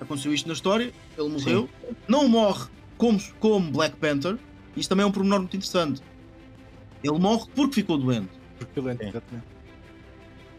aconteceu 0.01 0.33
isto 0.35 0.47
na 0.47 0.55
história, 0.55 0.93
ele 1.17 1.29
morreu. 1.29 1.69
Não 2.09 2.29
morre 2.29 2.69
como, 2.99 3.21
como 3.41 3.71
Black 3.71 3.97
Panther, 3.97 4.37
isto 4.77 4.89
também 4.89 5.05
é 5.05 5.07
um 5.07 5.13
pormenor 5.13 5.41
muito 5.41 5.57
interessante. 5.57 6.03
Ele 7.03 7.19
morre 7.19 7.47
porque 7.55 7.75
ficou 7.77 7.97
doente. 7.99 8.29
Porque 8.59 8.81
é- 8.81 8.83
Sim. 8.97 9.09
exatamente. 9.09 9.45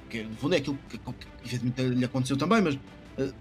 que 0.08 0.24
no 0.24 0.36
fundo 0.36 0.54
é 0.54 0.60
aquilo 0.60 0.78
que, 0.88 0.98
que, 1.00 1.14
que 1.14 1.56
evidentemente 1.56 1.96
lhe 2.00 2.06
aconteceu 2.06 2.38
também, 2.38 2.62
mas 2.62 2.78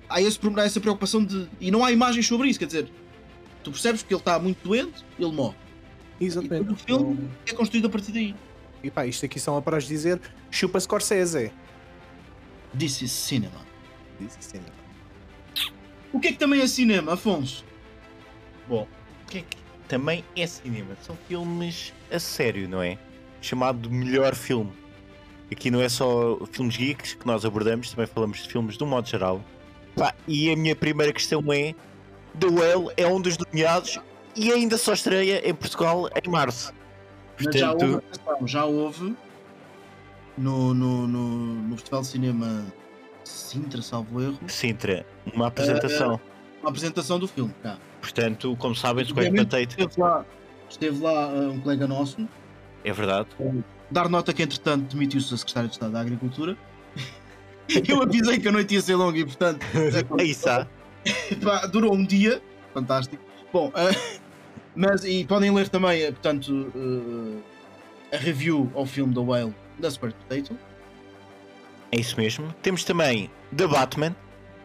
há, 0.09 0.21
esse, 0.21 0.39
problema- 0.39 0.63
há 0.63 0.67
essa 0.67 0.81
preocupação 0.81 1.25
de. 1.25 1.49
E 1.61 1.71
não 1.71 1.85
há 1.85 1.91
imagens 1.93 2.27
sobre 2.27 2.49
isso, 2.49 2.59
quer 2.59 2.67
dizer, 2.67 2.89
tu 3.63 3.71
percebes 3.71 4.03
que 4.03 4.13
ele 4.13 4.21
está 4.21 4.39
muito 4.39 4.63
doente, 4.63 5.05
ele 5.19 5.33
morre. 5.33 5.57
Exatamente. 6.21 6.63
E 6.63 6.67
todo 6.67 6.73
o 6.73 6.77
filme 6.77 7.31
é 7.47 7.53
construído 7.53 7.87
a 7.87 7.91
partir 7.91 8.13
daí. 8.13 8.35
E 8.83 8.91
pá, 8.91 9.07
isto 9.07 9.25
aqui 9.25 9.41
são 9.41 9.61
para 9.63 9.79
dizer 9.79 10.21
chupa 10.51 10.79
Scorsese. 10.79 11.51
This 12.79 13.03
is 13.03 13.13
cinema. 13.13 13.61
Disse 14.21 14.39
assim. 14.39 14.61
O 16.13 16.21
que 16.21 16.29
é 16.29 16.33
que 16.33 16.39
também 16.39 16.61
é 16.61 16.67
cinema, 16.67 17.15
Afonso? 17.15 17.65
Bom, 18.69 18.87
o 19.23 19.27
que 19.27 19.39
é 19.39 19.41
que 19.43 19.57
também 19.89 20.25
é 20.37 20.47
cinema? 20.47 20.97
São 21.03 21.17
filmes 21.29 21.93
a 22.11 22.19
sério, 22.19 22.69
não 22.69 22.83
é? 22.83 22.99
Chamado 23.41 23.89
de 23.89 23.95
melhor 23.95 24.35
filme. 24.35 24.73
Aqui 25.51 25.71
não 25.71 25.81
é 25.81 25.89
só 25.89 26.39
filmes 26.53 26.77
geeks 26.77 27.15
que 27.15 27.27
nós 27.27 27.45
abordamos, 27.45 27.91
também 27.91 28.07
falamos 28.07 28.43
de 28.43 28.49
filmes 28.49 28.77
de 28.77 28.85
um 28.85 28.87
modo 28.87 29.09
geral. 29.09 29.45
Pá, 29.97 30.15
e 30.27 30.51
a 30.51 30.57
minha 30.57 30.75
primeira 30.75 31.13
questão 31.13 31.43
é: 31.53 31.75
The 32.39 32.47
Whale 32.47 32.93
é 32.97 33.07
um 33.07 33.21
dos 33.21 33.39
nomeados 33.39 34.01
e 34.35 34.53
ainda 34.53 34.77
só 34.77 34.93
estreia 34.93 35.49
em 35.49 35.55
Portugal 35.55 36.09
em 36.23 36.31
março. 36.31 36.73
Mas 37.43 37.55
já 37.57 37.73
houve, 37.73 38.01
Portanto, 38.01 38.47
já 38.47 38.65
houve 38.65 39.17
no, 40.37 40.75
no, 40.75 41.07
no, 41.07 41.29
no 41.29 41.77
Festival 41.77 42.01
de 42.03 42.07
Cinema 42.07 42.67
Sintra, 43.25 43.83
salvo 43.83 44.21
erro, 44.21 44.39
Sintra, 44.47 45.07
uma 45.33 45.49
apresentação. 45.49 46.21
uma 46.61 46.71
apresentação 46.71 47.19
do 47.19 47.27
filme. 47.27 47.53
Cá. 47.63 47.79
Portanto, 48.01 48.57
como 48.59 48.75
sabem, 48.75 49.05
Square 49.05 49.33
Potato 49.33 49.71
Esteve 49.71 50.01
lá, 50.01 50.25
esteve 50.69 51.03
lá 51.03 51.29
uh, 51.29 51.51
um 51.51 51.61
colega 51.61 51.87
nosso, 51.87 52.29
é 52.85 52.93
verdade. 52.93 53.29
dar 53.91 54.09
nota 54.09 54.33
que 54.33 54.43
entretanto 54.43 54.93
demitiu-se 54.95 55.33
a 55.33 55.37
Secretária 55.37 55.69
de 55.69 55.75
Estado 55.75 55.93
da 55.93 56.01
Agricultura. 56.01 56.57
Eu 57.89 58.03
avisei 58.03 58.39
que 58.39 58.49
a 58.49 58.53
noite 58.53 58.75
ia 58.75 58.81
ser 58.81 58.95
longa 58.95 59.19
e 59.19 59.25
portanto 59.25 59.65
Aí 60.19 60.31
está. 60.31 60.67
pá, 61.43 61.67
durou 61.67 61.95
um 61.95 62.05
dia, 62.05 62.43
fantástico. 62.73 63.23
Bom, 63.53 63.71
ah, 63.75 63.91
mas 64.75 65.05
e 65.05 65.25
podem 65.25 65.51
ler 65.51 65.69
também, 65.69 66.03
eh, 66.03 66.11
portanto, 66.11 66.73
eh, 68.11 68.17
a 68.17 68.19
review 68.19 68.71
ao 68.75 68.87
filme 68.87 69.15
The 69.15 69.21
Whale 69.21 69.55
da 69.79 69.91
Super 69.91 70.13
Potato. 70.13 70.59
É 71.93 72.01
isso 72.01 72.17
mesmo. 72.17 72.53
Temos 72.63 72.85
também 72.85 73.31
The 73.57 73.67
Batman, 73.67 74.17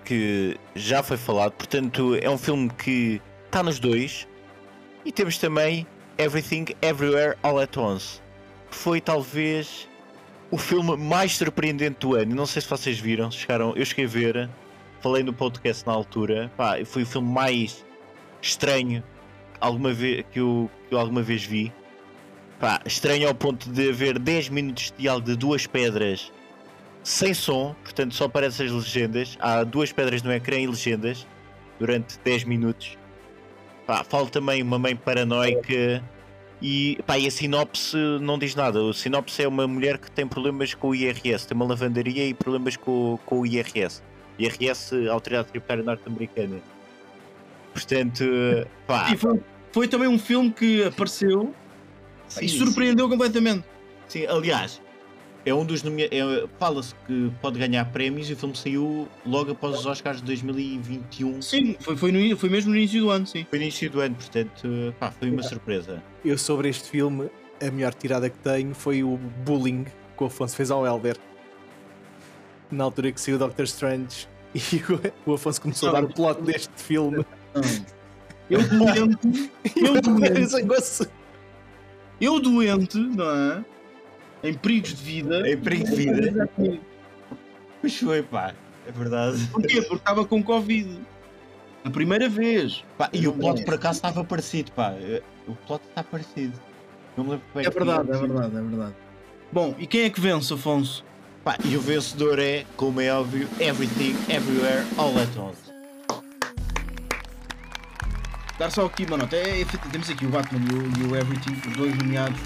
que 0.06 0.58
já 0.76 1.04
foi 1.04 1.18
falado, 1.18 1.52
portanto 1.52 2.16
é 2.22 2.30
um 2.30 2.38
filme 2.38 2.70
que 2.70 3.22
está 3.45 3.62
nos 3.62 3.80
dois. 3.80 4.28
E 5.06 5.12
temos 5.12 5.38
também 5.38 5.86
Everything 6.18 6.66
Everywhere 6.82 7.38
All 7.43 7.60
at 7.60 7.76
Once, 7.78 8.22
que 8.70 8.76
foi 8.76 9.00
talvez 9.02 9.89
o 10.52 10.58
filme 10.58 10.97
mais 10.97 11.38
surpreendente 11.38 12.00
do 12.00 12.16
ano. 12.16 12.36
Não 12.36 12.45
sei 12.45 12.62
se 12.62 12.68
vocês 12.68 13.00
viram, 13.00 13.30
chegaram, 13.32 13.74
eu 13.76 13.86
cheguei 13.86 14.06
a 14.06 14.08
ver, 14.08 14.50
falei 15.02 15.24
no 15.24 15.34
podcast 15.34 15.86
na 15.86 15.93
altura. 15.93 16.52
Pá, 16.58 16.78
foi 16.86 17.04
o 17.04 17.06
filme 17.06 17.30
mais 17.30 17.86
estranho 18.41 19.04
alguma 19.60 19.93
vez, 19.93 20.26
que, 20.32 20.39
eu, 20.39 20.70
que 20.88 20.95
eu 20.95 21.00
alguma 21.00 21.22
vez 21.22 21.43
vi. 21.43 21.72
Pá, 22.60 22.82
estranho 22.86 23.28
ao 23.28 23.36
ponto 23.36 23.70
de 23.70 23.89
haver 23.89 24.20
10 24.20 24.50
minutos 24.50 24.91
de 24.91 25.04
diálogo 25.04 25.28
de 25.28 25.36
duas 25.36 25.66
pedras 25.66 26.32
sem 27.04 27.34
som, 27.34 27.74
portanto 27.84 28.14
só 28.14 28.26
aparecem 28.26 28.66
as 28.66 28.72
legendas. 28.72 29.38
Há 29.39 29.64
duas 29.64 29.91
pedras 29.91 30.22
no 30.22 30.32
ecrã 30.32 30.58
e 30.58 30.68
legendas 30.68 31.26
durante 31.80 32.20
10 32.20 32.43
minutos. 32.43 32.97
Pá, 33.86 34.04
fala 34.04 34.28
também 34.30 34.62
uma 34.62 34.78
mãe 34.78 34.95
paranoica 34.95 36.04
e, 36.62 36.99
pá, 37.05 37.18
e 37.18 37.28
a 37.28 37.32
sinopse 37.32 37.95
não 38.22 38.38
diz 38.38 38.55
nada. 38.55 38.80
A 38.89 38.93
sinopse 38.93 39.41
é 39.43 39.47
uma 39.47 39.68
mulher 39.68 39.97
que 39.97 40.12
tem 40.12 40.28
problemas 40.28 40.74
com 40.74 40.89
o 40.89 40.95
IRS, 40.95 41.47
tem 41.47 41.55
uma 41.55 41.66
lavandaria 41.66 42.26
e 42.26 42.34
problemas 42.34 42.76
com, 42.76 43.18
com 43.26 43.41
o 43.41 43.45
IRS. 43.45 44.01
IRS, 44.38 45.07
Autoridade 45.07 45.49
Tributária 45.49 45.84
Norte-Americana. 45.84 46.60
Portanto, 47.74 48.26
pá, 48.86 49.12
E 49.12 49.18
foi, 49.18 49.39
foi 49.72 49.88
também 49.88 50.07
um 50.07 50.20
filme 50.20 50.51
que 50.51 50.84
apareceu 50.84 51.53
sim, 52.28 52.45
e 52.45 52.49
surpreendeu 52.49 53.07
completamente. 53.07 53.64
Sim, 54.07 54.26
aliás, 54.26 54.82
é 55.50 55.54
um 55.54 55.66
dos 55.66 55.84
é- 55.86 56.47
Fala-se 56.60 56.93
que 57.08 57.32
pode 57.41 57.58
ganhar 57.58 57.86
prémios 57.86 58.30
e 58.30 58.34
o 58.34 58.38
filme 58.38 58.56
saiu 58.56 59.08
logo 59.26 59.52
após 59.52 59.80
os 59.80 59.86
Oscars 59.86 60.18
de 60.18 60.24
2021. 60.24 61.41
Sim, 61.41 61.76
foi, 61.80 61.95
foi, 61.95 62.12
no, 62.12 62.38
foi 62.38 62.50
mesmo 62.50 62.72
no 62.72 62.78
início 62.78 63.02
do 63.02 63.10
ano, 63.10 63.26
sim. 63.26 63.45
Foi 63.50 63.58
no 63.60 63.64
início 63.64 63.89
do 63.89 64.00
ano, 64.00 64.16
portanto, 64.16 64.95
pá, 65.00 65.12
foi 65.12 65.30
uma 65.30 65.43
surpresa. 65.43 66.04
Eu 66.24 66.38
sobre 66.38 66.70
este 66.70 66.89
filme, 66.89 67.30
a 67.62 67.72
melhor 67.72 67.93
tirada 67.93 68.30
que 68.30 68.38
tenho 68.39 68.74
foi 68.76 69.04
o 69.04 69.18
bullying 69.45 69.86
que 70.18 70.24
o 70.24 70.28
Afonso 70.28 70.56
fez 70.56 70.70
ao 70.72 70.86
Elber. 70.86 71.18
Na 72.72 72.84
altura 72.84 73.12
que 73.12 73.20
saiu 73.20 73.36
o 73.38 73.39
Doctor 73.39 73.66
Strange 73.66 74.28
e 74.54 74.78
o, 75.28 75.32
o 75.32 75.34
Afonso 75.34 75.62
começou 75.62 75.89
a 75.89 75.93
dar 75.93 76.04
o 76.04 76.14
plot 76.14 76.41
deste 76.41 76.72
filme. 76.76 77.26
Eu 78.50 78.68
doente, 78.68 79.52
eu 79.76 80.02
doente, 80.02 81.10
eu 82.20 82.39
doente, 82.39 82.97
não 82.97 83.30
é? 83.30 83.66
Em 84.44 84.54
perigos 84.54 84.94
de 84.94 85.04
vida. 85.04 85.50
Em 85.50 85.58
perigo 85.58 85.86
de 85.86 85.96
vida. 85.96 86.50
Pois 87.82 87.98
foi, 87.98 88.24
pá, 88.24 88.54
é 88.88 88.92
verdade. 88.92 89.48
Porquê? 89.52 89.82
Porque 89.82 89.96
estava 89.96 90.26
com 90.26 90.44
Covid. 90.44 91.00
A 91.84 91.90
primeira 91.90 92.28
vez. 92.28 92.84
Pá, 92.98 93.10
e 93.14 93.28
o 93.28 93.34
plot 93.34 93.64
por 93.64 93.74
acaso 93.76 93.98
estava 93.98 94.24
parecido, 94.24 94.72
pá. 94.72 94.94
O 95.48 95.56
plot 95.56 95.82
está 95.88 96.04
parecido. 96.04 96.54
Não 97.16 97.24
me 97.24 97.32
lembro 97.32 97.46
bem. 97.54 97.66
É 97.66 97.70
verdade, 97.70 98.12
é 98.12 98.18
verdade, 98.18 98.58
é 98.58 98.62
verdade. 98.62 98.96
Bom, 99.52 99.76
e 99.78 99.88
quem 99.88 100.02
é 100.02 100.10
que 100.10 100.22
vence, 100.22 100.54
Afonso? 100.54 101.04
Pá, 101.44 101.58
e 101.64 101.76
o 101.76 101.82
vencedor 101.82 102.38
é, 102.40 102.66
como 102.76 103.00
é 103.02 103.12
óbvio, 103.14 103.48
Everything, 103.60 104.16
Everywhere, 104.32 104.86
All 104.98 105.18
at 105.18 105.36
Once. 105.38 105.70
Dar 108.58 108.70
só 108.72 108.86
aqui 108.86 109.06
uma 109.06 109.18
nota. 109.18 109.38
É, 109.38 109.62
é, 109.62 109.66
temos 109.92 110.10
aqui 110.10 110.26
o 110.26 110.30
Batman 110.30 110.60
e 110.60 110.76
o, 110.76 111.08
e 111.08 111.12
o 111.12 111.16
Everything, 111.16 111.54
os 111.70 111.78
dois 111.78 111.98
nomeados 111.98 112.40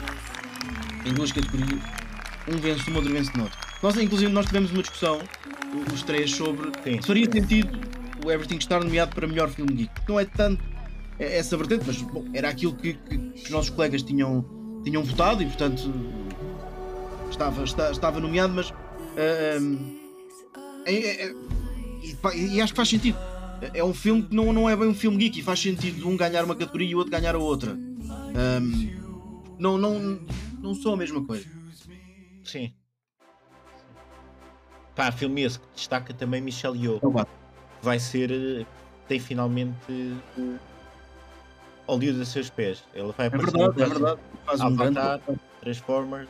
em 1.06 1.14
duas 1.14 1.32
categorias. 1.32 1.80
Um 2.47 2.58
vence 2.58 2.84
numa, 2.88 2.97
outro 2.99 3.14
vence 3.14 3.32
noutra. 3.38 3.58
Nós, 3.82 3.97
inclusive, 3.97 4.32
nós 4.32 4.45
tivemos 4.45 4.72
uma 4.72 4.82
discussão, 4.82 5.20
os 5.93 6.01
três, 6.04 6.32
sobre 6.32 6.72
Sim. 6.84 7.01
se 7.01 7.08
faria 7.08 7.30
sentido 7.32 7.80
o 8.26 8.32
Everything 8.32 8.58
estar 8.58 8.84
nomeado 8.84 9.14
para 9.16 9.28
melhor 9.28 9.49
filme 9.49 9.74
geek. 9.74 9.91
Não 10.08 10.20
é 10.20 10.26
tanto 10.26 10.64
é- 11.20 11.38
essa 11.38 11.56
vertente, 11.58 11.84
mas 11.86 11.97
bom, 12.01 12.26
era 12.34 12.49
aquilo 12.49 12.76
que, 12.76 12.93
que 12.93 13.16
os 13.43 13.49
nossos 13.49 13.70
colegas 13.70 14.01
tinham, 14.04 14.45
tinham 14.84 15.04
votado 15.04 15.41
e, 15.41 15.45
portanto, 15.45 15.93
estava, 17.30 17.64
está- 17.64 17.91
estava 17.91 18.20
nomeado, 18.20 18.54
mas. 18.54 18.74
ah, 19.18 19.60
hum, 19.62 19.97
é- 20.86 20.93
é- 20.93 21.26
é- 21.28 21.34
e, 22.36 22.56
e 22.56 22.62
acho 22.62 22.74
que 22.74 22.78
faz 22.78 22.89
sentido. 22.89 23.18
É 23.74 23.82
um 23.84 23.93
filme 23.93 24.24
que 24.24 24.36
não, 24.36 24.51
não 24.51 24.70
é 24.70 24.76
bem 24.76 24.89
um 24.89 24.93
filme 24.93 25.16
geek 25.18 25.39
e 25.39 25.43
faz 25.43 25.62
sentido 25.62 26.08
um 26.10 26.18
ganhar 26.18 26.43
uma 26.43 26.56
categoria 26.56 26.89
e 26.89 26.95
o 26.95 26.97
outro 26.97 27.12
ganhar 27.12 27.34
a 27.36 27.38
outra. 27.38 27.72
Hum, 27.74 28.89
não, 29.58 29.78
não, 29.78 30.20
não 30.64 30.74
são 30.74 30.93
a 30.93 30.97
mesma 30.97 31.24
coisa. 31.26 31.45
Sim. 32.43 32.74
Pá, 34.95 35.11
filme 35.11 35.41
esse 35.43 35.59
que 35.59 35.66
destaca 35.76 36.14
também 36.14 36.41
Michelle 36.41 36.78
Yeoh. 36.80 36.99
Vai 37.82 37.99
ser. 37.99 38.32
eh, 38.32 38.66
Tem 39.07 39.20
finalmente. 39.20 39.76
eh, 40.38 40.57
Hollywood 41.88 42.22
a 42.22 42.26
seus 42.26 42.49
pés. 42.49 42.84
Ela 42.93 43.11
vai 43.11 43.26
É 43.26 43.28
aparecer 43.28 43.51
verdade, 43.57 43.78
no 43.78 43.84
é 43.84 43.89
verdade. 43.89 44.20
Faz 44.45 44.61
um 44.61 44.76
grande. 44.76 44.99
Avatar, 44.99 45.36
Transformers 45.61 46.30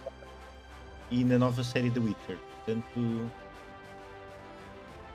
e 1.11 1.23
na 1.23 1.37
nova 1.37 1.63
série 1.63 1.91
The 1.91 1.99
Witcher. 1.99 2.37
Portanto. 2.65 3.31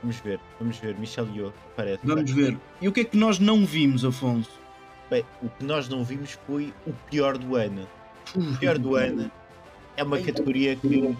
Vamos 0.01 0.17
ver, 0.21 0.39
vamos 0.59 0.77
ver. 0.77 0.97
Michelle 0.97 1.29
Yeoh 1.35 1.51
aparece. 1.73 1.99
Vamos 2.05 2.31
ver. 2.31 2.57
E 2.79 2.87
o 2.87 2.93
que 2.93 3.01
é 3.01 3.03
que 3.03 3.17
nós 3.17 3.37
não 3.39 3.65
vimos, 3.65 4.05
Afonso? 4.05 4.51
Bem, 5.09 5.25
o 5.41 5.49
que 5.49 5.65
nós 5.65 5.89
não 5.89 6.05
vimos 6.05 6.31
foi 6.47 6.73
o 6.87 6.93
pior 7.09 7.37
do 7.37 7.55
ano. 7.57 7.85
O 8.35 8.57
pior 8.57 8.77
do 8.77 8.95
ano 8.95 9.31
é 9.97 10.03
uma 10.03 10.19
categoria 10.19 10.75
que 10.75 11.15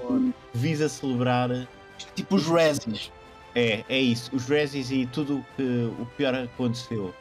visa 0.54 0.88
celebrar 0.88 1.68
Tipo 2.16 2.36
os 2.36 2.46
Razzies. 2.48 3.12
É, 3.56 3.84
é 3.90 4.00
isso. 4.00 4.34
Os 4.36 4.48
Razzies 4.48 4.92
e 4.92 5.06
tudo 5.08 5.46
que 5.56 5.92
o 6.00 6.06
pior 6.18 6.34
aconteceu. 6.36 7.14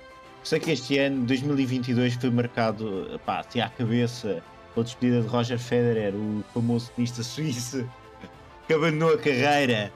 Sei 0.45 0.61
que 0.61 0.71
este 0.71 0.99
ano, 0.99 1.25
2022, 1.27 2.15
foi 2.15 2.31
marcado 2.31 3.21
pá, 3.27 3.41
assim 3.41 3.61
à 3.61 3.69
cabeça 3.69 4.43
pela 4.75 4.85
despedida 4.85 5.23
de 5.23 5.29
Roger 5.29 5.59
Federer, 5.59 6.15
o 6.15 6.45
famoso 6.55 6.91
tenista 6.95 7.23
suíço 7.23 7.89
que 8.67 8.75
abandonou 8.75 9.15
a 9.15 9.19
carreira 9.19 9.93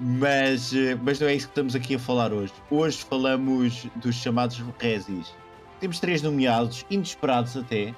Mas, 0.00 0.74
eh, 0.74 0.96
mas 1.02 1.18
não 1.18 1.28
é 1.28 1.34
isso 1.34 1.46
que 1.46 1.52
estamos 1.52 1.74
aqui 1.74 1.94
a 1.94 1.98
falar 1.98 2.32
hoje. 2.32 2.52
Hoje 2.70 2.98
falamos 2.98 3.86
dos 3.96 4.14
chamados 4.16 4.62
Rezis. 4.78 5.34
Temos 5.80 5.98
três 5.98 6.22
nomeados, 6.22 6.84
inesperados 6.90 7.56
até. 7.56 7.94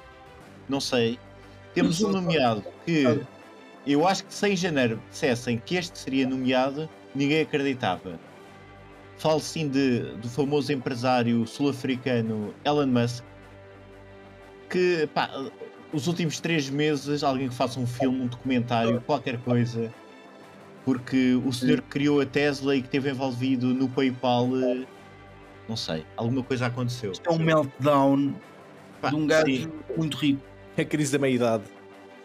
Não 0.71 0.79
sei. 0.79 1.19
Temos 1.73 2.01
um 2.01 2.13
nomeado 2.13 2.63
que 2.85 3.21
eu 3.85 4.07
acho 4.07 4.23
que 4.23 4.33
se 4.33 4.47
em 4.47 4.55
janeiro 4.55 5.01
dissessem 5.09 5.57
que 5.57 5.75
este 5.75 5.99
seria 5.99 6.25
nomeado, 6.25 6.89
ninguém 7.13 7.41
acreditava. 7.41 8.17
Falo 9.17 9.41
sim 9.41 9.67
de, 9.67 9.99
do 10.15 10.29
famoso 10.29 10.71
empresário 10.71 11.45
sul-africano 11.45 12.53
Elon 12.63 12.87
Musk, 12.87 13.21
que 14.69 15.09
pá, 15.13 15.29
os 15.91 16.07
últimos 16.07 16.39
três 16.39 16.69
meses 16.69 17.21
alguém 17.21 17.49
que 17.49 17.55
faça 17.55 17.77
um 17.77 17.85
filme, 17.85 18.21
um 18.21 18.27
documentário, 18.27 19.01
qualquer 19.01 19.37
coisa, 19.39 19.93
porque 20.85 21.35
o 21.45 21.51
senhor 21.51 21.81
que 21.81 21.89
criou 21.89 22.21
a 22.21 22.25
Tesla 22.25 22.77
e 22.77 22.81
que 22.81 22.87
esteve 22.87 23.09
envolvido 23.09 23.73
no 23.73 23.89
PayPal, 23.89 24.47
não 25.67 25.75
sei, 25.75 26.05
alguma 26.15 26.41
coisa 26.43 26.67
aconteceu. 26.67 27.11
Isto 27.11 27.29
é 27.29 27.33
um 27.33 27.39
meltdown 27.39 28.33
Pá, 29.01 29.09
de 29.09 29.15
um 29.15 29.27
gajo 29.27 29.45
sim, 29.45 29.71
muito 29.97 30.17
rico, 30.17 30.50
a 30.77 30.83
crise 30.85 31.11
da 31.11 31.19
meia-idade. 31.19 31.63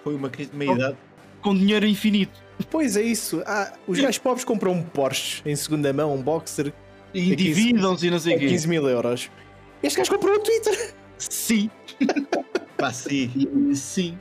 foi 0.02 0.14
uma 0.14 0.28
crise 0.30 0.50
de 0.50 0.56
meia-idade. 0.56 0.96
com 1.42 1.54
dinheiro 1.54 1.86
infinito. 1.86 2.38
Pois 2.70 2.96
é 2.96 3.02
isso. 3.02 3.42
Ah, 3.46 3.72
os 3.86 3.98
gajos 3.98 4.18
pobres 4.18 4.44
compram 4.44 4.72
um 4.72 4.82
Porsche 4.82 5.42
em 5.44 5.54
segunda 5.54 5.92
mão, 5.92 6.14
um 6.14 6.22
Boxer, 6.22 6.72
E 7.12 7.32
endividam-se 7.32 8.06
e 8.06 8.10
não 8.10 8.18
sei 8.18 8.36
o 8.36 8.38
quê. 8.38 8.48
15 8.48 8.68
mil 8.68 8.88
euros. 8.88 9.30
Este 9.82 9.98
gajo 9.98 10.10
comprou 10.10 10.34
um 10.36 10.40
Twitter. 10.42 10.94
Sim, 11.18 11.70
Pá, 12.78 12.92
sim. 12.92 13.72
sim. 13.74 14.18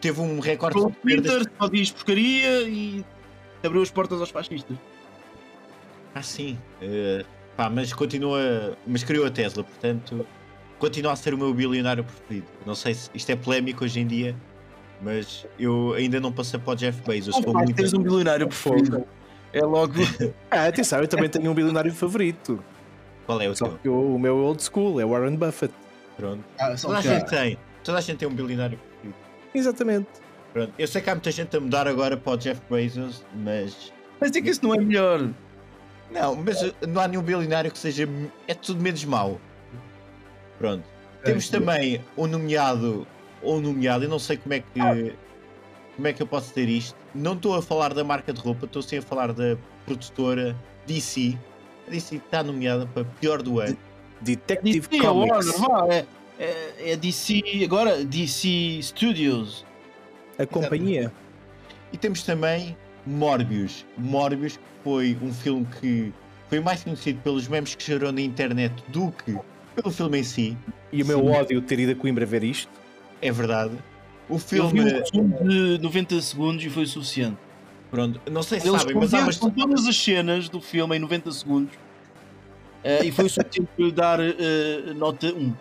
Teve 0.00 0.20
um 0.20 0.38
recorde 0.40 0.78
Com 0.78 0.86
o 0.86 0.90
de. 0.90 0.96
Twitter 0.98 1.50
só 1.60 1.68
diz 1.68 1.90
porcaria 1.90 2.62
e 2.62 3.04
abriu 3.62 3.82
as 3.82 3.90
portas 3.90 4.20
aos 4.20 4.30
fascistas. 4.30 4.76
Ah, 6.14 6.22
sim. 6.22 6.58
Eh, 6.80 7.24
pá, 7.56 7.68
mas 7.68 7.92
continua. 7.92 8.76
Mas 8.86 9.02
criou 9.04 9.26
a 9.26 9.30
Tesla, 9.30 9.62
portanto, 9.64 10.26
continua 10.78 11.12
a 11.12 11.16
ser 11.16 11.34
o 11.34 11.38
meu 11.38 11.52
bilionário 11.52 12.04
preferido. 12.04 12.46
Não 12.64 12.74
sei 12.74 12.94
se 12.94 13.10
isto 13.14 13.30
é 13.30 13.36
polémico 13.36 13.84
hoje 13.84 14.00
em 14.00 14.06
dia, 14.06 14.34
mas 15.02 15.46
eu 15.58 15.94
ainda 15.94 16.20
não 16.20 16.32
passei 16.32 16.58
para 16.58 16.72
o 16.72 16.76
Jeff 16.76 17.00
Bezos. 17.06 17.34
Não 17.40 17.52
muito... 17.52 17.74
teres 17.74 17.92
um 17.92 18.02
bilionário 18.02 18.46
preferido. 18.48 19.04
É 19.52 19.62
logo. 19.62 19.94
Ah, 20.50 20.66
atenção, 20.66 21.00
eu 21.00 21.08
também 21.08 21.28
tenho 21.28 21.50
um 21.50 21.54
bilionário 21.54 21.92
favorito. 21.92 22.62
Qual 23.26 23.40
é 23.40 23.48
o 23.48 23.54
Só 23.54 23.68
teu? 23.68 23.92
o, 23.92 24.14
o 24.14 24.18
meu 24.18 24.36
old 24.38 24.62
school 24.62 25.00
é 25.00 25.04
Warren 25.04 25.36
Buffett. 25.36 25.72
Pronto. 26.16 26.42
Ah, 26.58 26.76
só 26.76 26.88
Toda 26.88 26.98
a 27.00 27.02
gente 27.02 27.26
tem. 27.26 27.58
Toda 27.84 27.98
a 27.98 28.00
gente 28.00 28.18
tem 28.18 28.28
um 28.28 28.34
bilionário 28.34 28.78
preferido. 28.78 29.14
Exatamente. 29.54 30.08
Pronto. 30.52 30.72
Eu 30.78 30.88
sei 30.88 31.02
que 31.02 31.10
há 31.10 31.14
muita 31.14 31.30
gente 31.30 31.56
a 31.56 31.60
mudar 31.60 31.86
agora 31.86 32.16
para 32.16 32.32
o 32.32 32.36
Jeff 32.36 32.60
Bezos, 32.70 33.24
mas. 33.34 33.92
Mas 34.20 34.34
é 34.34 34.40
que 34.40 34.50
isso 34.50 34.64
não 34.64 34.74
é 34.74 34.78
melhor. 34.78 35.30
Não, 36.10 36.34
mas 36.36 36.74
não 36.86 37.02
há 37.02 37.08
nenhum 37.08 37.22
bilionário 37.22 37.70
que 37.70 37.78
seja. 37.78 38.08
É 38.46 38.54
tudo 38.54 38.82
menos 38.82 39.04
mau. 39.04 39.38
Pronto. 40.58 40.84
Temos 41.24 41.48
também 41.48 42.04
um 42.16 42.26
nomeado. 42.26 43.06
Ou 43.42 43.58
um 43.58 43.60
nomeado, 43.60 44.04
eu 44.04 44.08
não 44.08 44.18
sei 44.18 44.36
como 44.36 44.54
é 44.54 44.60
que. 44.60 45.14
Como 45.94 46.06
é 46.06 46.12
que 46.12 46.22
eu 46.22 46.26
posso 46.26 46.52
ter 46.52 46.68
isto? 46.68 46.96
Não 47.14 47.34
estou 47.34 47.54
a 47.56 47.62
falar 47.62 47.92
da 47.92 48.04
marca 48.04 48.32
de 48.32 48.40
roupa, 48.40 48.66
estou 48.66 48.82
sim 48.82 48.98
a 48.98 49.02
falar 49.02 49.32
da 49.32 49.56
produtora 49.84 50.56
DC. 50.86 51.36
A 51.86 51.90
DC 51.90 52.16
está 52.16 52.42
nomeada 52.42 52.86
para 52.86 53.04
pior 53.04 53.42
do 53.42 53.60
ano. 53.60 53.76
Detective 54.20 54.80
DC, 54.80 55.06
Warner, 55.06 55.52
Comics. 55.54 55.90
é, 55.90 56.06
é, 56.38 56.92
é 56.92 56.96
DC, 56.96 57.42
agora 57.64 58.04
DC 58.04 58.80
Studios. 58.82 59.64
A 60.38 60.46
companhia. 60.46 61.12
E 61.92 61.96
temos 61.96 62.22
também 62.22 62.76
Morbius. 63.04 63.84
Morbius 63.96 64.56
que 64.56 64.62
foi 64.84 65.18
um 65.20 65.32
filme 65.32 65.66
que 65.80 66.12
foi 66.48 66.60
mais 66.60 66.84
conhecido 66.84 67.20
pelos 67.22 67.48
memes 67.48 67.74
que 67.74 67.84
gerou 67.84 68.12
na 68.12 68.20
internet 68.20 68.72
do 68.88 69.10
que 69.10 69.36
pelo 69.82 69.92
filme 69.94 70.18
em 70.18 70.22
si. 70.24 70.56
E 70.92 71.02
o 71.02 71.06
meu 71.06 71.20
Sim. 71.20 71.30
ódio 71.30 71.60
de 71.60 71.66
ter 71.66 71.78
ido 71.78 71.92
a 71.92 71.94
Coimbra 71.94 72.26
ver 72.26 72.42
isto. 72.42 72.70
É 73.20 73.30
verdade. 73.32 73.72
O 74.28 74.34
Eu 74.34 74.38
filme. 74.38 74.80
vi 74.84 75.20
um 75.20 75.30
de 75.76 75.78
90 75.82 76.20
segundos 76.20 76.64
e 76.64 76.70
foi 76.70 76.84
o 76.84 76.86
suficiente. 76.86 77.36
Pronto, 77.90 78.20
não 78.30 78.42
sei 78.42 78.60
se 78.60 78.68
Eles 78.68 78.82
sabem, 78.82 78.96
mas 78.96 79.14
há 79.14 79.20
umas. 79.20 79.38
com 79.38 79.48
todas 79.50 79.86
as 79.86 79.96
cenas 79.96 80.48
do 80.50 80.60
filme 80.60 80.96
em 80.96 80.98
90 80.98 81.32
segundos 81.32 81.74
eh, 82.84 83.06
e 83.06 83.10
foi 83.10 83.24
o 83.24 83.30
suficiente 83.30 83.68
para 83.74 83.84
lhe 83.86 83.92
dar 83.92 84.20
eh, 84.20 84.92
nota 84.94 85.28
1. 85.32 85.54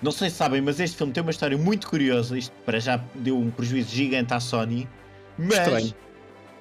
Não 0.00 0.10
sei 0.12 0.30
se 0.30 0.36
sabem, 0.36 0.62
mas 0.62 0.80
este 0.80 0.96
filme 0.96 1.12
tem 1.12 1.22
uma 1.22 1.30
história 1.30 1.58
muito 1.58 1.86
curiosa. 1.88 2.38
Isto 2.38 2.52
para 2.64 2.78
já 2.80 2.96
deu 3.16 3.36
um 3.36 3.50
prejuízo 3.50 3.90
gigante 3.94 4.32
à 4.32 4.40
Sony. 4.40 4.88
Mas 5.36 5.58
Estranho. 5.58 5.94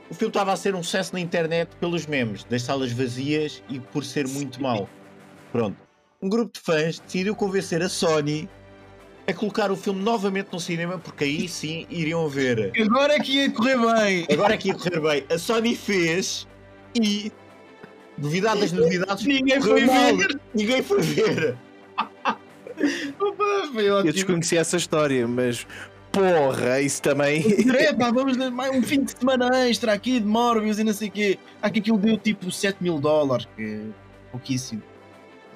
o 0.09 0.13
filme 0.13 0.29
estava 0.29 0.51
a 0.51 0.55
ser 0.57 0.75
um 0.75 0.83
sucesso 0.83 1.13
na 1.13 1.19
internet 1.21 1.69
pelos 1.79 2.05
memes, 2.05 2.43
das 2.43 2.63
salas 2.63 2.91
vazias 2.91 3.63
e 3.69 3.79
por 3.79 4.03
ser 4.03 4.27
muito 4.27 4.61
mau. 4.61 4.89
Pronto. 5.53 5.77
Um 6.21 6.29
grupo 6.29 6.51
de 6.53 6.59
fãs 6.59 6.99
decidiu 6.99 7.35
convencer 7.35 7.81
a 7.81 7.89
Sony 7.89 8.49
a 9.27 9.33
colocar 9.33 9.71
o 9.71 9.75
filme 9.75 10.01
novamente 10.01 10.47
no 10.51 10.59
cinema, 10.59 10.97
porque 10.97 11.25
aí 11.25 11.47
sim 11.49 11.85
iriam 11.89 12.27
ver. 12.29 12.71
Agora 12.81 13.13
é 13.15 13.19
que 13.19 13.33
ia 13.33 13.51
correr 13.51 13.77
bem. 13.77 14.25
Agora 14.31 14.53
aqui 14.53 14.71
a 14.71 14.75
correr 14.75 14.99
bem. 15.01 15.25
A 15.29 15.37
Sony 15.37 15.75
fez 15.75 16.47
e, 16.95 17.31
duvidado 18.17 18.61
das 18.61 18.71
novidades, 18.71 19.25
Ninguém 19.25 19.61
foi 19.61 19.85
mal. 19.85 20.15
ver. 20.17 20.39
Ninguém 20.55 20.81
foi 20.81 21.01
ver. 21.01 21.57
Opa, 23.19 23.69
Foi 23.73 23.83
Eu 23.89 23.95
ótimo. 23.95 24.13
desconheci 24.13 24.57
essa 24.57 24.77
história, 24.77 25.27
mas 25.27 25.67
porra, 26.11 26.79
isso 26.81 27.01
também. 27.01 27.43
É, 27.77 27.93
pá, 27.93 28.11
vamos 28.11 28.37
dar 28.37 28.49
mais 28.49 28.75
um 28.75 28.81
fim 28.81 29.03
de 29.03 29.11
semana 29.11 29.67
extra 29.69 29.93
aqui 29.93 30.19
de 30.19 30.25
Morbius 30.25 30.79
e 30.79 30.83
não 30.83 30.93
sei 30.93 31.09
o 31.09 31.11
quê. 31.11 31.37
Há 31.61 31.69
que 31.69 31.79
aquilo 31.79 31.97
deu 31.97 32.17
tipo 32.17 32.49
7 32.51 32.81
mil 32.81 32.99
dólares, 32.99 33.47
que 33.55 33.61
é 33.63 33.81
pouquíssimo. 34.31 34.81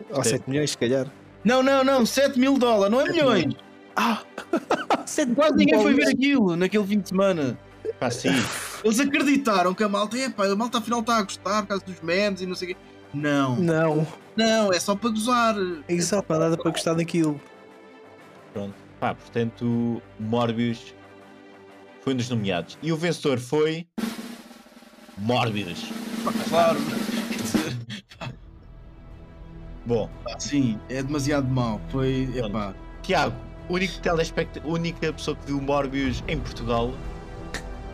Ou 0.09 0.23
7 0.23 0.49
milhões, 0.49 0.71
se 0.71 0.77
calhar. 0.77 1.07
Não, 1.43 1.61
não, 1.63 1.83
não, 1.83 2.05
7 2.05 2.39
mil 2.39 2.57
dólares, 2.57 2.91
não 2.91 3.01
é 3.01 3.09
milhões. 3.11 3.53
Ah! 3.95 4.21
7 5.05 5.33
Quase 5.35 5.55
ninguém 5.55 5.81
foi 5.81 5.93
ver 5.93 6.07
aquilo 6.09 6.55
naquele 6.55 6.85
fim 6.85 6.99
de 6.99 7.09
semana. 7.09 7.57
Pá, 7.99 8.09
sim. 8.09 8.29
Eles 8.83 8.99
acreditaram 8.99 9.73
que 9.73 9.83
a 9.83 9.89
malta, 9.89 10.17
é 10.17 10.29
pá, 10.29 10.47
a 10.47 10.55
malta 10.55 10.77
afinal 10.79 11.01
está 11.01 11.17
a 11.17 11.23
gostar 11.23 11.61
por 11.63 11.67
causa 11.69 11.85
dos 11.85 11.99
memes 12.01 12.41
e 12.41 12.45
não 12.45 12.55
sei 12.55 12.71
o 12.71 12.75
quê. 12.75 12.81
Não, 13.13 13.57
Não, 13.57 14.07
não, 14.37 14.71
é 14.71 14.79
só 14.79 14.95
para 14.95 15.09
gozar. 15.09 15.55
é 15.87 16.01
só 16.01 16.21
para 16.21 16.39
nada 16.39 16.57
para 16.57 16.71
gostar 16.71 16.93
daquilo. 16.93 17.39
Pronto. 18.53 18.73
Pá, 18.99 19.13
portanto, 19.13 20.01
Morbius 20.19 20.93
foi 22.01 22.13
um 22.13 22.17
dos 22.17 22.29
nomeados. 22.29 22.77
E 22.81 22.91
o 22.91 22.95
vencedor 22.97 23.39
foi. 23.39 23.85
Morbius. 25.17 25.91
Claro. 26.49 26.79
Bom, 29.85 30.09
sim, 30.37 30.79
é 30.89 31.01
demasiado 31.01 31.47
mau. 31.47 31.81
Foi, 31.89 32.29
é 32.35 32.49
pá. 32.49 32.73
Tiago, 33.01 33.35
único 33.69 33.99
telespect... 33.99 34.61
única 34.63 35.11
pessoa 35.13 35.35
que 35.35 35.47
viu 35.47 35.61
Morbius 35.61 36.23
em 36.27 36.39
Portugal. 36.39 36.93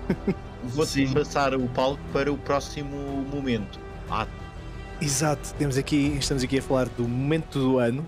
Vou-te 0.64 1.08
Sim. 1.08 1.14
passar 1.14 1.54
o 1.54 1.68
palco 1.70 2.02
para 2.12 2.32
o 2.32 2.38
próximo 2.38 2.98
momento. 3.32 3.80
Ah, 4.10 4.28
Exato, 5.00 5.54
temos 5.54 5.78
aqui, 5.78 6.18
estamos 6.20 6.44
aqui 6.44 6.58
a 6.58 6.62
falar 6.62 6.90
do 6.90 7.08
momento 7.08 7.60
do 7.60 7.78
ano. 7.78 8.08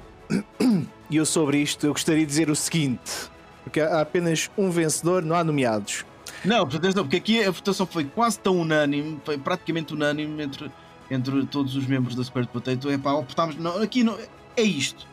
E 1.09 1.15
eu 1.15 1.25
sobre 1.25 1.57
isto 1.59 1.85
eu 1.85 1.91
gostaria 1.91 2.21
de 2.21 2.27
dizer 2.27 2.49
o 2.49 2.55
seguinte: 2.55 3.29
porque 3.63 3.79
há 3.79 4.01
apenas 4.01 4.49
um 4.57 4.69
vencedor, 4.71 5.23
não 5.23 5.35
há 5.35 5.43
nomeados. 5.43 6.05
Não, 6.43 6.59
portanto, 6.59 6.85
atenção, 6.85 7.03
porque 7.03 7.17
aqui 7.17 7.43
a 7.43 7.51
votação 7.51 7.85
foi 7.85 8.05
quase 8.05 8.39
tão 8.39 8.57
unânime, 8.57 9.19
foi 9.23 9.37
praticamente 9.37 9.93
unânime 9.93 10.43
entre, 10.43 10.71
entre 11.09 11.45
todos 11.45 11.75
os 11.75 11.85
membros 11.85 12.15
da 12.15 12.23
Squared 12.23 12.51
Potato. 12.51 12.89
É 12.89 12.97
pá, 12.97 13.13
optámos. 13.13 13.55
Não, 13.55 13.81
aqui 13.81 14.03
não, 14.03 14.17
é 14.55 14.61
isto. 14.61 15.07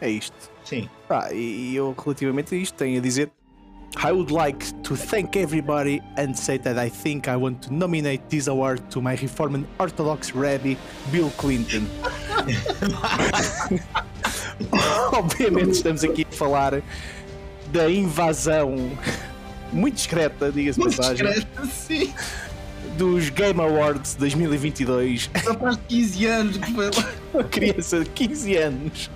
É 0.00 0.08
isto. 0.08 0.50
sim. 0.64 0.88
Ah, 1.08 1.32
e 1.32 1.74
eu 1.74 1.94
relativamente 1.98 2.54
a 2.54 2.58
isto 2.58 2.74
tenho 2.74 2.98
a 2.98 3.00
dizer. 3.00 3.30
I 3.96 4.12
would 4.12 4.30
like 4.30 4.72
to 4.82 4.94
thank 4.94 5.34
everybody 5.36 6.02
and 6.16 6.34
say 6.34 6.58
that 6.58 6.78
I 6.78 6.90
think 6.90 7.26
I 7.26 7.36
want 7.36 7.62
to 7.62 7.72
nominate 7.72 8.28
this 8.28 8.46
award 8.46 8.82
to 8.90 9.00
my 9.00 9.14
Reformed 9.16 9.66
Orthodox 9.78 10.30
Rabbi 10.34 10.76
Bill 11.10 11.30
Clinton. 11.38 11.86
Obviamente 15.12 15.70
estamos 15.70 16.04
aqui 16.04 16.26
a 16.30 16.34
falar 16.34 16.82
da 17.72 17.90
invasão 17.90 18.76
muito 19.72 19.94
discreta, 19.96 20.52
diga-se 20.52 20.78
passagem, 20.80 21.26
discreto, 21.26 21.66
sim. 21.66 22.14
Dos 22.98 23.30
Game 23.30 23.60
Awards 23.60 24.16
2022. 24.16 25.30
Rapaz 25.46 25.76
de 25.76 25.82
15 25.84 26.26
anos 26.26 26.56
que 26.58 26.72
foi 26.74 26.86
lá. 26.86 27.10
Uma 27.32 27.44
criança 27.44 28.00
de 28.00 28.10
15 28.10 28.56
anos, 28.56 29.10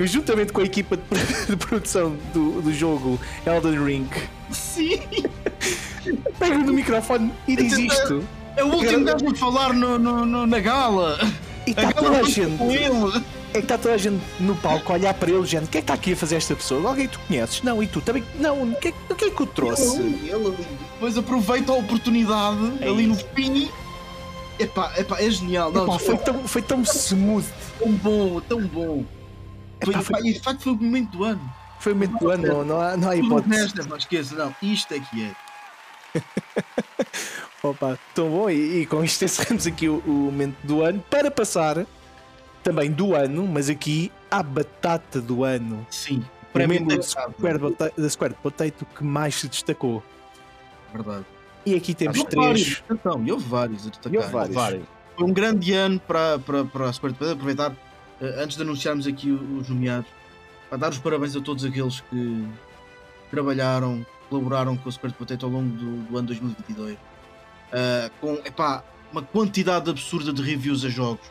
juntamente 0.00 0.52
com 0.52 0.60
a 0.62 0.64
equipa 0.64 0.96
de 0.96 1.02
pro- 1.02 1.18
de 1.48 1.56
produção 1.56 2.16
do, 2.32 2.62
do 2.62 2.72
jogo 2.72 3.20
Elden 3.46 3.84
Ring, 3.84 4.08
Sim. 4.50 5.00
pega 6.38 6.58
no 6.58 6.72
microfone 6.72 7.30
e 7.46 7.56
diz 7.56 7.76
isto. 7.78 8.24
É 8.56 8.64
o 8.64 8.68
último 8.74 9.04
gajo 9.04 9.28
a 9.30 9.34
falar 9.34 9.72
no, 9.74 9.98
no- 9.98 10.24
no- 10.24 10.46
na 10.46 10.58
gala. 10.60 11.18
E 11.66 11.70
está 11.70 11.92
toda 11.92 12.20
a 12.20 12.22
gente. 12.22 12.56
com 12.56 12.70
ele. 12.70 13.22
Que 13.60 13.64
está 13.66 13.78
toda 13.78 13.94
a 13.94 13.98
gente 13.98 14.22
no 14.40 14.54
palco 14.56 14.92
a 14.92 14.94
olhar 14.96 15.14
para 15.14 15.30
ele, 15.30 15.44
gente, 15.46 15.64
o 15.64 15.68
que 15.68 15.78
é 15.78 15.80
que 15.80 15.84
está 15.84 15.94
aqui 15.94 16.12
a 16.12 16.16
fazer 16.16 16.36
esta 16.36 16.54
pessoa? 16.54 16.88
Alguém 16.88 17.08
tu 17.08 17.18
conheces? 17.20 17.62
Não, 17.62 17.82
e 17.82 17.86
tu 17.86 18.00
também? 18.00 18.24
Não, 18.36 18.62
o 18.62 18.76
que, 18.76 18.88
é, 18.88 18.92
que 19.14 19.24
é 19.26 19.30
que 19.30 19.42
o 19.42 19.46
trouxe? 19.46 19.96
Ele 19.98 20.32
ali. 20.32 20.66
Depois 20.94 21.16
aproveita 21.18 21.72
a 21.72 21.76
oportunidade 21.76 22.72
É 22.80 22.88
ali 22.88 23.06
no 23.06 23.14
isso. 23.14 23.26
fim. 23.34 23.70
Epá, 24.58 24.92
epá, 24.96 25.20
é 25.20 25.30
genial. 25.30 25.70
Não, 25.70 25.84
Epá, 25.84 25.98
foi, 25.98 26.16
tão, 26.18 26.48
foi 26.48 26.62
tão 26.62 26.82
smooth. 26.82 27.46
tão 27.78 27.92
bom, 27.92 28.40
tão 28.40 28.60
bom. 28.66 29.04
Foi, 29.84 29.92
Epá, 29.94 30.02
foi- 30.02 30.20
e 30.28 30.32
de 30.32 30.40
facto 30.40 30.62
foi 30.62 30.72
o 30.72 30.76
momento 30.76 31.10
do 31.18 31.24
ano. 31.24 31.52
Foi 31.78 31.92
o 31.92 31.94
momento 31.94 32.18
do 32.18 32.30
ano, 32.30 32.46
não, 32.46 32.64
não 32.64 32.80
há, 32.80 32.96
não 32.96 33.10
há 33.10 33.16
hipótese. 33.16 33.54
resto, 33.54 33.80
epá, 33.82 33.96
esqueça, 33.98 34.34
não, 34.34 34.54
isto 34.62 34.94
é 34.94 34.98
que 35.00 35.22
é. 35.24 35.32
Opa, 37.62 37.98
tão 38.14 38.30
bom. 38.30 38.48
E, 38.48 38.80
e 38.82 38.86
com 38.86 39.04
isto 39.04 39.24
encerramos 39.24 39.66
aqui 39.66 39.88
o, 39.88 39.98
o 40.06 40.10
momento 40.10 40.56
do 40.62 40.82
ano 40.82 41.02
para 41.10 41.30
passar 41.30 41.84
também 42.66 42.90
do 42.90 43.14
ano, 43.14 43.46
mas 43.46 43.70
aqui 43.70 44.10
à 44.28 44.42
batata 44.42 45.20
do 45.20 45.44
ano. 45.44 45.86
Sim, 45.88 46.24
O 46.50 46.52
prémio 46.52 46.80
membro 46.80 46.96
da 46.96 47.02
Square, 47.02 47.58
Pota- 47.60 47.92
da 47.96 48.10
Square 48.10 48.34
Potato 48.42 48.84
que 48.84 49.04
mais 49.04 49.36
se 49.36 49.46
destacou. 49.48 50.02
verdade. 50.92 51.24
E 51.64 51.76
aqui 51.76 51.94
temos 51.94 52.24
três. 52.24 52.34
vários, 52.44 52.82
atenção, 52.88 53.24
e 53.24 53.30
houve 53.30 53.48
vários 53.48 53.86
a 53.86 53.90
destacar. 53.90 54.12
E 54.12 54.18
houve 54.18 54.52
vários. 54.52 54.86
Foi 55.16 55.24
um 55.24 55.32
grande 55.32 55.72
ano 55.74 56.00
para, 56.00 56.40
para, 56.40 56.64
para 56.64 56.88
a 56.88 56.92
Square 56.92 57.14
Potato. 57.14 57.34
Aproveitar, 57.34 57.72
eh, 58.20 58.34
antes 58.42 58.56
de 58.56 58.62
anunciarmos 58.64 59.06
aqui 59.06 59.30
os 59.30 59.68
nomeados, 59.68 60.10
para 60.68 60.78
dar 60.78 60.90
os 60.90 60.98
parabéns 60.98 61.36
a 61.36 61.40
todos 61.40 61.64
aqueles 61.64 62.00
que 62.00 62.48
trabalharam, 63.30 64.04
colaboraram 64.28 64.76
com 64.76 64.88
a 64.88 64.92
Square 64.92 65.14
Potato 65.14 65.46
ao 65.46 65.52
longo 65.52 65.68
do, 65.76 66.02
do 66.08 66.18
ano 66.18 66.26
2022. 66.26 66.96
Eh, 67.72 68.10
com 68.20 68.34
epá, 68.44 68.82
uma 69.12 69.22
quantidade 69.22 69.88
absurda 69.88 70.32
de 70.32 70.42
reviews 70.42 70.84
a 70.84 70.88
jogos, 70.88 71.30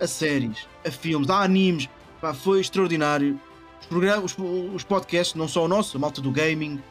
a 0.00 0.06
séries, 0.06 0.66
a 0.84 0.90
filmes, 0.90 1.28
a 1.30 1.40
animes. 1.42 1.88
Pá, 2.20 2.32
foi 2.34 2.60
extraordinário. 2.60 3.38
Os, 3.80 3.86
programas, 3.86 4.36
os, 4.38 4.74
os 4.74 4.84
podcasts, 4.84 5.34
não 5.34 5.46
só 5.48 5.64
o 5.64 5.68
nosso, 5.68 5.96
a 5.96 6.00
malta 6.00 6.20
do 6.20 6.30
gaming. 6.30 6.82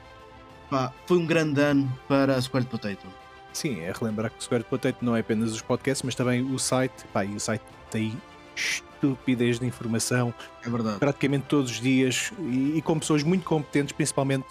Pá, 0.69 0.91
foi 1.05 1.17
um 1.17 1.25
grande 1.25 1.61
ano 1.61 1.91
para 2.07 2.35
a 2.35 2.41
Square 2.41 2.65
Potato. 2.65 3.05
Sim, 3.53 3.79
é 3.79 3.91
relembrar 3.91 4.31
que 4.31 4.39
o 4.39 4.41
Square 4.41 4.63
Potato 4.65 4.97
não 5.01 5.15
é 5.15 5.21
apenas 5.21 5.51
os 5.53 5.61
podcasts, 5.61 6.03
mas 6.03 6.15
também 6.15 6.41
o 6.43 6.59
site. 6.59 7.05
Pá, 7.13 7.23
e 7.23 7.35
o 7.35 7.39
site 7.39 7.63
tem 7.89 8.15
estupidez 8.55 9.59
de 9.59 9.65
informação 9.65 10.33
É 10.65 10.69
verdade. 10.69 10.97
praticamente 10.97 11.45
todos 11.47 11.71
os 11.71 11.79
dias 11.81 12.31
e, 12.39 12.77
e 12.77 12.81
com 12.81 12.97
pessoas 12.97 13.21
muito 13.23 13.43
competentes, 13.43 13.93
principalmente 13.93 14.47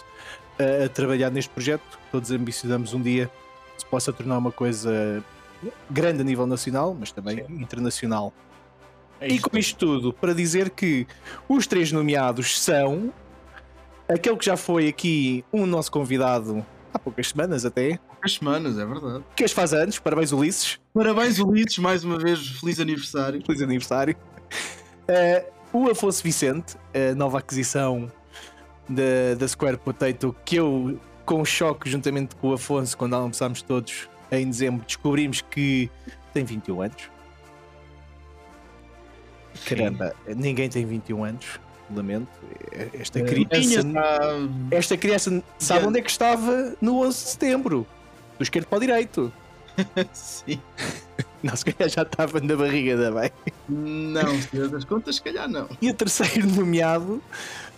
a, 0.58 0.84
a 0.84 0.88
trabalhar 0.88 1.30
neste 1.30 1.50
projeto. 1.50 1.98
Todos 2.10 2.30
ambicionamos 2.30 2.94
um 2.94 3.00
dia 3.02 3.30
que 3.74 3.80
se 3.80 3.86
possa 3.86 4.12
tornar 4.12 4.38
uma 4.38 4.52
coisa 4.52 5.24
grande 5.90 6.20
a 6.20 6.24
nível 6.24 6.46
nacional, 6.46 6.96
mas 6.98 7.10
também 7.10 7.44
internacional. 7.48 8.32
É 9.24 9.28
E 9.28 9.38
com 9.38 9.56
isto 9.56 9.76
tudo, 9.78 10.12
para 10.12 10.34
dizer 10.34 10.70
que 10.70 11.06
os 11.48 11.66
três 11.66 11.90
nomeados 11.92 12.60
são 12.60 13.12
aquele 14.08 14.36
que 14.36 14.44
já 14.46 14.56
foi 14.56 14.88
aqui 14.88 15.44
um 15.52 15.66
nosso 15.66 15.90
convidado 15.90 16.64
há 16.92 16.98
poucas 16.98 17.28
semanas 17.28 17.64
até, 17.64 17.98
Poucas 18.08 18.34
semanas, 18.34 18.78
é 18.78 18.84
verdade. 18.86 19.24
que 19.36 19.44
as 19.44 19.52
faz 19.52 19.72
anos, 19.74 19.98
parabéns 19.98 20.32
Ulisses, 20.32 20.78
Parabéns, 20.92 21.38
Ulisses, 21.38 21.78
mais 21.78 22.04
uma 22.04 22.18
vez, 22.18 22.46
feliz 22.60 22.78
aniversário. 22.80 23.42
feliz 23.44 23.60
aniversário. 23.62 24.16
Eh, 25.08 25.44
o 25.72 25.90
Afonso 25.90 26.22
Vicente, 26.22 26.76
a 26.94 27.14
nova 27.14 27.38
aquisição 27.38 28.10
da, 28.88 29.34
da 29.38 29.48
Square 29.48 29.78
Potato, 29.78 30.34
que 30.44 30.56
eu, 30.56 30.98
com 31.26 31.44
choque, 31.44 31.90
juntamente 31.90 32.36
com 32.36 32.48
o 32.50 32.52
Afonso, 32.54 32.96
quando 32.96 33.14
almoçámos 33.14 33.60
todos 33.62 34.08
em 34.30 34.48
dezembro, 34.48 34.84
descobrimos 34.86 35.40
que 35.42 35.90
tem 36.32 36.44
21 36.44 36.82
anos. 36.82 37.10
Caramba, 39.66 40.14
ninguém 40.36 40.68
tem 40.68 40.84
21 40.84 41.24
anos, 41.24 41.60
lamento. 41.94 42.28
Esta 42.92 43.22
criança, 43.22 43.60
Tinha, 43.60 43.92
tá, 43.92 44.20
esta 44.70 44.96
criança 44.96 45.42
sabe 45.58 45.86
onde 45.86 45.98
é 45.98 46.02
que 46.02 46.10
estava 46.10 46.76
no 46.80 47.00
11 47.00 47.08
de 47.10 47.30
setembro, 47.30 47.86
do 48.38 48.42
esquerdo 48.42 48.66
para 48.66 48.78
o 48.78 48.80
direito. 48.80 49.32
Sim. 50.12 50.60
Não, 51.42 51.54
se 51.54 51.64
calhar 51.64 51.90
já 51.90 52.02
estava 52.02 52.40
na 52.40 52.56
barriga 52.56 52.96
da 52.96 53.10
mãe. 53.10 53.30
Não, 53.68 54.40
senhor 54.42 54.68
das 54.68 54.84
contas, 54.84 55.16
se 55.16 55.22
calhar 55.22 55.48
não. 55.48 55.68
E 55.80 55.90
o 55.90 55.94
terceiro 55.94 56.48
nomeado, 56.48 57.22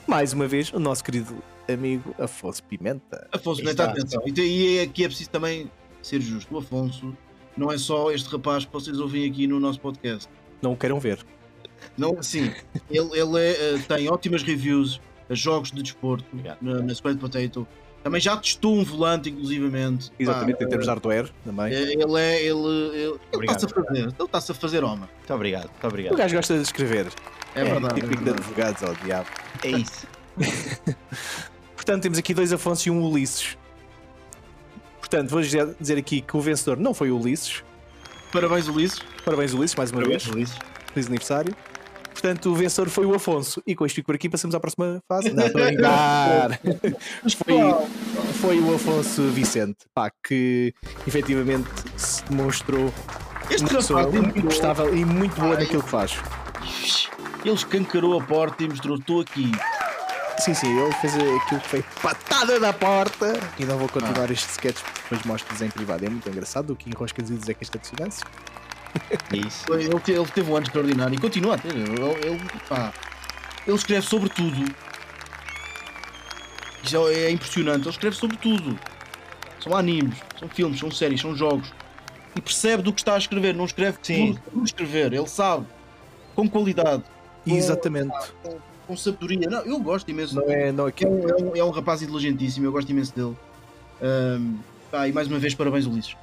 mais 0.07 0.33
uma 0.33 0.47
vez, 0.47 0.73
o 0.73 0.79
nosso 0.79 1.03
querido 1.03 1.43
amigo 1.69 2.15
Afonso 2.19 2.63
Pimenta. 2.63 3.27
Afonso, 3.33 3.63
está. 3.63 3.91
atenção. 3.91 4.23
E, 4.25 4.41
e 4.41 4.81
aqui 4.81 5.05
é 5.05 5.09
preciso 5.09 5.31
também 5.31 5.71
ser 6.03 6.21
justo. 6.21 6.55
O 6.55 6.59
Afonso 6.59 7.17
não 7.57 7.73
é 7.73 7.79
só 7.79 8.13
este 8.13 8.29
rapaz 8.29 8.65
que 8.65 8.73
vocês 8.73 9.01
ouvem 9.01 9.29
aqui 9.29 9.47
no 9.47 9.59
nosso 9.59 9.81
podcast. 9.81 10.29
Não 10.63 10.73
o 10.73 10.77
queiram 10.77 11.01
ver. 11.01 11.25
Não, 11.97 12.23
sim, 12.23 12.53
ele, 12.91 13.19
ele 13.19 13.39
é, 13.39 13.75
eh, 13.75 13.79
tem 13.89 14.09
ótimas 14.11 14.43
reviews 14.43 15.01
a 15.31 15.35
jogos 15.35 15.71
de 15.73 15.83
desporto 15.83 16.25
na, 16.61 16.75
na 16.83 16.95
Square 16.95 17.17
Potato. 17.17 17.67
Também 18.03 18.21
já 18.21 18.37
testou 18.37 18.77
um 18.77 18.85
volante, 18.85 19.31
inclusivamente. 19.31 20.13
Exatamente, 20.19 20.59
Pá, 20.59 20.65
em 20.65 20.69
termos 20.69 20.85
de 20.85 20.91
hardware 20.91 21.29
também. 21.45 21.73
eh, 21.75 21.93
Ele 21.95 22.21
é. 22.21 22.43
Ele, 22.45 23.19
ele, 23.35 23.47
está-se 23.47 23.65
a 23.67 23.69
fazer. 23.69 23.99
Ele 24.03 24.15
está-se 24.21 24.53
a 24.53 24.55
fazer 24.55 24.85
homem. 24.85 25.09
Muito 25.19 25.35
obrigado, 25.35 25.69
muito 25.71 25.85
O 25.85 25.87
obrigado. 25.89 26.17
gajo 26.17 26.37
gosta 26.37 26.55
de 26.55 26.63
escrever. 26.63 27.09
É, 27.55 27.65
verdade. 27.65 27.87
é 27.87 28.03
Típico 28.03 28.17
de 28.19 28.25
verdade. 28.31 28.43
advogados, 28.43 28.83
ao 28.85 28.95
diabo. 28.95 29.29
É 29.65 29.71
isso. 29.77 30.07
Portanto, 31.75 32.03
temos 32.03 32.19
aqui 32.19 32.35
dois 32.35 32.53
Afonso 32.53 32.89
e 32.89 32.91
um 32.93 33.03
Ulisses. 33.05 33.57
Portanto, 35.01 35.31
vou 35.31 35.41
dizer, 35.41 35.99
aqui 35.99 36.21
que 36.21 36.37
o 36.37 36.41
vencedor 36.41 36.77
não 36.77 36.93
foi 36.93 37.11
o 37.11 37.19
Ulisses. 37.19 37.63
Parabéns, 38.33 38.69
Ulisses. 38.69 39.01
Parabéns, 39.25 39.53
Ulisses, 39.55 39.75
mais 39.77 39.91
uma 39.91 40.03
vez. 40.05 40.27
Ulisses. 40.27 40.57
Feliz 40.97 41.09
aniversário. 41.09 41.55
Portanto, 42.11 42.51
o 42.51 42.55
vencedor 42.55 42.89
foi 42.89 43.05
o 43.05 43.15
Afonso. 43.15 43.63
E 43.67 43.75
com 43.75 43.85
isto 43.85 43.97
fico 43.97 44.07
por 44.07 44.15
aqui, 44.15 44.31
passamos 44.31 44.55
à 44.55 44.61
próxima 44.61 45.03
fase. 45.07 45.31
Não, 45.31 45.45
estou 45.47 45.63
a. 45.63 45.69
Foi, 47.45 47.89
foi 48.41 48.61
o 48.61 48.75
Afonso 48.75 49.29
Vicente, 49.29 49.85
pá, 49.93 50.11
que 50.27 50.73
efetivamente 51.07 51.69
se 51.99 52.25
demonstrou 52.25 52.93
Este 53.51 53.63
uma 53.65 53.69
pessoa 53.69 54.11
muito 54.11 54.43
prestável 54.43 54.97
e 54.97 55.05
muito 55.05 55.39
boa 55.39 55.57
Ai. 55.57 55.65
naquilo 55.65 55.83
que 55.83 55.91
faz. 55.91 56.19
ele 57.45 57.55
escancarou 57.55 58.19
a 58.19 58.25
porta 58.25 58.65
e 58.65 58.69
mostrou: 58.69 58.97
estou 58.97 59.21
aqui. 59.21 59.53
Sim, 60.39 60.55
sim, 60.55 60.79
ele 60.79 60.93
fez 60.95 61.15
aquilo 61.15 61.61
que 61.61 61.69
foi 61.69 61.85
patada 62.03 62.59
da 62.59 62.73
porta. 62.73 63.39
E 63.59 63.67
não 63.67 63.77
vou 63.77 63.89
continuar 63.89 64.31
este 64.31 64.49
sketch 64.51 64.81
depois 65.03 65.23
mostro-vos 65.25 65.61
em 65.61 65.69
privado. 65.69 66.07
É 66.07 66.09
muito 66.09 66.27
engraçado. 66.29 66.71
O 66.73 66.77
que 66.77 66.89
enrosca 66.89 67.21
e 67.21 67.25
dizer 67.25 67.55
que 67.55 67.65
esta 67.65 67.79
dissonância. 67.79 68.27
É 69.33 69.37
isso. 69.47 69.65
Ele, 69.73 69.85
ele 69.85 70.27
teve 70.27 70.51
um 70.51 70.57
ano 70.57 70.67
extraordinário 70.67 71.15
e 71.15 71.19
continua 71.19 71.55
a 71.55 71.59
ter. 71.59 71.75
Ele, 71.75 71.91
ele, 72.25 72.41
pá, 72.69 72.93
ele 73.67 73.77
escreve 73.77 74.07
sobre 74.07 74.29
tudo. 74.29 74.65
Isso 76.83 77.09
é, 77.09 77.15
é 77.25 77.31
impressionante. 77.31 77.83
Ele 77.83 77.91
escreve 77.91 78.17
sobre 78.17 78.37
tudo. 78.37 78.79
São 79.61 79.77
animes, 79.77 80.19
são 80.39 80.49
filmes, 80.49 80.79
são 80.79 80.91
séries, 80.91 81.21
são 81.21 81.35
jogos. 81.35 81.73
E 82.35 82.41
percebe 82.41 82.83
do 82.83 82.93
que 82.93 83.01
está 83.01 83.15
a 83.15 83.19
escrever. 83.19 83.55
Não 83.55 83.65
escreve 83.65 83.99
Sim. 84.03 84.39
por, 84.53 84.63
escrever. 84.65 85.13
Ele 85.13 85.27
sabe. 85.27 85.67
Com 86.35 86.47
qualidade, 86.49 87.03
Exatamente. 87.47 88.13
com, 88.43 88.59
com 88.89 88.97
sabedoria. 88.97 89.49
Não, 89.49 89.63
eu 89.63 89.81
gosto 89.81 90.11
imenso 90.11 90.35
Não 90.35 90.43
é, 90.51 90.71
não 90.71 90.87
é 90.87 90.93
É 91.01 91.07
um, 91.07 91.29
é 91.29 91.35
um- 91.43 91.57
é 91.57 91.65
um 91.65 91.71
rapaz 91.71 92.03
inteligentíssimo, 92.03 92.67
eu 92.67 92.73
gosto 92.73 92.91
imenso 92.91 93.15
dele. 93.17 93.35
Ahm, 94.03 94.57
pá, 94.91 95.09
e 95.09 95.13
mais 95.13 95.29
uma 95.29 95.39
vez, 95.39 95.55
parabéns, 95.55 95.87
Ulisses. 95.87 96.15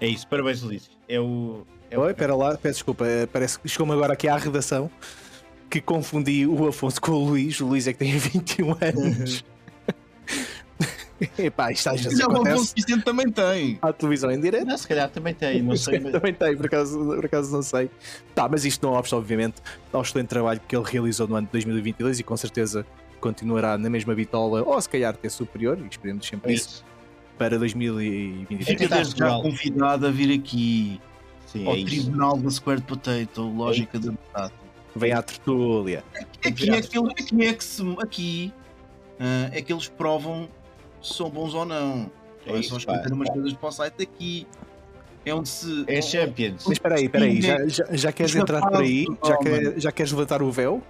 É 0.00 0.06
isso. 0.08 0.26
Parabéns, 0.28 0.62
Ulisses. 0.62 0.90
É 1.08 1.18
o. 1.20 1.64
É 1.90 1.98
o... 1.98 2.02
Oi, 2.02 2.10
espera 2.10 2.34
lá, 2.34 2.56
peço 2.56 2.74
desculpa. 2.76 3.06
eh, 3.06 3.26
Parece 3.26 3.58
que 3.58 3.68
chegou-me 3.68 3.92
agora 3.92 4.12
aqui 4.14 4.28
à 4.28 4.36
redação 4.36 4.90
que 5.70 5.80
confundi 5.80 6.46
o 6.46 6.68
Afonso 6.68 7.00
com 7.00 7.12
o 7.12 7.24
Luís. 7.28 7.60
O 7.60 7.66
Luís 7.66 7.86
é 7.86 7.92
que 7.92 7.98
tem 8.00 8.12
21 8.18 8.72
anos. 8.80 9.44
Epá, 11.38 11.70
isto 11.72 11.88
às 11.88 12.02
vezes 12.02 12.18
Já 12.18 12.26
o 12.26 12.32
Afonso 12.32 12.48
acontece 12.50 12.74
Vicente 12.74 13.04
também 13.04 13.30
tem. 13.30 13.78
à 13.80 13.92
televisão 13.92 14.30
em 14.30 14.40
direto. 14.40 14.66
Não, 14.66 14.76
se 14.76 14.86
calhar 14.86 15.08
também 15.08 15.32
tem, 15.32 15.62
não 15.62 15.76
sei. 15.76 16.00
Mas... 16.00 16.12
Também 16.12 16.34
tem, 16.34 16.56
por 16.56 16.66
acaso, 16.66 16.98
por 16.98 17.24
acaso 17.24 17.52
não 17.52 17.62
sei. 17.62 17.88
Tá, 18.34 18.48
mas 18.48 18.64
isto 18.64 18.84
não 18.84 18.94
obsta, 18.94 19.16
obviamente, 19.16 19.62
ao 19.92 20.02
excelente 20.02 20.28
trabalho 20.28 20.60
que 20.66 20.76
ele 20.76 20.84
realizou 20.86 21.26
no 21.28 21.36
ano 21.36 21.46
de 21.46 21.52
2022 21.52 22.18
e 22.18 22.22
com 22.24 22.36
certeza 22.36 22.84
continuará 23.20 23.78
na 23.78 23.88
mesma 23.88 24.14
bitola, 24.14 24.62
ou 24.64 24.78
se 24.80 24.88
calhar 24.88 25.14
até 25.14 25.28
superior, 25.28 25.78
e 25.78 25.86
esperemos 25.88 26.26
sempre 26.26 26.50
É 26.50 26.54
isso, 26.54 26.68
isso. 26.68 26.84
Para 27.38 27.58
2023. 27.58 28.66
Fica 28.80 28.94
desde 28.94 29.18
já 29.18 29.28
convidado 29.40 30.06
a 30.06 30.10
vir 30.10 30.38
aqui 30.38 31.00
Sim, 31.46 31.66
ao 31.66 31.74
é 31.74 31.78
isso. 31.78 31.86
Tribunal 31.86 32.36
da 32.36 32.50
Squared 32.50 32.84
Potato, 32.84 33.42
lógica 33.42 33.98
da 33.98 34.10
metade. 34.12 34.52
Vem 34.96 35.12
à 35.12 35.22
tertúlia. 35.22 36.04
Aqui 36.44 36.70
é 36.70 36.80
que, 36.80 36.96
ele- 36.98 37.10
aqui 37.10 37.44
é 37.46 37.52
que 37.52 37.64
se. 37.64 37.82
Aqui 38.00 38.52
ah, 39.18 39.50
é 39.52 39.60
que 39.60 39.72
eles 39.72 39.88
provam 39.88 40.48
se 41.02 41.14
são 41.14 41.28
bons 41.28 41.54
ou 41.54 41.64
não. 41.64 42.10
É 42.46 42.52
é 42.52 42.58
isso, 42.58 42.70
só 42.70 42.76
escrever 42.76 43.12
umas 43.12 43.28
coisas 43.30 43.52
para 43.54 43.68
o 43.68 43.72
site 43.72 44.02
aqui. 44.02 44.46
É 45.26 45.34
onde 45.34 45.48
se. 45.48 45.84
É 45.88 46.00
Champions. 46.02 46.64
Mas 46.66 46.72
espera 46.72 46.96
aí, 46.96 47.04
espera 47.06 47.24
aí, 47.24 47.40
já, 47.40 47.66
já, 47.66 47.84
já 47.90 48.12
queres 48.12 48.36
é 48.36 48.38
entrar 48.38 48.60
por 48.60 48.82
aí? 48.82 49.06
Já, 49.26 49.36
quer- 49.38 49.80
já 49.80 49.92
queres 49.92 50.12
levantar 50.12 50.42
o 50.42 50.50
véu? 50.52 50.82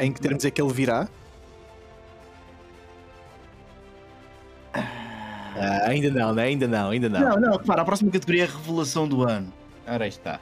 Em 0.00 0.12
que 0.12 0.20
termos 0.20 0.44
é 0.44 0.50
que 0.50 0.60
ele 0.60 0.72
virá? 0.72 1.08
Ah, 5.56 5.88
ainda 5.88 6.10
não, 6.10 6.34
né? 6.34 6.44
Ainda 6.44 6.66
não, 6.68 6.90
ainda 6.90 7.08
não. 7.08 7.20
Não, 7.20 7.36
não, 7.40 7.52
repara, 7.56 7.82
a 7.82 7.84
próxima 7.84 8.10
categoria 8.10 8.42
é 8.44 8.46
a 8.46 8.50
revelação 8.50 9.06
do 9.08 9.22
ano. 9.28 9.52
Ora 9.86 10.04
aí 10.04 10.08
está. 10.10 10.40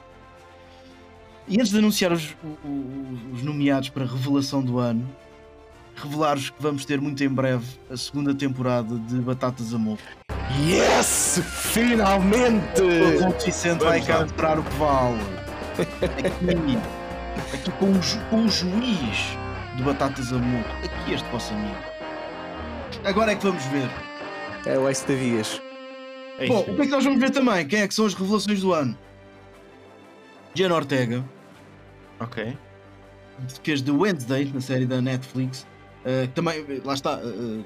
E 1.47 1.55
antes 1.59 1.71
de 1.71 1.77
anunciar 1.77 2.11
os, 2.11 2.35
o- 2.43 2.67
o- 2.67 3.19
os 3.33 3.43
nomeados 3.43 3.89
para 3.89 4.05
revelação 4.05 4.61
do 4.61 4.79
ano, 4.79 5.07
revelar-vos 5.95 6.49
que 6.49 6.61
vamos 6.61 6.85
ter 6.85 6.99
muito 7.01 7.23
em 7.23 7.29
breve 7.29 7.65
a 7.91 7.97
segunda 7.97 8.33
temporada 8.33 8.95
de 8.97 9.15
Batatas 9.17 9.73
Amor. 9.73 9.97
Yes! 10.65 11.41
Finalmente! 11.45 12.81
O 12.81 13.31
Dr. 13.33 13.45
Vicente 13.45 13.83
vai 13.83 14.01
cá 14.01 14.21
mostrar 14.21 14.57
o 14.59 14.63
que 14.63 14.73
vale. 14.75 15.19
Aqui, 16.23 16.77
aqui 17.53 17.71
com, 17.71 17.91
o, 17.91 18.01
ju- 18.01 18.19
com 18.29 18.45
o 18.45 18.49
juiz 18.49 19.37
de 19.75 19.83
Batatas 19.83 20.31
Amor. 20.31 20.63
Aqui 20.83 21.13
este 21.13 21.27
vosso 21.29 21.53
amigo. 21.53 21.75
Agora 23.03 23.31
é 23.31 23.35
que 23.35 23.43
vamos 23.45 23.63
ver. 23.65 23.89
É 24.65 24.77
o 24.77 24.89
Ice 24.89 25.05
Tavias. 25.05 25.61
É 26.39 26.47
Bom, 26.47 26.61
o 26.61 26.75
que 26.75 26.81
é 26.81 26.85
que 26.85 26.91
nós 26.91 27.03
vamos 27.03 27.19
ver 27.19 27.29
também? 27.31 27.67
Quem 27.67 27.81
é 27.81 27.87
que 27.87 27.93
são 27.93 28.05
as 28.05 28.13
revelações 28.13 28.61
do 28.61 28.73
ano? 28.73 28.97
Jenna 30.55 30.75
Ortega, 30.75 31.23
Ok. 32.19 32.55
que 33.61 33.71
fez 33.71 33.81
The 33.81 33.91
Wednesday, 33.91 34.51
na 34.53 34.61
série 34.61 34.85
da 34.85 35.01
Netflix. 35.01 35.65
Uh, 36.05 36.27
que 36.27 36.33
também, 36.33 36.63
lá 36.83 36.93
está, 36.93 37.17
uh, 37.17 37.63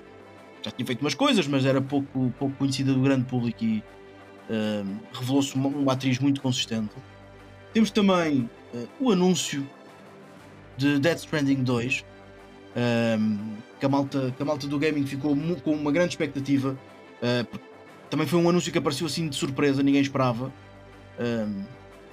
já 0.63 0.71
tinha 0.71 0.85
feito 0.85 1.01
umas 1.01 1.13
coisas, 1.13 1.47
mas 1.47 1.65
era 1.65 1.81
pouco, 1.81 2.33
pouco 2.39 2.55
conhecida 2.55 2.93
do 2.93 3.01
grande 3.01 3.25
público 3.25 3.63
e 3.63 3.83
uh, 4.49 4.99
revelou-se 5.13 5.55
uma, 5.55 5.69
uma 5.69 5.93
atriz 5.93 6.19
muito 6.19 6.41
consistente. 6.41 6.95
Temos 7.73 7.91
também 7.91 8.49
uh, 8.73 8.87
o 8.99 9.11
anúncio 9.11 9.67
de 10.77 10.99
Dead 10.99 11.17
Stranding 11.17 11.63
2, 11.63 12.05
um, 13.19 13.55
que, 13.79 13.85
a 13.85 13.89
malta, 13.89 14.33
que 14.35 14.41
a 14.41 14.45
malta 14.45 14.67
do 14.67 14.77
gaming 14.79 15.05
ficou 15.05 15.35
com 15.63 15.71
uma 15.73 15.91
grande 15.91 16.09
expectativa. 16.09 16.77
uh, 17.21 17.59
também 18.09 18.25
foi 18.25 18.39
um 18.39 18.49
anúncio 18.49 18.71
que 18.71 18.77
apareceu 18.77 19.05
assim 19.05 19.27
de 19.27 19.35
surpresa, 19.35 19.83
ninguém 19.83 20.01
esperava. 20.01 20.51
Um, 21.19 21.63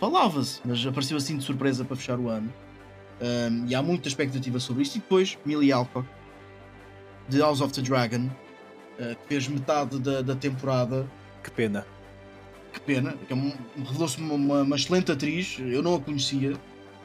Falava-se, 0.00 0.60
mas 0.64 0.84
apareceu 0.84 1.16
assim 1.16 1.36
de 1.36 1.44
surpresa 1.44 1.84
para 1.84 1.96
fechar 1.96 2.18
o 2.18 2.28
ano. 2.28 2.52
Um, 3.20 3.66
e 3.68 3.74
há 3.76 3.82
muita 3.82 4.08
expectativa 4.08 4.58
sobre 4.58 4.82
isto. 4.82 4.96
E 4.96 4.98
depois, 4.98 5.38
Millie 5.46 5.70
Alcock, 5.72 6.06
de 7.28 7.38
House 7.40 7.60
of 7.60 7.72
the 7.72 7.80
Dragon, 7.80 8.26
uh, 8.26 9.14
que 9.22 9.28
fez 9.28 9.46
metade 9.48 9.98
da, 10.00 10.20
da 10.20 10.34
temporada. 10.34 11.08
Que 11.42 11.50
pena. 11.50 11.86
Que 12.72 12.80
pena, 12.80 13.14
é 13.30 13.34
um- 13.34 13.52
revelou-se 13.86 14.18
uma, 14.18 14.34
uma- 14.34 14.62
uma 14.62 14.76
excelente 14.76 15.12
atriz, 15.12 15.58
eu 15.60 15.80
não 15.80 15.94
a 15.94 16.00
conhecia, 16.00 16.54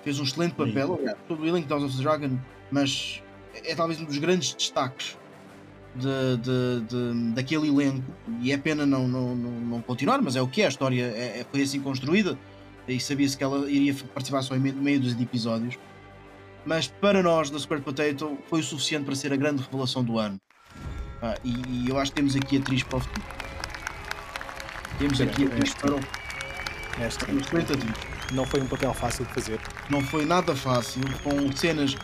fez 0.03 0.19
um 0.19 0.23
excelente 0.23 0.55
papel, 0.55 0.95
aliás, 0.99 1.17
todo 1.27 1.43
o 1.43 1.47
elenco 1.47 1.67
de 1.67 1.73
House 1.73 1.83
of 1.83 1.95
the 1.95 2.01
Dragon, 2.01 2.39
mas 2.71 3.21
é, 3.53 3.71
é 3.71 3.75
talvez 3.75 3.99
um 3.99 4.05
dos 4.05 4.17
grandes 4.17 4.53
destaques 4.53 5.17
de, 5.95 6.37
de- 6.37 6.81
de- 6.87 7.31
daquele 7.33 7.67
elenco. 7.67 8.03
E 8.41 8.51
é 8.51 8.57
pena 8.57 8.85
não, 8.85 9.07
não, 9.07 9.35
não, 9.35 9.51
não 9.51 9.81
continuar, 9.81 10.21
mas 10.21 10.35
é 10.35 10.41
o 10.41 10.47
que 10.47 10.61
é, 10.61 10.65
a 10.65 10.69
história 10.69 11.03
é, 11.03 11.39
é- 11.39 11.45
foi 11.49 11.61
assim 11.61 11.79
construída 11.81 12.37
e 12.87 12.99
sabia-se 12.99 13.37
que 13.37 13.43
ela 13.43 13.69
iria 13.69 13.93
participar 14.13 14.41
só 14.41 14.55
em 14.55 14.59
meio, 14.59 14.75
meio 14.75 14.99
dos 14.99 15.19
episódios. 15.19 15.77
Mas 16.65 16.87
para 16.87 17.21
nós 17.23 17.49
da 17.49 17.57
Square 17.59 17.81
Potato 17.81 18.37
foi 18.49 18.59
o 18.59 18.63
suficiente 18.63 19.05
para 19.05 19.15
ser 19.15 19.31
a 19.31 19.35
grande 19.35 19.61
revelação 19.63 20.03
do 20.03 20.17
ano. 20.19 20.39
Ah, 21.21 21.35
e, 21.43 21.53
e 21.85 21.89
eu 21.89 21.97
acho 21.99 22.11
que 22.11 22.15
temos 22.15 22.35
aqui 22.35 22.57
atriz 22.57 22.83
para 22.83 22.97
o 22.97 22.99
futuro. 23.01 23.25
Temos 24.97 25.21
aqui 25.21 25.45
atriz 25.45 25.73
para 25.73 25.95
o 25.95 25.99
Esta 26.99 27.31
excelente 27.31 27.73
atriz. 27.73 27.93
não 28.33 28.45
foi 28.45 28.61
um 28.61 28.67
papel 28.67 28.93
fácil 28.93 29.25
de 29.25 29.33
fazer. 29.33 29.59
Não 29.89 30.01
foi 30.01 30.25
nada 30.25 30.55
fácil, 30.55 31.01
com 31.23 31.51
cenas 31.55 31.95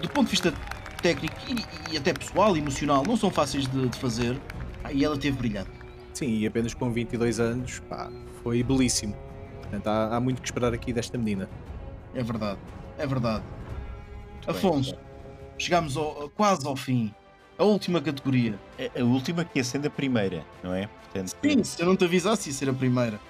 do 0.00 0.08
ponto 0.08 0.26
de 0.26 0.30
vista 0.30 0.52
técnico 1.00 1.34
e, 1.48 1.94
e 1.94 1.96
até 1.96 2.12
pessoal, 2.12 2.56
emocional, 2.56 3.02
não 3.06 3.16
são 3.16 3.30
fáceis 3.30 3.66
de, 3.66 3.88
de 3.88 3.98
fazer. 3.98 4.38
Ah, 4.84 4.92
e 4.92 5.04
ela 5.04 5.16
teve 5.18 5.36
brilhante. 5.36 5.70
Sim, 6.14 6.38
e 6.38 6.46
apenas 6.46 6.74
com 6.74 6.90
22 6.90 7.40
anos, 7.40 7.80
pá, 7.88 8.10
foi 8.42 8.62
belíssimo. 8.62 9.14
Portanto, 9.62 9.86
há, 9.86 10.16
há 10.16 10.20
muito 10.20 10.40
que 10.42 10.48
esperar 10.48 10.72
aqui 10.74 10.92
desta 10.92 11.16
menina. 11.16 11.48
É 12.14 12.22
verdade, 12.22 12.58
é 12.98 13.06
verdade. 13.06 13.44
bem, 14.46 14.56
Afonso, 14.56 14.96
chegamos 15.58 15.96
ao- 15.96 16.28
quase 16.30 16.66
ao 16.66 16.74
fim. 16.76 17.14
A 17.58 17.64
última 17.64 18.00
categoria. 18.00 18.58
A, 18.78 19.00
a 19.00 19.04
última 19.04 19.44
que 19.44 19.58
ia 19.58 19.64
sendo 19.64 19.86
a 19.86 19.90
primeira, 19.90 20.44
não 20.62 20.74
é? 20.74 20.86
Portanto, 20.86 21.36
Sim, 21.42 21.62
se 21.62 21.80
eu 21.82 21.86
não 21.86 21.96
te 21.96 22.04
avisasse, 22.04 22.48
ia 22.48 22.54
ser 22.54 22.68
a 22.68 22.72
primeira. 22.72 23.20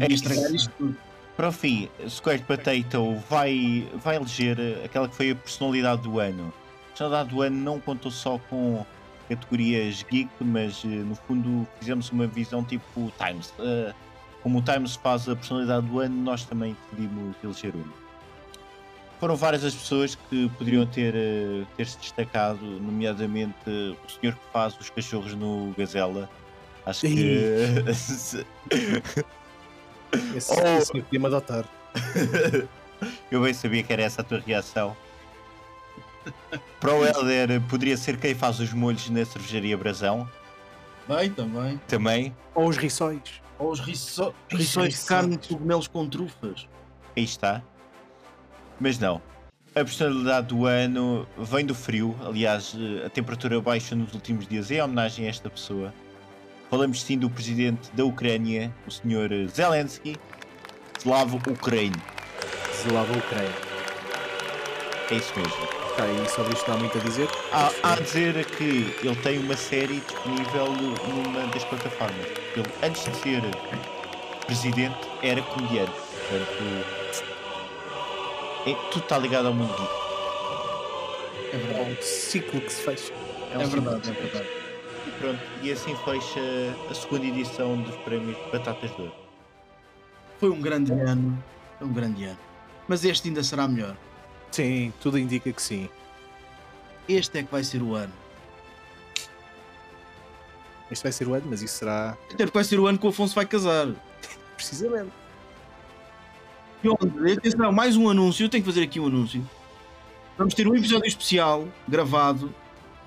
É 0.00 0.08
Ia 0.08 0.14
estragar 0.14 0.52
isto 0.54 0.70
tudo. 0.78 0.96
Para 1.36 1.48
o 1.48 1.52
fim, 1.52 1.88
Square 2.08 2.42
Potato 2.42 3.14
vai, 3.30 3.88
vai 4.02 4.16
eleger 4.16 4.58
aquela 4.84 5.08
que 5.08 5.14
foi 5.14 5.30
a 5.30 5.36
personalidade 5.36 6.02
do 6.02 6.18
ano. 6.18 6.52
A 6.98 7.00
personalidade 7.00 7.28
do 7.30 7.42
ano 7.42 7.56
não 7.56 7.78
contou 7.78 8.10
só 8.10 8.40
com 8.50 8.84
categorias 9.28 10.02
geek, 10.10 10.28
mas 10.40 10.82
eh, 10.84 10.88
no 10.88 11.14
fundo 11.14 11.64
fizemos 11.78 12.10
uma 12.10 12.26
visão 12.26 12.64
tipo 12.64 13.12
Times. 13.16 13.54
Eh, 13.60 13.94
como 14.42 14.58
o 14.58 14.62
Times 14.62 14.96
faz 14.96 15.28
a 15.28 15.36
personalidade 15.36 15.86
do 15.86 16.00
ano, 16.00 16.16
nós 16.24 16.42
também 16.42 16.76
decidimos 16.90 17.36
eleger 17.44 17.72
uma. 17.76 17.94
Foram 19.20 19.36
várias 19.36 19.64
as 19.64 19.76
pessoas 19.76 20.16
que 20.16 20.48
poderiam 20.58 20.84
ter, 20.86 21.14
eh, 21.14 21.64
ter 21.76 21.86
se 21.86 21.98
destacado, 21.98 22.64
nomeadamente 22.64 23.54
o 23.68 24.10
senhor 24.20 24.34
que 24.34 24.52
faz 24.52 24.76
os 24.80 24.90
cachorros 24.90 25.34
no 25.34 25.72
Gazela. 25.78 26.28
Acho 26.84 27.02
que. 27.02 27.44
Esse, 27.86 28.44
Oh. 30.10 30.36
esse 30.36 30.86
senhor 30.86 31.04
podia-me 31.04 31.26
adotar. 31.26 31.64
Eu 33.30 33.42
bem 33.42 33.52
sabia 33.54 33.82
que 33.82 33.92
era 33.92 34.02
essa 34.02 34.22
a 34.22 34.24
tua 34.24 34.40
reação. 34.40 34.96
Para 36.80 36.94
o 36.94 37.04
Helder, 37.04 37.60
poderia 37.62 37.96
ser 37.96 38.16
quem 38.18 38.34
faz 38.34 38.60
os 38.60 38.72
molhos 38.72 39.08
na 39.10 39.24
cervejaria 39.24 39.76
Brasão, 39.76 40.28
Bem, 41.08 41.30
também. 41.30 41.80
também. 41.88 42.36
Ou 42.54 42.68
os 42.68 42.76
riçóis. 42.76 43.42
Ou 43.58 43.70
os 43.72 43.80
riço- 43.80 44.32
Os 44.52 44.58
rissóis 44.58 45.00
de 45.00 45.06
carne 45.06 45.36
de 45.36 45.48
cogumelos 45.48 45.88
com 45.88 46.08
trufas. 46.08 46.68
Aí 47.16 47.24
está. 47.24 47.62
Mas 48.78 48.98
não. 48.98 49.20
A 49.74 49.84
personalidade 49.84 50.46
do 50.48 50.66
ano 50.66 51.26
vem 51.36 51.64
do 51.64 51.74
frio. 51.74 52.14
Aliás, 52.24 52.74
eh, 52.78 53.06
a 53.06 53.10
temperatura 53.10 53.60
baixa 53.60 53.94
nos 53.94 54.12
últimos 54.14 54.46
dias 54.46 54.70
é 54.70 54.76
em 54.76 54.82
homenagem 54.82 55.26
a 55.26 55.28
esta 55.28 55.50
pessoa. 55.50 55.92
Falamos 56.70 57.02
sim 57.02 57.18
do 57.18 57.28
presidente 57.30 57.90
da 57.94 58.04
Ucrânia, 58.04 58.72
o 58.86 58.90
Sr. 58.90 59.48
Zelensky. 59.48 60.16
Slavo 60.98 61.36
Ucrânia. 61.36 61.92
A 62.88 63.02
Ucrânia. 63.02 63.52
É 65.10 65.14
isso 65.14 65.32
mesmo. 65.38 65.77
Tá, 65.98 66.06
e 66.06 66.28
sobre 66.28 66.54
isto 66.54 66.68
não 66.70 66.76
há 66.76 66.78
muito 66.78 66.96
a 66.96 67.00
dizer. 67.00 67.28
Há, 67.50 67.72
há 67.82 67.92
a 67.94 67.96
dizer 68.00 68.44
que 68.46 68.94
ele 69.02 69.16
tem 69.16 69.40
uma 69.40 69.56
série 69.56 69.98
disponível 69.98 70.66
numa 71.08 71.44
das 71.48 71.64
plataformas. 71.64 72.24
Ele, 72.56 72.64
antes 72.84 73.04
de 73.04 73.16
ser 73.16 73.42
presidente, 74.46 74.96
era 75.24 75.42
comediante. 75.42 75.90
Portanto, 75.90 76.86
é, 78.64 78.74
tudo 78.92 79.02
está 79.02 79.18
ligado 79.18 79.46
ao 79.48 79.54
mundo 79.54 79.74
geek. 79.76 79.90
É 81.52 81.56
É 81.56 81.58
verdade. 81.58 81.90
um 81.90 82.02
ciclo 82.02 82.60
que 82.60 82.72
se 82.72 82.82
fecha. 82.82 83.12
um 83.56 83.60
É 83.60 83.66
verdade, 83.66 84.10
é 84.10 84.12
verdade. 84.12 84.48
E 85.04 85.10
pronto, 85.18 85.40
e 85.62 85.72
assim 85.72 85.96
fecha 86.04 86.40
a 86.88 86.94
segunda 86.94 87.26
edição 87.26 87.76
dos 87.82 87.96
prémios 87.96 88.36
Batatas 88.52 88.94
de 88.94 89.00
Ouro. 89.02 89.12
Foi 90.38 90.50
um 90.50 90.60
grande 90.60 90.92
ano. 90.92 91.42
Foi 91.76 91.88
um 91.88 91.92
grande 91.92 92.24
ano. 92.24 92.38
Mas 92.86 93.04
este 93.04 93.26
ainda 93.26 93.42
será 93.42 93.66
melhor. 93.66 93.96
Sim, 94.50 94.92
tudo 95.00 95.18
indica 95.18 95.52
que 95.52 95.62
sim. 95.62 95.88
Este 97.08 97.38
é 97.38 97.42
que 97.42 97.50
vai 97.50 97.64
ser 97.64 97.82
o 97.82 97.94
ano. 97.94 98.12
Este 100.90 101.02
vai 101.02 101.12
ser 101.12 101.28
o 101.28 101.34
ano, 101.34 101.46
mas 101.50 101.62
isso 101.62 101.78
será 101.78 102.16
Até 102.32 102.44
porque 102.44 102.58
vai 102.58 102.64
ser 102.64 102.80
o 102.80 102.86
ano 102.86 102.98
que 102.98 103.06
o 103.06 103.10
Afonso 103.10 103.34
vai 103.34 103.46
casar. 103.46 103.88
precisamente. 104.56 105.12
E 106.82 106.88
onde? 106.88 107.32
Atenção, 107.32 107.72
mais 107.72 107.96
um 107.96 108.08
anúncio. 108.08 108.44
Eu 108.44 108.48
tenho 108.48 108.62
que 108.62 108.70
fazer 108.70 108.82
aqui 108.82 109.00
um 109.00 109.06
anúncio. 109.06 109.48
Vamos 110.36 110.54
ter 110.54 110.68
um 110.68 110.76
episódio 110.76 111.08
especial 111.08 111.66
gravado 111.86 112.54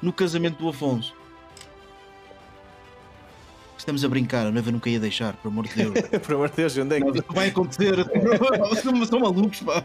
no 0.01 0.11
casamento 0.11 0.57
do 0.57 0.67
Afonso. 0.67 1.15
Estamos 3.81 4.05
a 4.05 4.07
brincar, 4.07 4.45
a 4.45 4.51
noiva 4.51 4.71
nunca 4.71 4.91
ia 4.91 4.99
deixar, 4.99 5.33
por 5.37 5.47
amor 5.47 5.67
de 5.67 5.73
Deus. 5.73 5.93
Por 6.21 6.35
amor 6.35 6.51
de 6.51 6.55
Deus, 6.57 6.77
onde 6.77 6.97
é 6.97 7.01
que. 7.01 7.33
Vai 7.33 7.47
acontecer. 7.47 7.95
Vocês 8.69 9.09
são 9.09 9.19
malucos, 9.19 9.61
pá. 9.61 9.83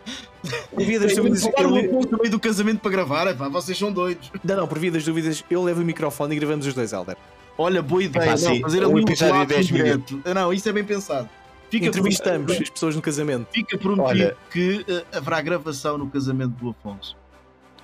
Por 0.71 0.85
via 0.85 1.01
das 1.01 1.15
dúvidas, 1.17 1.43
no 1.43 2.19
meio 2.19 2.31
do 2.31 2.39
casamento 2.39 2.81
para 2.81 2.91
gravar, 2.91 3.27
é 3.27 3.33
pá, 3.33 3.49
vocês 3.49 3.79
são 3.79 3.91
doidos. 3.91 4.31
Não, 4.45 4.55
não, 4.55 4.69
por 4.69 4.79
via 4.79 4.91
das 4.93 5.03
dúvidas, 5.03 5.43
eu 5.51 5.63
levo 5.63 5.81
o 5.81 5.85
microfone 5.85 6.37
e 6.37 6.39
gravamos 6.39 6.67
os 6.67 6.75
dois, 6.75 6.93
Helder. 6.93 7.17
Olha, 7.57 7.81
boa 7.81 8.03
ideia. 8.03 8.35
Epá, 8.35 8.51
não, 8.51 8.61
fazer 8.61 8.85
um 8.85 8.91
ali 8.91 8.95
um 8.95 8.99
episódio 8.99 9.17
de 9.17 9.33
relato 9.33 9.55
10 9.55 9.67
direto. 9.67 10.23
Não, 10.35 10.53
isso 10.53 10.69
é 10.69 10.73
bem 10.75 10.85
pensado. 10.85 11.31
Fica 11.71 11.87
Entrevistamos 11.87 12.53
as 12.53 12.69
pessoas 12.69 12.95
no 12.95 13.01
casamento. 13.01 13.49
Fica 13.51 13.79
prometido 13.79 14.09
Olha. 14.09 14.37
que 14.53 14.85
eh, 14.87 15.05
haverá 15.11 15.41
gravação 15.41 15.97
no 15.97 16.11
casamento 16.11 16.51
do 16.51 16.69
Afonso. 16.69 17.17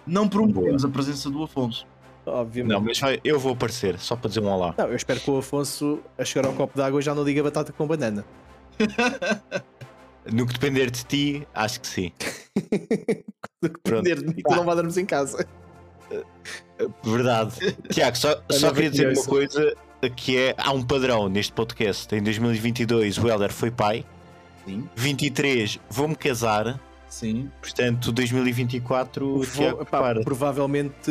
Não 0.06 0.28
prometemos 0.28 0.84
a 0.84 0.88
presença 0.90 1.30
do 1.30 1.42
Afonso. 1.42 1.86
Obviamente. 2.24 2.72
Não, 2.72 2.80
mas 2.80 2.98
vai- 3.00 3.20
eu 3.24 3.38
vou 3.38 3.52
aparecer, 3.52 3.98
só 3.98 4.14
para 4.14 4.28
dizer 4.28 4.40
um 4.40 4.48
olá. 4.48 4.74
Não, 4.78 4.86
eu 4.86 4.94
espero 4.96 5.18
que 5.20 5.30
o 5.30 5.38
Afonso, 5.38 6.00
a 6.16 6.24
chegar 6.24 6.46
ao 6.46 6.54
copo 6.54 6.76
d'água, 6.78 7.02
já 7.02 7.14
não 7.14 7.24
diga 7.24 7.42
batata 7.42 7.72
com 7.72 7.86
banana. 7.86 8.24
No 10.32 10.46
que 10.46 10.52
depender 10.52 10.88
de 10.88 11.04
ti, 11.04 11.48
acho 11.52 11.80
que 11.80 11.86
sim. 11.88 12.12
Do 13.60 13.68
que 13.70 13.80
depender 13.84 14.20
de 14.20 14.26
mim, 14.26 14.34
tu 14.46 14.54
não 14.54 14.64
vai 14.64 14.76
darmos 14.76 14.96
em 14.96 15.04
casa. 15.04 15.44
Verdade. 17.02 17.74
Tiago, 17.90 18.16
só, 18.16 18.40
só 18.50 18.70
queria 18.72 18.90
dizer 18.90 19.12
uma 19.12 19.24
coisa 19.24 19.74
que 20.14 20.36
é, 20.38 20.54
há 20.56 20.70
um 20.72 20.82
padrão 20.82 21.28
neste 21.28 21.52
podcast. 21.52 22.14
Em 22.14 22.22
2022 22.22 23.18
o 23.18 23.28
Helder 23.28 23.52
foi 23.52 23.72
pai. 23.72 24.04
Sim. 24.64 24.88
23 24.94 25.80
vou-me 25.90 26.14
casar. 26.14 26.80
Sim. 27.08 27.50
Portanto, 27.60 28.12
2024, 28.12 29.26
o 29.26 29.34
Vou- 29.38 29.44
Tiago 29.46 29.78
pá, 29.78 29.84
prepara. 29.84 30.20
provavelmente 30.22 31.10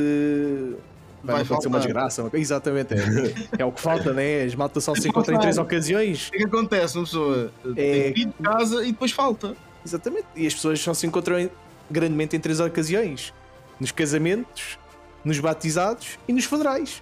vai, 1.23 1.35
Vai 1.35 1.43
acontecer 1.43 1.67
uma 1.67 1.79
desgraça. 1.79 2.29
Exatamente, 2.33 2.93
é, 2.93 3.61
é 3.61 3.65
o 3.65 3.71
que 3.71 3.81
falta, 3.81 4.13
né? 4.13 4.43
As 4.43 4.55
maltas 4.55 4.83
só 4.83 4.93
se 4.95 5.07
encontram 5.07 5.35
em 5.37 5.39
três 5.39 5.57
ocasiões. 5.57 6.27
O 6.27 6.31
que 6.31 6.37
é 6.37 6.39
que 6.39 6.45
acontece? 6.45 6.97
Uma 6.97 7.03
pessoa 7.05 7.51
É- 7.75 8.03
tem 8.03 8.13
que 8.13 8.21
ir 8.21 8.25
de 8.27 8.33
casa 8.43 8.83
e 8.85 8.91
depois 8.91 9.11
falta. 9.11 9.55
Exatamente. 9.85 10.25
E 10.35 10.45
as 10.47 10.53
pessoas 10.53 10.79
só 10.79 10.93
se 10.93 11.05
encontram 11.07 11.39
em- 11.39 11.49
grandemente 11.89 12.35
em 12.35 12.39
três 12.39 12.59
ocasiões: 12.59 13.33
nos 13.79 13.91
casamentos, 13.91 14.77
nos 15.25 15.39
batizados 15.39 16.17
e 16.27 16.33
nos 16.33 16.45
funerais. 16.45 17.01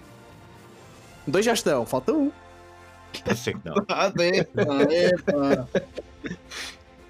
Dois 1.26 1.44
já 1.44 1.52
estão, 1.52 1.84
falta 1.86 2.12
um. 2.12 2.30
Eu 3.26 3.36
sei 3.36 3.54
que 3.54 3.60
não. 3.64 3.74
Ah, 3.88 4.12
é, 4.18 4.38
é, 4.38 5.16
pá. 5.18 5.66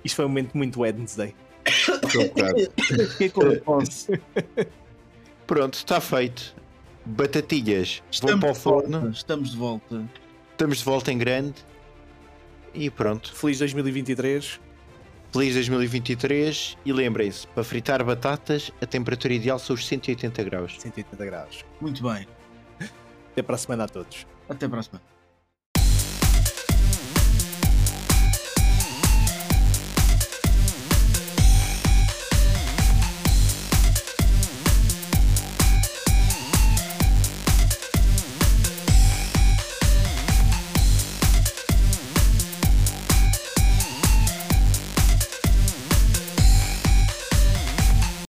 Isto 0.04 0.16
foi 0.16 0.24
um 0.24 0.28
momento 0.28 0.56
muito 0.56 0.80
Wednesday. 0.80 1.34
É 3.20 3.58
posso? 3.60 4.08
Pronto, 5.46 5.74
está 5.74 6.00
feito. 6.00 6.54
Batatilhas 7.04 8.02
vão 8.20 8.38
Estamos 8.38 8.40
para 8.40 8.50
o 8.50 8.52
de 8.52 8.60
volta. 8.60 8.88
forno. 8.90 9.10
Estamos 9.10 9.50
de 9.50 9.56
volta. 9.56 10.04
Estamos 10.52 10.78
de 10.78 10.84
volta 10.84 11.12
em 11.12 11.18
grande. 11.18 11.54
E 12.74 12.90
pronto. 12.90 13.32
Feliz 13.34 13.58
2023. 13.58 14.60
Feliz 15.32 15.54
2023. 15.54 16.76
E 16.84 16.92
lembrem-se, 16.92 17.46
para 17.48 17.64
fritar 17.64 18.04
batatas, 18.04 18.70
a 18.80 18.86
temperatura 18.86 19.34
ideal 19.34 19.58
são 19.58 19.74
os 19.74 19.86
180 19.86 20.42
graus. 20.44 20.76
180 20.78 21.24
graus. 21.24 21.64
Muito 21.80 22.02
bem. 22.02 22.26
Até 23.32 23.42
para 23.42 23.54
a 23.54 23.58
semana 23.58 23.84
a 23.84 23.88
todos. 23.88 24.26
Até 24.48 24.68
para 24.68 24.80
a 24.80 24.82
semana. 24.82 25.19